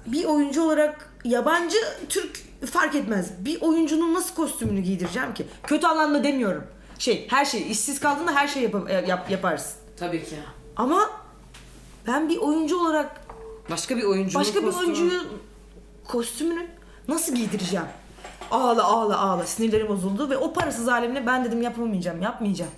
bir 0.07 0.24
oyuncu 0.24 0.62
olarak 0.62 1.12
yabancı 1.24 1.76
Türk 2.09 2.39
fark 2.72 2.95
etmez. 2.95 3.30
Bir 3.45 3.61
oyuncunun 3.62 4.14
nasıl 4.14 4.34
kostümünü 4.34 4.80
giydireceğim 4.80 5.34
ki? 5.34 5.47
Kötü 5.62 5.87
anlamda 5.87 6.24
demiyorum. 6.24 6.64
Şey 6.99 7.26
her 7.30 7.45
şey 7.45 7.70
işsiz 7.70 8.01
kaldığında 8.01 8.34
her 8.34 8.49
şey 8.49 8.62
yap- 8.62 9.09
yap- 9.09 9.30
yaparsın. 9.30 9.76
Tabii 9.97 10.24
ki. 10.24 10.37
Ama 10.76 11.11
ben 12.07 12.28
bir 12.28 12.37
oyuncu 12.39 12.78
olarak 12.80 13.20
Başka 13.70 13.97
bir 13.97 14.03
oyuncunun 14.05 14.45
başka 14.45 14.61
bir 14.61 14.66
kostümü- 14.66 14.84
oyuncuyu 14.87 15.22
kostümünü 16.09 16.66
nasıl 17.09 17.34
giydireceğim? 17.34 17.87
Ağla 18.51 18.84
ağla 18.84 19.18
ağla 19.20 19.47
sinirlerim 19.47 19.89
bozuldu 19.89 20.30
ve 20.30 20.37
o 20.37 20.53
parasız 20.53 20.89
halimle 20.89 21.26
ben 21.26 21.45
dedim 21.45 21.62
yapamayacağım 21.62 22.22
yapmayacağım. 22.22 22.70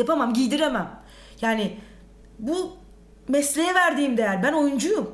Yapamam 0.00 0.34
giydiremem. 0.34 0.90
Yani 1.40 1.76
bu 2.38 2.76
mesleğe 3.28 3.74
verdiğim 3.74 4.16
değer 4.16 4.42
ben 4.42 4.52
oyuncuyum. 4.52 5.10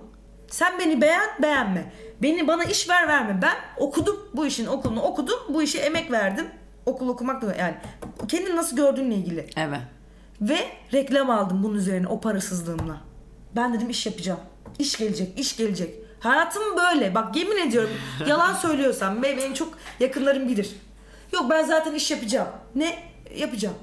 Sen 0.48 0.78
beni 0.78 1.00
beğen 1.00 1.28
beğenme. 1.42 1.92
Beni 2.22 2.48
bana 2.48 2.64
iş 2.64 2.88
ver 2.88 3.08
verme. 3.08 3.42
Ben 3.42 3.56
okudum 3.76 4.28
bu 4.34 4.46
işin 4.46 4.66
okulunu 4.66 5.00
okudum. 5.02 5.38
Bu 5.48 5.62
işe 5.62 5.78
emek 5.78 6.10
verdim. 6.10 6.46
Okul 6.86 7.08
okumak 7.08 7.42
da 7.42 7.54
yani 7.54 7.74
kendini 8.28 8.56
nasıl 8.56 8.76
gördüğünle 8.76 9.14
ilgili. 9.14 9.46
Evet. 9.56 9.80
Ve 10.40 10.58
reklam 10.92 11.30
aldım 11.30 11.62
bunun 11.62 11.74
üzerine 11.74 12.06
o 12.08 12.20
parasızlığımla. 12.20 12.96
Ben 13.56 13.74
dedim 13.74 13.90
iş 13.90 14.06
yapacağım. 14.06 14.40
İş 14.78 14.96
gelecek, 14.96 15.38
iş 15.38 15.56
gelecek. 15.56 15.94
Hayatım 16.20 16.62
böyle. 16.76 17.14
Bak 17.14 17.36
yemin 17.36 17.56
ediyorum 17.68 17.90
yalan 18.26 18.54
söylüyorsam 18.54 19.22
ve 19.22 19.36
benim 19.36 19.54
çok 19.54 19.78
yakınlarım 20.00 20.48
bilir. 20.48 20.70
Yok 21.32 21.46
ben 21.50 21.64
zaten 21.64 21.94
iş 21.94 22.10
yapacağım. 22.10 22.48
Ne? 22.74 22.98
Yapacağım. 23.36 23.76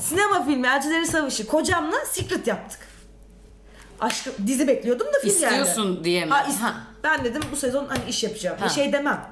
Sinema 0.00 0.44
filmi 0.44 0.66
Elçilerin 0.66 1.04
Savaşı 1.04 1.46
kocamla 1.46 1.96
Secret 2.12 2.46
yaptık. 2.46 2.80
Aşkı 4.00 4.30
dizi 4.46 4.68
bekliyordum 4.68 5.06
da 5.06 5.12
film 5.22 5.40
geldi. 5.40 5.44
İstiyorsun 5.44 6.04
diye 6.04 6.24
mi? 6.24 6.30
Ha, 6.30 6.44
is- 6.50 6.60
Ha. 6.60 6.74
Ben 7.04 7.24
dedim 7.24 7.42
bu 7.52 7.56
sezon 7.56 7.86
hani 7.86 8.00
iş 8.08 8.24
yapacağım. 8.24 8.58
Ha. 8.58 8.64
Bir 8.64 8.70
şey 8.70 8.92
demem. 8.92 9.30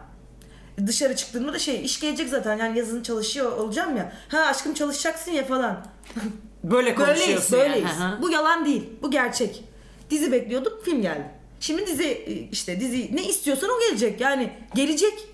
Dışarı 0.87 1.17
çıktığımda 1.17 1.53
da 1.53 1.59
şey 1.59 1.85
iş 1.85 2.01
gelecek 2.01 2.29
zaten 2.29 2.57
yani 2.59 2.79
yazın 2.79 3.03
çalışıyor 3.03 3.53
olacağım 3.53 3.97
ya. 3.97 4.13
Ha 4.29 4.39
aşkım 4.39 4.75
çalışacaksın 4.75 5.33
ya 5.33 5.45
falan. 5.47 5.87
Böyle 6.65 6.95
konuşuyorsun 6.95 7.53
Böyleyiz, 7.53 7.53
yani. 7.53 7.91
böyleyiz. 7.93 7.99
Hı 8.01 8.05
hı. 8.17 8.23
Bu 8.23 8.31
yalan 8.31 8.65
değil. 8.65 8.91
Bu 9.03 9.11
gerçek. 9.11 9.65
Dizi 10.11 10.33
bekliyordum, 10.33 10.73
film 10.85 11.03
geldi. 11.03 11.31
Şimdi 11.61 11.87
dizi 11.87 12.49
işte 12.53 12.81
dizi 12.81 13.17
ne 13.17 13.23
istiyorsan 13.29 13.71
o 13.71 13.81
gelecek. 13.89 14.21
Yani 14.21 14.53
gelecek. 14.75 15.29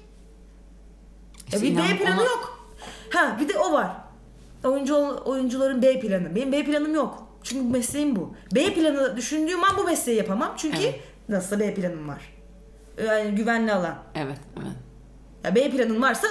İşte 1.46 1.56
Ya 1.56 1.62
bir 1.62 1.68
inan- 1.68 1.90
B 1.90 1.96
planı 1.98 2.14
ona- 2.20 2.24
yok. 2.30 2.68
Ha 3.10 3.36
bir 3.40 3.48
de 3.48 3.58
o 3.58 3.72
var. 3.72 3.90
Oyuncu 4.64 5.16
oyuncuların 5.24 5.82
B 5.82 6.00
planı. 6.00 6.34
Benim 6.34 6.52
B 6.52 6.64
planım 6.64 6.94
yok. 6.94 7.26
Çünkü 7.42 7.72
mesleğim 7.72 8.16
bu. 8.16 8.34
B 8.54 8.74
planı 8.74 9.16
düşündüğüm 9.16 9.64
an 9.64 9.70
bu 9.78 9.84
mesleği 9.84 10.18
yapamam. 10.18 10.54
Çünkü 10.56 10.78
Evet. 10.82 11.00
nasılsa 11.28 11.60
B 11.60 11.74
planım 11.74 12.08
var. 12.08 12.34
Yani 13.06 13.30
güvenli 13.34 13.72
alan. 13.72 13.94
Evet, 14.14 14.38
evet. 14.56 14.72
Ya 15.44 15.54
B 15.54 15.70
planın 15.70 16.02
varsa 16.02 16.26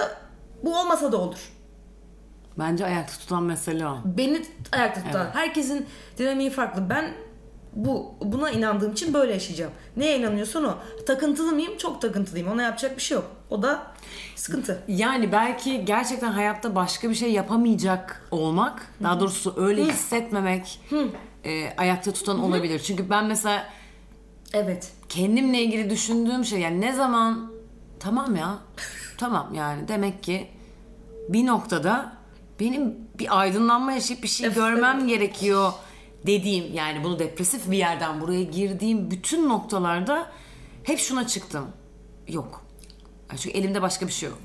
bu 0.64 0.78
olmasa 0.80 1.12
da 1.12 1.16
olur. 1.16 1.52
Bence 2.58 2.86
ayakta 2.86 3.12
tutan 3.18 3.42
mesele 3.42 3.86
o. 3.86 3.98
beni 4.04 4.42
ayakta 4.72 5.02
tutan. 5.04 5.24
Evet. 5.24 5.34
Herkesin 5.34 5.86
dinamiği 6.18 6.50
farklı. 6.50 6.90
Ben 6.90 7.14
bu 7.74 8.14
buna 8.22 8.50
inandığım 8.50 8.92
için 8.92 9.14
böyle 9.14 9.32
yaşayacağım. 9.32 9.72
Neye 9.96 10.18
inanıyorsan 10.18 10.64
o. 10.64 10.74
Takıntılı 11.06 11.52
mıyım? 11.52 11.76
Çok 11.76 12.02
takıntılıyım. 12.02 12.48
Ona 12.48 12.62
yapacak 12.62 12.96
bir 12.96 13.02
şey 13.02 13.14
yok. 13.14 13.30
O 13.50 13.62
da 13.62 13.82
sıkıntı. 14.36 14.82
Yani 14.88 15.32
belki 15.32 15.84
gerçekten 15.84 16.32
hayatta 16.32 16.74
başka 16.74 17.10
bir 17.10 17.14
şey 17.14 17.32
yapamayacak 17.32 18.28
olmak, 18.30 18.86
daha 19.02 19.20
doğrusu 19.20 19.54
öyle 19.56 19.84
hissetmemek 19.84 20.80
e, 21.44 21.70
ayakta 21.76 22.12
tutan 22.12 22.40
olabilir. 22.40 22.78
Çünkü 22.78 23.10
ben 23.10 23.24
mesela 23.24 23.66
Evet. 24.52 24.92
kendimle 25.08 25.62
ilgili 25.62 25.90
düşündüğüm 25.90 26.44
şey 26.44 26.60
yani 26.60 26.80
ne 26.80 26.92
zaman 26.92 27.52
tamam 28.00 28.36
ya. 28.36 28.58
tamam 29.18 29.54
yani 29.54 29.88
demek 29.88 30.22
ki 30.22 30.48
bir 31.28 31.46
noktada 31.46 32.12
benim 32.60 32.94
bir 33.18 33.40
aydınlanma 33.40 33.92
yaşayıp 33.92 34.22
bir 34.22 34.28
şey 34.28 34.54
görmem 34.54 35.06
gerekiyor 35.06 35.72
dediğim 36.26 36.74
yani 36.74 37.04
bunu 37.04 37.18
depresif 37.18 37.70
bir 37.70 37.76
yerden 37.78 38.20
buraya 38.20 38.42
girdiğim 38.42 39.10
bütün 39.10 39.48
noktalarda 39.48 40.32
hep 40.84 40.98
şuna 40.98 41.26
çıktım. 41.26 41.66
Yok. 42.28 42.64
Yani 43.30 43.40
Çünkü 43.40 43.58
elimde 43.58 43.82
başka 43.82 44.06
bir 44.06 44.12
şey 44.12 44.28
yok. 44.28 44.38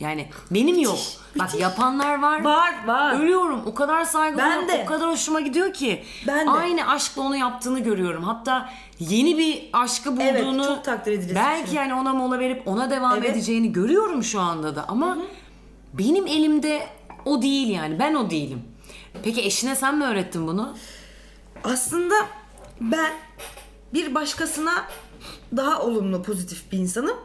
Yani 0.00 0.28
benim 0.50 0.78
yok. 0.78 0.98
Bak 1.38 1.60
yapanlar 1.60 2.22
var. 2.22 2.44
Var, 2.44 2.74
var. 2.86 3.20
Ölüyorum. 3.20 3.62
O 3.66 3.74
kadar 3.74 4.04
saygı 4.04 4.38
Ben 4.38 4.46
duyuyorum, 4.46 4.68
de. 4.68 4.82
O 4.84 4.86
kadar 4.86 5.10
hoşuma 5.10 5.40
gidiyor 5.40 5.72
ki. 5.72 6.04
Ben 6.26 6.46
de. 6.46 6.50
Aynı 6.50 6.88
aşkla 6.90 7.22
onu 7.22 7.36
yaptığını 7.36 7.80
görüyorum. 7.80 8.24
Hatta 8.24 8.70
yeni 8.98 9.38
bir 9.38 9.68
aşkı 9.72 10.12
bulduğunu. 10.12 10.56
Evet, 10.56 10.64
çok 10.64 10.84
takdir 10.84 11.12
edilecek 11.12 11.30
bir 11.36 11.40
Belki 11.42 11.66
şey. 11.66 11.76
yani 11.76 11.94
ona 11.94 12.12
mola 12.12 12.38
verip 12.38 12.68
ona 12.68 12.90
devam 12.90 13.18
Evet. 13.18 13.30
edeceğini 13.30 13.72
görüyorum 13.72 14.24
şu 14.24 14.40
anda 14.40 14.76
da. 14.76 14.84
Ama 14.88 15.18
benim 15.92 16.26
elimde 16.26 16.86
o 17.24 17.42
değil 17.42 17.68
yani. 17.68 17.98
Ben 17.98 18.14
o 18.14 18.30
değilim. 18.30 18.62
Peki 19.22 19.42
eşine 19.42 19.76
sen 19.76 19.98
mi 19.98 20.04
öğrettin 20.04 20.46
bunu? 20.46 20.74
Aslında 21.64 22.14
ben 22.80 23.12
bir 23.94 24.14
başkasına 24.14 24.72
daha 25.56 25.82
olumlu 25.82 26.22
pozitif 26.22 26.72
bir 26.72 26.78
insanım. 26.78 27.16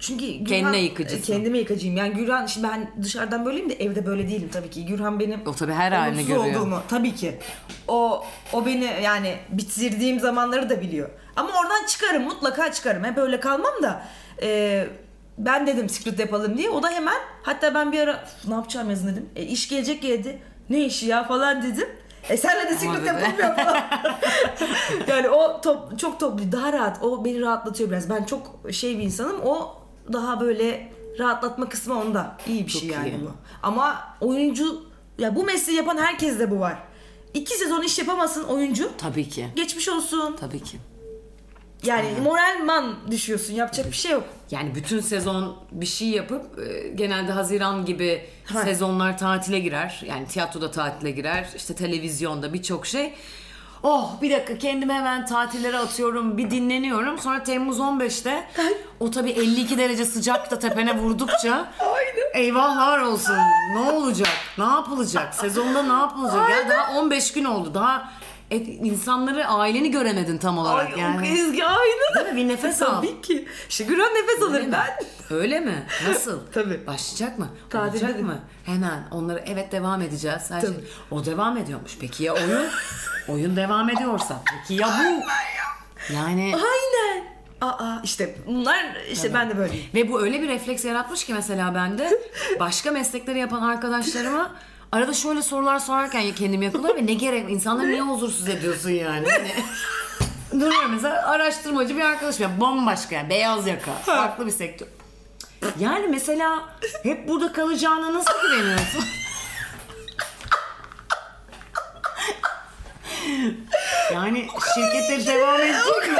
Çünkü 0.00 0.26
Gürhan, 0.26 0.44
Kendine 0.46 0.78
yıkıcısın. 0.78 1.22
Kendime 1.22 1.58
yıkıcıyım. 1.58 1.96
Yani 1.96 2.14
Gürhan 2.14 2.46
şimdi 2.46 2.68
ben 2.68 2.90
dışarıdan 3.02 3.44
böyleyim 3.46 3.70
de 3.70 3.74
evde 3.74 4.06
böyle 4.06 4.28
değilim 4.28 4.48
tabii 4.52 4.70
ki. 4.70 4.86
Gürhan 4.86 5.20
benim 5.20 5.40
O 5.46 5.52
tabii 5.54 5.72
her 5.72 5.92
halini 5.92 6.26
görüyor. 6.26 6.44
olduğumu 6.56 6.82
tabii 6.88 7.14
ki. 7.14 7.38
O 7.88 8.24
o 8.52 8.66
beni 8.66 8.90
yani 9.02 9.36
bitirdiğim 9.50 10.20
zamanları 10.20 10.70
da 10.70 10.80
biliyor. 10.80 11.08
Ama 11.36 11.48
oradan 11.60 11.86
çıkarım 11.86 12.22
mutlaka 12.22 12.72
çıkarım. 12.72 13.04
Hep 13.04 13.18
öyle 13.18 13.40
kalmam 13.40 13.82
da. 13.82 14.04
e, 14.42 14.86
ben 15.38 15.66
dedim 15.66 15.88
secret 15.88 16.18
yapalım 16.20 16.58
diye. 16.58 16.70
O 16.70 16.82
da 16.82 16.90
hemen 16.90 17.16
hatta 17.42 17.74
ben 17.74 17.92
bir 17.92 17.98
ara 18.00 18.12
"Üf, 18.12 18.48
ne 18.48 18.54
yapacağım 18.54 18.90
yazın 18.90 19.08
dedim. 19.08 19.28
E, 19.36 19.42
iş 19.42 19.68
gelecek 19.68 20.02
geldi. 20.02 20.38
Ne 20.70 20.84
işi 20.84 21.06
ya 21.06 21.24
falan 21.28 21.62
dedim. 21.62 21.88
E 22.30 22.36
senle 22.36 22.70
de 22.70 22.74
secret 22.74 22.96
dedi. 23.00 23.06
yapalım 23.06 23.38
ya 23.40 23.54
falan. 23.56 23.82
yani 25.08 25.28
o 25.28 25.60
top, 25.60 25.98
çok 25.98 26.20
toplu 26.20 26.52
daha 26.52 26.72
rahat. 26.72 27.02
O 27.02 27.24
beni 27.24 27.40
rahatlatıyor 27.40 27.90
biraz. 27.90 28.10
Ben 28.10 28.24
çok 28.24 28.60
şey 28.72 28.98
bir 28.98 29.02
insanım. 29.02 29.40
O 29.44 29.76
daha 30.12 30.40
böyle 30.40 30.92
rahatlatma 31.18 31.68
kısmı 31.68 32.00
onda. 32.00 32.36
İyi 32.46 32.66
bir 32.66 32.72
Çok 32.72 32.80
şey 32.82 32.90
yani 32.90 33.08
iyi. 33.08 33.20
bu. 33.20 33.30
Ama 33.62 33.96
oyuncu 34.20 34.82
ya 35.18 35.36
bu 35.36 35.44
mesleği 35.44 35.78
yapan 35.78 35.96
herkes 35.96 36.38
de 36.38 36.50
bu 36.50 36.60
var. 36.60 36.78
İki 37.34 37.54
sezon 37.58 37.82
iş 37.82 37.98
yapamasın 37.98 38.44
oyuncu. 38.44 38.90
Tabii 38.98 39.28
ki. 39.28 39.48
Geçmiş 39.56 39.88
olsun. 39.88 40.36
Tabii 40.40 40.62
ki. 40.62 40.78
Yani 41.84 42.08
moralman 42.22 42.94
düşüyorsun. 43.10 43.54
Yapacak 43.54 43.86
bir 43.86 43.96
şey 43.96 44.12
yok. 44.12 44.24
Yani 44.50 44.74
bütün 44.74 45.00
sezon 45.00 45.56
bir 45.72 45.86
şey 45.86 46.08
yapıp 46.08 46.58
e, 46.58 46.88
genelde 46.88 47.32
Haziran 47.32 47.84
gibi 47.84 48.26
Ha. 48.52 48.62
sezonlar 48.62 49.18
tatile 49.18 49.58
girer. 49.58 50.02
Yani 50.06 50.26
tiyatroda 50.26 50.70
tatile 50.70 51.10
girer. 51.10 51.48
işte 51.56 51.74
televizyonda 51.74 52.52
birçok 52.52 52.86
şey. 52.86 53.14
Oh 53.82 54.12
bir 54.22 54.30
dakika 54.30 54.58
kendimi 54.58 54.92
hemen 54.92 55.26
tatillere 55.26 55.78
atıyorum 55.78 56.38
bir 56.38 56.50
dinleniyorum. 56.50 57.18
Sonra 57.18 57.42
Temmuz 57.42 57.78
15'te 57.78 58.44
o 59.00 59.10
tabii 59.10 59.30
52 59.30 59.78
derece 59.78 60.04
sıcak 60.04 60.50
da 60.50 60.58
tepene 60.58 60.98
vurdukça 60.98 61.72
eyvahlar 62.34 62.98
olsun. 62.98 63.36
Ne 63.74 63.90
olacak? 63.90 64.28
Ne 64.58 64.64
yapılacak? 64.64 65.34
Sezonda 65.34 65.82
ne 65.82 65.92
yapılacak? 65.92 66.50
Ya 66.50 66.68
daha 66.70 66.98
15 66.98 67.32
gün 67.32 67.44
oldu. 67.44 67.74
Daha 67.74 68.12
e, 68.50 68.56
insanları 68.56 69.46
aileni 69.46 69.90
göremedin 69.90 70.38
tam 70.38 70.58
olarak 70.58 70.92
Ay 70.94 71.00
yani. 71.00 71.28
Ezgi 71.28 71.64
aynı. 71.64 72.14
Değil 72.14 72.26
mi? 72.26 72.36
Bir 72.36 72.48
nefes 72.48 72.82
al. 72.82 72.86
Tabii 72.96 73.20
ki. 73.20 73.48
İşte 73.68 73.84
Güran 73.84 74.10
nefes 74.14 74.42
alır 74.42 74.62
mi? 74.62 74.72
ben. 74.72 74.86
Öyle 75.36 75.60
mi? 75.60 75.86
Nasıl? 76.08 76.40
Tabii. 76.54 76.86
Başlayacak 76.86 77.38
mı? 77.38 77.48
Tatilde 77.70 78.04
Olacak 78.04 78.18
de. 78.18 78.22
mı? 78.22 78.38
Hemen 78.64 79.08
onları 79.10 79.42
evet 79.46 79.72
devam 79.72 80.02
edeceğiz. 80.02 80.50
Her 80.50 80.60
şey. 80.60 80.70
O 81.10 81.24
devam 81.24 81.56
ediyormuş. 81.56 81.96
Peki 82.00 82.24
ya 82.24 82.34
oyun? 82.34 82.66
oyun 83.28 83.56
devam 83.56 83.90
ediyorsa. 83.90 84.42
Peki 84.60 84.74
ya 84.82 84.88
bu? 84.88 85.22
Yani 86.14 86.54
Aynen. 86.54 87.24
Aa 87.60 88.00
işte 88.04 88.36
bunlar 88.46 88.96
işte 89.12 89.34
ben 89.34 89.50
de 89.50 89.56
böyleyim. 89.58 89.84
ve 89.94 90.08
bu 90.12 90.22
öyle 90.22 90.42
bir 90.42 90.48
refleks 90.48 90.84
yaratmış 90.84 91.24
ki 91.24 91.34
mesela 91.34 91.74
bende 91.74 92.20
başka 92.60 92.90
meslekleri 92.90 93.38
yapan 93.38 93.62
arkadaşlarıma 93.62 94.50
arada 94.92 95.12
şöyle 95.14 95.42
sorular 95.42 95.78
sorarken 95.78 96.20
ya 96.20 96.34
kendimi 96.34 96.64
yakalıyorum 96.64 96.96
ve 97.02 97.06
ne 97.06 97.14
gerek 97.14 97.50
insanları 97.50 97.88
niye 97.88 98.00
huzursuz 98.02 98.48
ediyorsun 98.48 98.90
yani? 98.90 99.26
Hani 99.30 99.52
Duruyor 100.60 100.84
mesela 100.90 101.28
araştırmacı 101.28 101.96
bir 101.96 102.00
arkadaşım 102.00 102.42
ya 102.42 102.60
bambaşka 102.60 103.14
yani 103.14 103.30
beyaz 103.30 103.66
yaka 103.66 103.92
farklı 103.92 104.46
bir 104.46 104.50
sektör. 104.50 104.86
Yani 105.78 106.06
mesela 106.08 106.62
hep 107.02 107.28
burada 107.28 107.52
kalacağına 107.52 108.14
nasıl 108.14 108.32
güveniyorsun? 108.42 109.04
yani 114.12 114.46
şirketleri 114.74 115.26
devam 115.26 115.60
edecek 115.60 116.08
mi? 116.08 116.16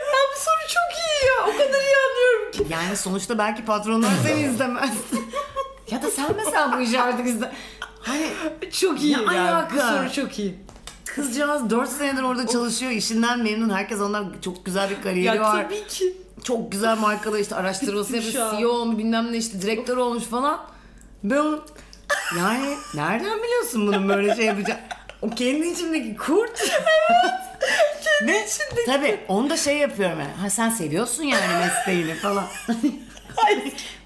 Ya 0.00 0.20
bu 0.34 0.38
soru 0.40 0.68
çok 0.68 0.98
iyi 0.98 1.28
ya. 1.28 1.42
O 1.44 1.52
kadar 1.52 1.80
iyi 1.80 1.96
anlıyorum 2.08 2.50
ki. 2.52 2.66
Yani 2.70 2.96
sonuçta 2.96 3.38
belki 3.38 3.64
patronlar 3.64 4.10
seni 4.22 4.40
izlemez. 4.46 4.90
Ya 5.90 6.02
da 6.02 6.10
sen 6.10 6.26
mesela 6.36 6.72
bu 6.76 6.80
işi 6.80 7.00
artık 7.00 7.26
izle. 7.26 7.52
Hani 8.00 8.26
Çok 8.72 9.02
iyi 9.02 9.16
Ne 9.28 9.34
ya. 9.34 9.54
alaka? 9.56 9.88
Soru 9.98 10.12
çok 10.12 10.38
iyi. 10.38 10.54
kızcağız 11.04 11.70
4 11.70 11.88
senedir 11.88 12.22
orada 12.22 12.46
çalışıyor. 12.46 12.92
işinden 12.92 13.38
memnun. 13.42 13.70
Herkes 13.70 14.00
ondan 14.00 14.32
çok 14.44 14.64
güzel 14.64 14.90
bir 14.90 15.02
kariyeri 15.02 15.36
Ya 15.36 15.42
var. 15.42 15.62
tabii 15.64 15.86
ki. 15.86 16.16
Çok 16.44 16.72
güzel 16.72 16.98
markada 16.98 17.38
işte 17.38 17.54
araştırması 17.54 18.16
yapıyor. 18.16 18.52
ya. 18.52 18.58
CEO 18.58 18.68
olmuş 18.70 18.98
bilmem 18.98 19.32
ne 19.32 19.36
işte 19.36 19.62
direktör 19.62 19.96
olmuş 19.96 20.24
falan. 20.24 20.60
Ben 21.24 21.36
onu- 21.36 21.64
yani 22.38 22.74
nereden 22.94 23.38
biliyorsun 23.42 23.86
bunun 23.86 24.08
böyle 24.08 24.36
şey 24.36 24.44
yapacak? 24.44 24.80
O 25.22 25.30
kendi 25.30 25.66
içimdeki 25.66 26.16
kurt. 26.16 26.58
kendi 28.20 28.32
içindeki. 28.32 28.86
Tabii 28.86 29.20
onu 29.28 29.50
da 29.50 29.56
şey 29.56 29.78
yapıyorum 29.78 30.20
yani. 30.20 30.32
Ha 30.40 30.50
sen 30.50 30.70
seviyorsun 30.70 31.22
yani 31.22 31.44
mesleğini 31.66 32.14
falan. 32.14 32.44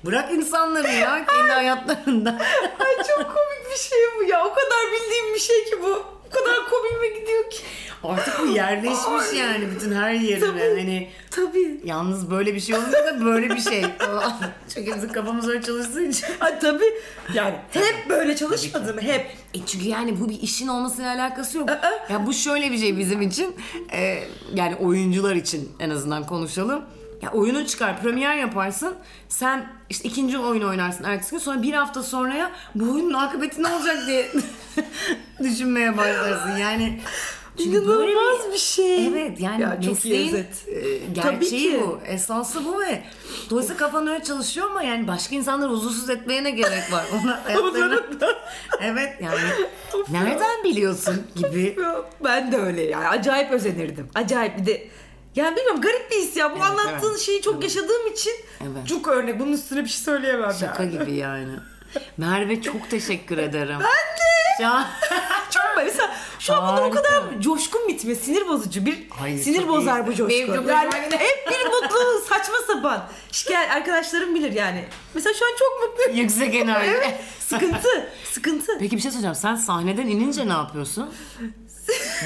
Bırak 0.04 0.32
insanları 0.32 0.92
ya 0.92 1.26
kendi 1.26 1.52
hayatlarında. 1.52 2.30
Ay 2.78 2.96
çok 3.08 3.18
komik 3.18 3.70
bir 3.72 3.78
şey 3.78 3.98
bu 4.18 4.24
ya. 4.30 4.44
O 4.44 4.48
kadar 4.54 4.92
bildiğim 4.92 5.34
bir 5.34 5.40
şey 5.40 5.64
ki 5.64 5.82
bu. 5.82 6.04
O 6.26 6.30
kadar 6.30 6.70
komiğime 6.70 7.20
gidiyor 7.20 7.50
ki. 7.50 7.58
Artık 8.04 8.40
bu 8.40 8.46
yerleşmiş 8.46 9.38
yani 9.38 9.70
bütün 9.70 9.92
her 9.94 10.12
yerine. 10.12 10.46
Tabii. 10.46 10.60
Hani 10.60 11.10
Tabii. 11.30 11.80
yalnız 11.84 12.30
böyle 12.30 12.54
bir 12.54 12.60
şey 12.60 12.74
olunca 12.76 13.06
da 13.06 13.24
böyle 13.24 13.50
bir 13.50 13.60
şey. 13.60 13.84
Çünkü 14.74 14.96
bizim 14.96 15.12
kafamız 15.12 15.48
öyle 15.48 15.62
çalıştığı 15.62 16.04
için. 16.04 16.26
Ay 16.40 16.58
tabii. 16.60 16.94
Yani 17.34 17.54
hep 17.70 17.96
böyle 18.08 18.36
çalışmadım 18.36 18.98
hep. 19.00 19.26
E 19.54 19.58
çünkü 19.66 19.88
yani 19.88 20.20
bu 20.20 20.28
bir 20.28 20.42
işin 20.42 20.68
olmasıyla 20.68 21.14
alakası 21.14 21.58
yok. 21.58 21.68
Ya 22.10 22.26
bu 22.26 22.32
şöyle 22.32 22.70
bir 22.70 22.78
şey 22.78 22.98
bizim 22.98 23.22
için. 23.22 23.56
e, 23.92 24.18
yani 24.54 24.76
oyuncular 24.76 25.34
için 25.36 25.72
en 25.80 25.90
azından 25.90 26.26
konuşalım. 26.26 26.82
Ya 27.24 27.30
oyunu 27.32 27.66
çıkar, 27.66 28.02
premier 28.02 28.36
yaparsın. 28.36 28.94
Sen 29.28 29.66
işte 29.90 30.08
ikinci 30.08 30.38
oyunu 30.38 30.68
oynarsın 30.68 31.04
ertesi 31.04 31.30
gün. 31.30 31.38
Sonra 31.38 31.62
bir 31.62 31.72
hafta 31.72 32.02
sonraya 32.02 32.50
bu 32.74 32.84
oyunun 32.92 33.14
akıbeti 33.14 33.62
ne 33.62 33.68
olacak 33.68 33.96
diye 34.06 34.30
düşünmeye 35.42 35.96
başlarsın. 35.96 36.56
Yani 36.56 37.00
çünkü 37.58 37.86
böyle 37.86 38.12
İnanılmaz 38.12 38.52
bir 38.52 38.58
şey. 38.58 39.06
Evet 39.06 39.40
yani 39.40 39.62
Ya 39.62 39.80
çok 39.80 39.94
mesleğin 39.94 40.28
özet. 40.28 40.68
e, 40.68 40.98
gerçeği 41.12 41.80
bu. 41.80 41.98
Esası 42.06 42.64
bu 42.64 42.80
ve 42.80 43.02
dolayısıyla 43.50 43.78
kafan 43.78 44.06
öyle 44.06 44.24
çalışıyor 44.24 44.70
ama 44.70 44.82
yani 44.82 45.08
başka 45.08 45.34
insanları 45.34 45.70
huzursuz 45.70 46.10
etmeye 46.10 46.44
ne 46.44 46.50
gerek 46.50 46.92
var? 46.92 47.04
Ona 47.22 47.40
hayatlarına... 47.44 48.00
evet 48.80 49.12
yani 49.20 49.40
nereden 50.10 50.64
biliyorsun 50.64 51.22
gibi. 51.36 51.76
Ben 52.24 52.52
de 52.52 52.56
öyle 52.56 52.82
yani 52.82 53.08
acayip 53.08 53.50
özenirdim. 53.52 54.08
Acayip 54.14 54.58
bir 54.58 54.66
de 54.66 54.88
yani 55.36 55.56
bilmiyorum 55.56 55.80
garip 55.80 56.10
bir 56.10 56.16
his 56.16 56.36
ya. 56.36 56.50
Bu 56.50 56.54
Evet, 56.56 56.66
anlattığın 56.66 57.10
evet. 57.10 57.20
şeyi 57.20 57.42
çok 57.42 57.62
yaşadığım 57.62 58.06
için 58.12 58.32
Evet. 58.60 58.88
çok 58.88 59.08
örnek. 59.08 59.40
Bunun 59.40 59.52
üstüne 59.52 59.84
bir 59.84 59.88
şey 59.88 60.00
söyleyemem 60.04 60.52
Şaka 60.60 60.82
ya. 60.82 60.90
gibi 60.90 61.14
yani. 61.14 61.52
Merve 62.16 62.62
çok 62.62 62.90
teşekkür 62.90 63.38
ederim. 63.38 63.76
Ben 63.80 63.80
de. 64.18 64.62
Ya, 64.62 64.90
Çok 65.50 65.62
mesela 65.84 66.14
şu 66.38 66.54
an 66.54 66.62
bana 66.76 66.86
o 66.86 66.90
kadar 66.90 67.22
coşkun 67.40 67.88
bitme, 67.88 68.14
sinir 68.14 68.48
bozucu 68.48 68.86
bir 68.86 69.06
Hayır, 69.10 69.38
sinir 69.38 69.68
bozar 69.68 70.00
iyi. 70.00 70.06
bu 70.06 70.14
coşku. 70.14 70.28
Benim 70.28 70.68
yani 70.68 70.94
hep 71.10 71.50
bir 71.50 71.66
mutlu 71.66 72.20
saçma 72.28 72.54
sapan. 72.66 73.08
Şikayet 73.32 73.70
arkadaşlarım 73.70 74.34
bilir 74.34 74.52
yani. 74.52 74.84
Mesela 75.14 75.34
şu 75.34 75.44
an 75.44 75.50
çok 75.58 75.88
mutluyum. 75.90 76.20
yüksek 76.20 76.54
enerji. 76.54 76.90
Evet, 76.90 77.20
sıkıntı, 77.48 78.10
sıkıntı. 78.32 78.78
Peki 78.78 78.96
bir 78.96 79.02
şey 79.02 79.10
soracağım. 79.10 79.34
Sen 79.34 79.54
sahneden 79.56 80.06
inince 80.06 80.48
ne 80.48 80.52
yapıyorsun? 80.52 81.14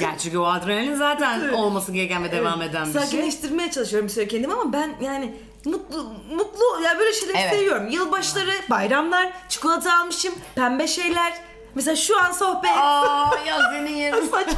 yani 0.01 0.18
çünkü 0.18 0.39
o 0.39 0.45
adrenalin 0.47 0.95
zaten 0.95 1.49
olması 1.49 1.93
gereken 1.93 2.24
ve 2.24 2.32
devam 2.32 2.62
eden 2.62 2.86
bir 2.89 2.93
şey. 2.93 3.03
Sakinleştirmeye 3.03 3.70
çalışıyorum 3.70 4.09
bir 4.09 4.12
süre 4.12 4.28
kendimi 4.28 4.53
ama 4.53 4.72
ben 4.72 4.95
yani 5.01 5.34
mutlu 5.64 6.12
mutlu 6.30 6.82
ya 6.84 6.99
böyle 6.99 7.12
şeyleri 7.12 7.39
Evet. 7.39 7.53
seviyorum. 7.53 7.89
Yılbaşları, 7.89 8.51
bayramlar, 8.70 9.32
çikolata 9.49 9.99
almışım, 10.01 10.34
pembe 10.55 10.86
şeyler. 10.86 11.32
Mesela 11.74 11.97
şu 11.97 12.20
an 12.20 12.32
sohbet. 12.32 12.70
Aa 12.76 13.30
ya 13.47 13.70
senin 13.72 13.97
yerin. 13.97 14.30
Saçma. 14.30 14.55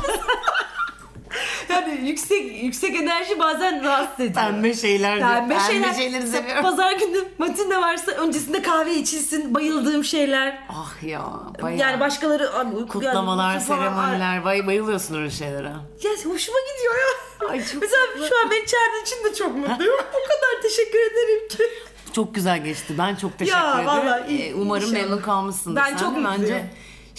Yani 1.68 2.08
yüksek 2.08 2.62
yüksek 2.62 2.96
enerji 2.96 3.38
bazen 3.38 3.84
rahatsız 3.84 4.20
ediyor. 4.20 4.34
Pembe 4.44 4.74
şeyler. 4.74 5.18
Pembe, 5.18 5.54
pembe 5.54 5.58
şeyler. 5.72 5.94
şeyleri 5.94 6.26
seviyorum. 6.26 6.62
Pazar 6.62 6.92
günü 6.92 7.24
matinde 7.38 7.78
varsa 7.80 8.12
öncesinde 8.12 8.62
kahve 8.62 8.94
içilsin. 8.94 9.54
Bayıldığım 9.54 10.04
şeyler. 10.04 10.58
Ah 10.68 11.02
ya 11.02 11.22
bayağı. 11.62 11.78
Yani 11.78 12.00
başkaları 12.00 12.50
Kutlamalar, 12.88 13.52
yani, 13.52 13.62
seremoniler. 13.62 14.44
Bay, 14.44 14.66
bayılıyorsun 14.66 15.14
öyle 15.18 15.30
şeylere. 15.30 15.66
Ya 16.02 16.10
hoşuma 16.10 16.58
gidiyor 16.58 16.94
ya. 16.94 17.48
Ay 17.48 17.64
çok 17.64 17.82
Mesela 17.82 18.02
şu 18.28 18.40
an 18.44 18.50
beni 18.50 18.66
çağırdığın 18.66 19.02
için 19.02 19.24
de 19.24 19.34
çok 19.34 19.56
mutluyum. 19.56 19.94
o 19.98 20.12
kadar 20.28 20.62
teşekkür 20.62 20.98
ederim 20.98 21.48
ki. 21.48 21.64
Çok 22.12 22.34
güzel 22.34 22.64
geçti. 22.64 22.94
Ben 22.98 23.14
çok 23.16 23.38
teşekkür 23.38 23.58
Ya, 23.58 23.72
ederim. 23.74 23.86
vallahi 23.86 24.30
iyi- 24.30 24.50
Ee, 24.50 24.54
Umarım 24.54 24.84
inşallah. 24.88 25.02
memnun 25.02 25.22
kalmışsındır. 25.22 25.80
Ben 25.82 25.88
Sen 25.88 25.96
çok 25.96 26.16
mutluyum. 26.16 26.40
Bence 26.42 26.64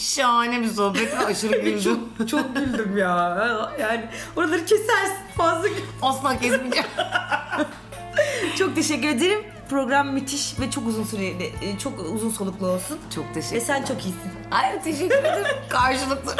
şahane 0.01 0.61
bir 0.61 0.67
sohbet. 0.67 1.13
ve 1.13 1.25
Aşırı 1.25 1.61
güldüm. 1.61 1.99
çok, 2.17 2.29
çok 2.29 2.55
güldüm 2.55 2.97
ya. 2.97 3.67
Yani 3.79 4.05
oraları 4.35 4.65
kesersin 4.65 5.15
fazla. 5.37 5.67
Asla 6.01 6.39
kesmeyeceğim. 6.39 6.87
Çok 8.57 8.75
teşekkür 8.75 9.07
ederim. 9.07 9.39
Program 9.69 10.13
müthiş 10.13 10.59
ve 10.59 10.71
çok 10.71 10.87
uzun 10.87 11.03
süreli, 11.03 11.53
e, 11.61 11.77
çok 11.77 11.99
uzun 11.99 12.29
soluklu 12.29 12.67
olsun. 12.67 12.99
Çok 13.15 13.33
teşekkür 13.33 13.55
Ve 13.55 13.61
sen 13.61 13.83
çok 13.85 14.05
iyisin. 14.05 14.31
Ay 14.51 14.81
teşekkür 14.83 15.15
ederim. 15.15 15.45
Karşılıklı. 15.69 16.35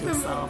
çok 0.00 0.16
sağ 0.22 0.42
ol. 0.42 0.48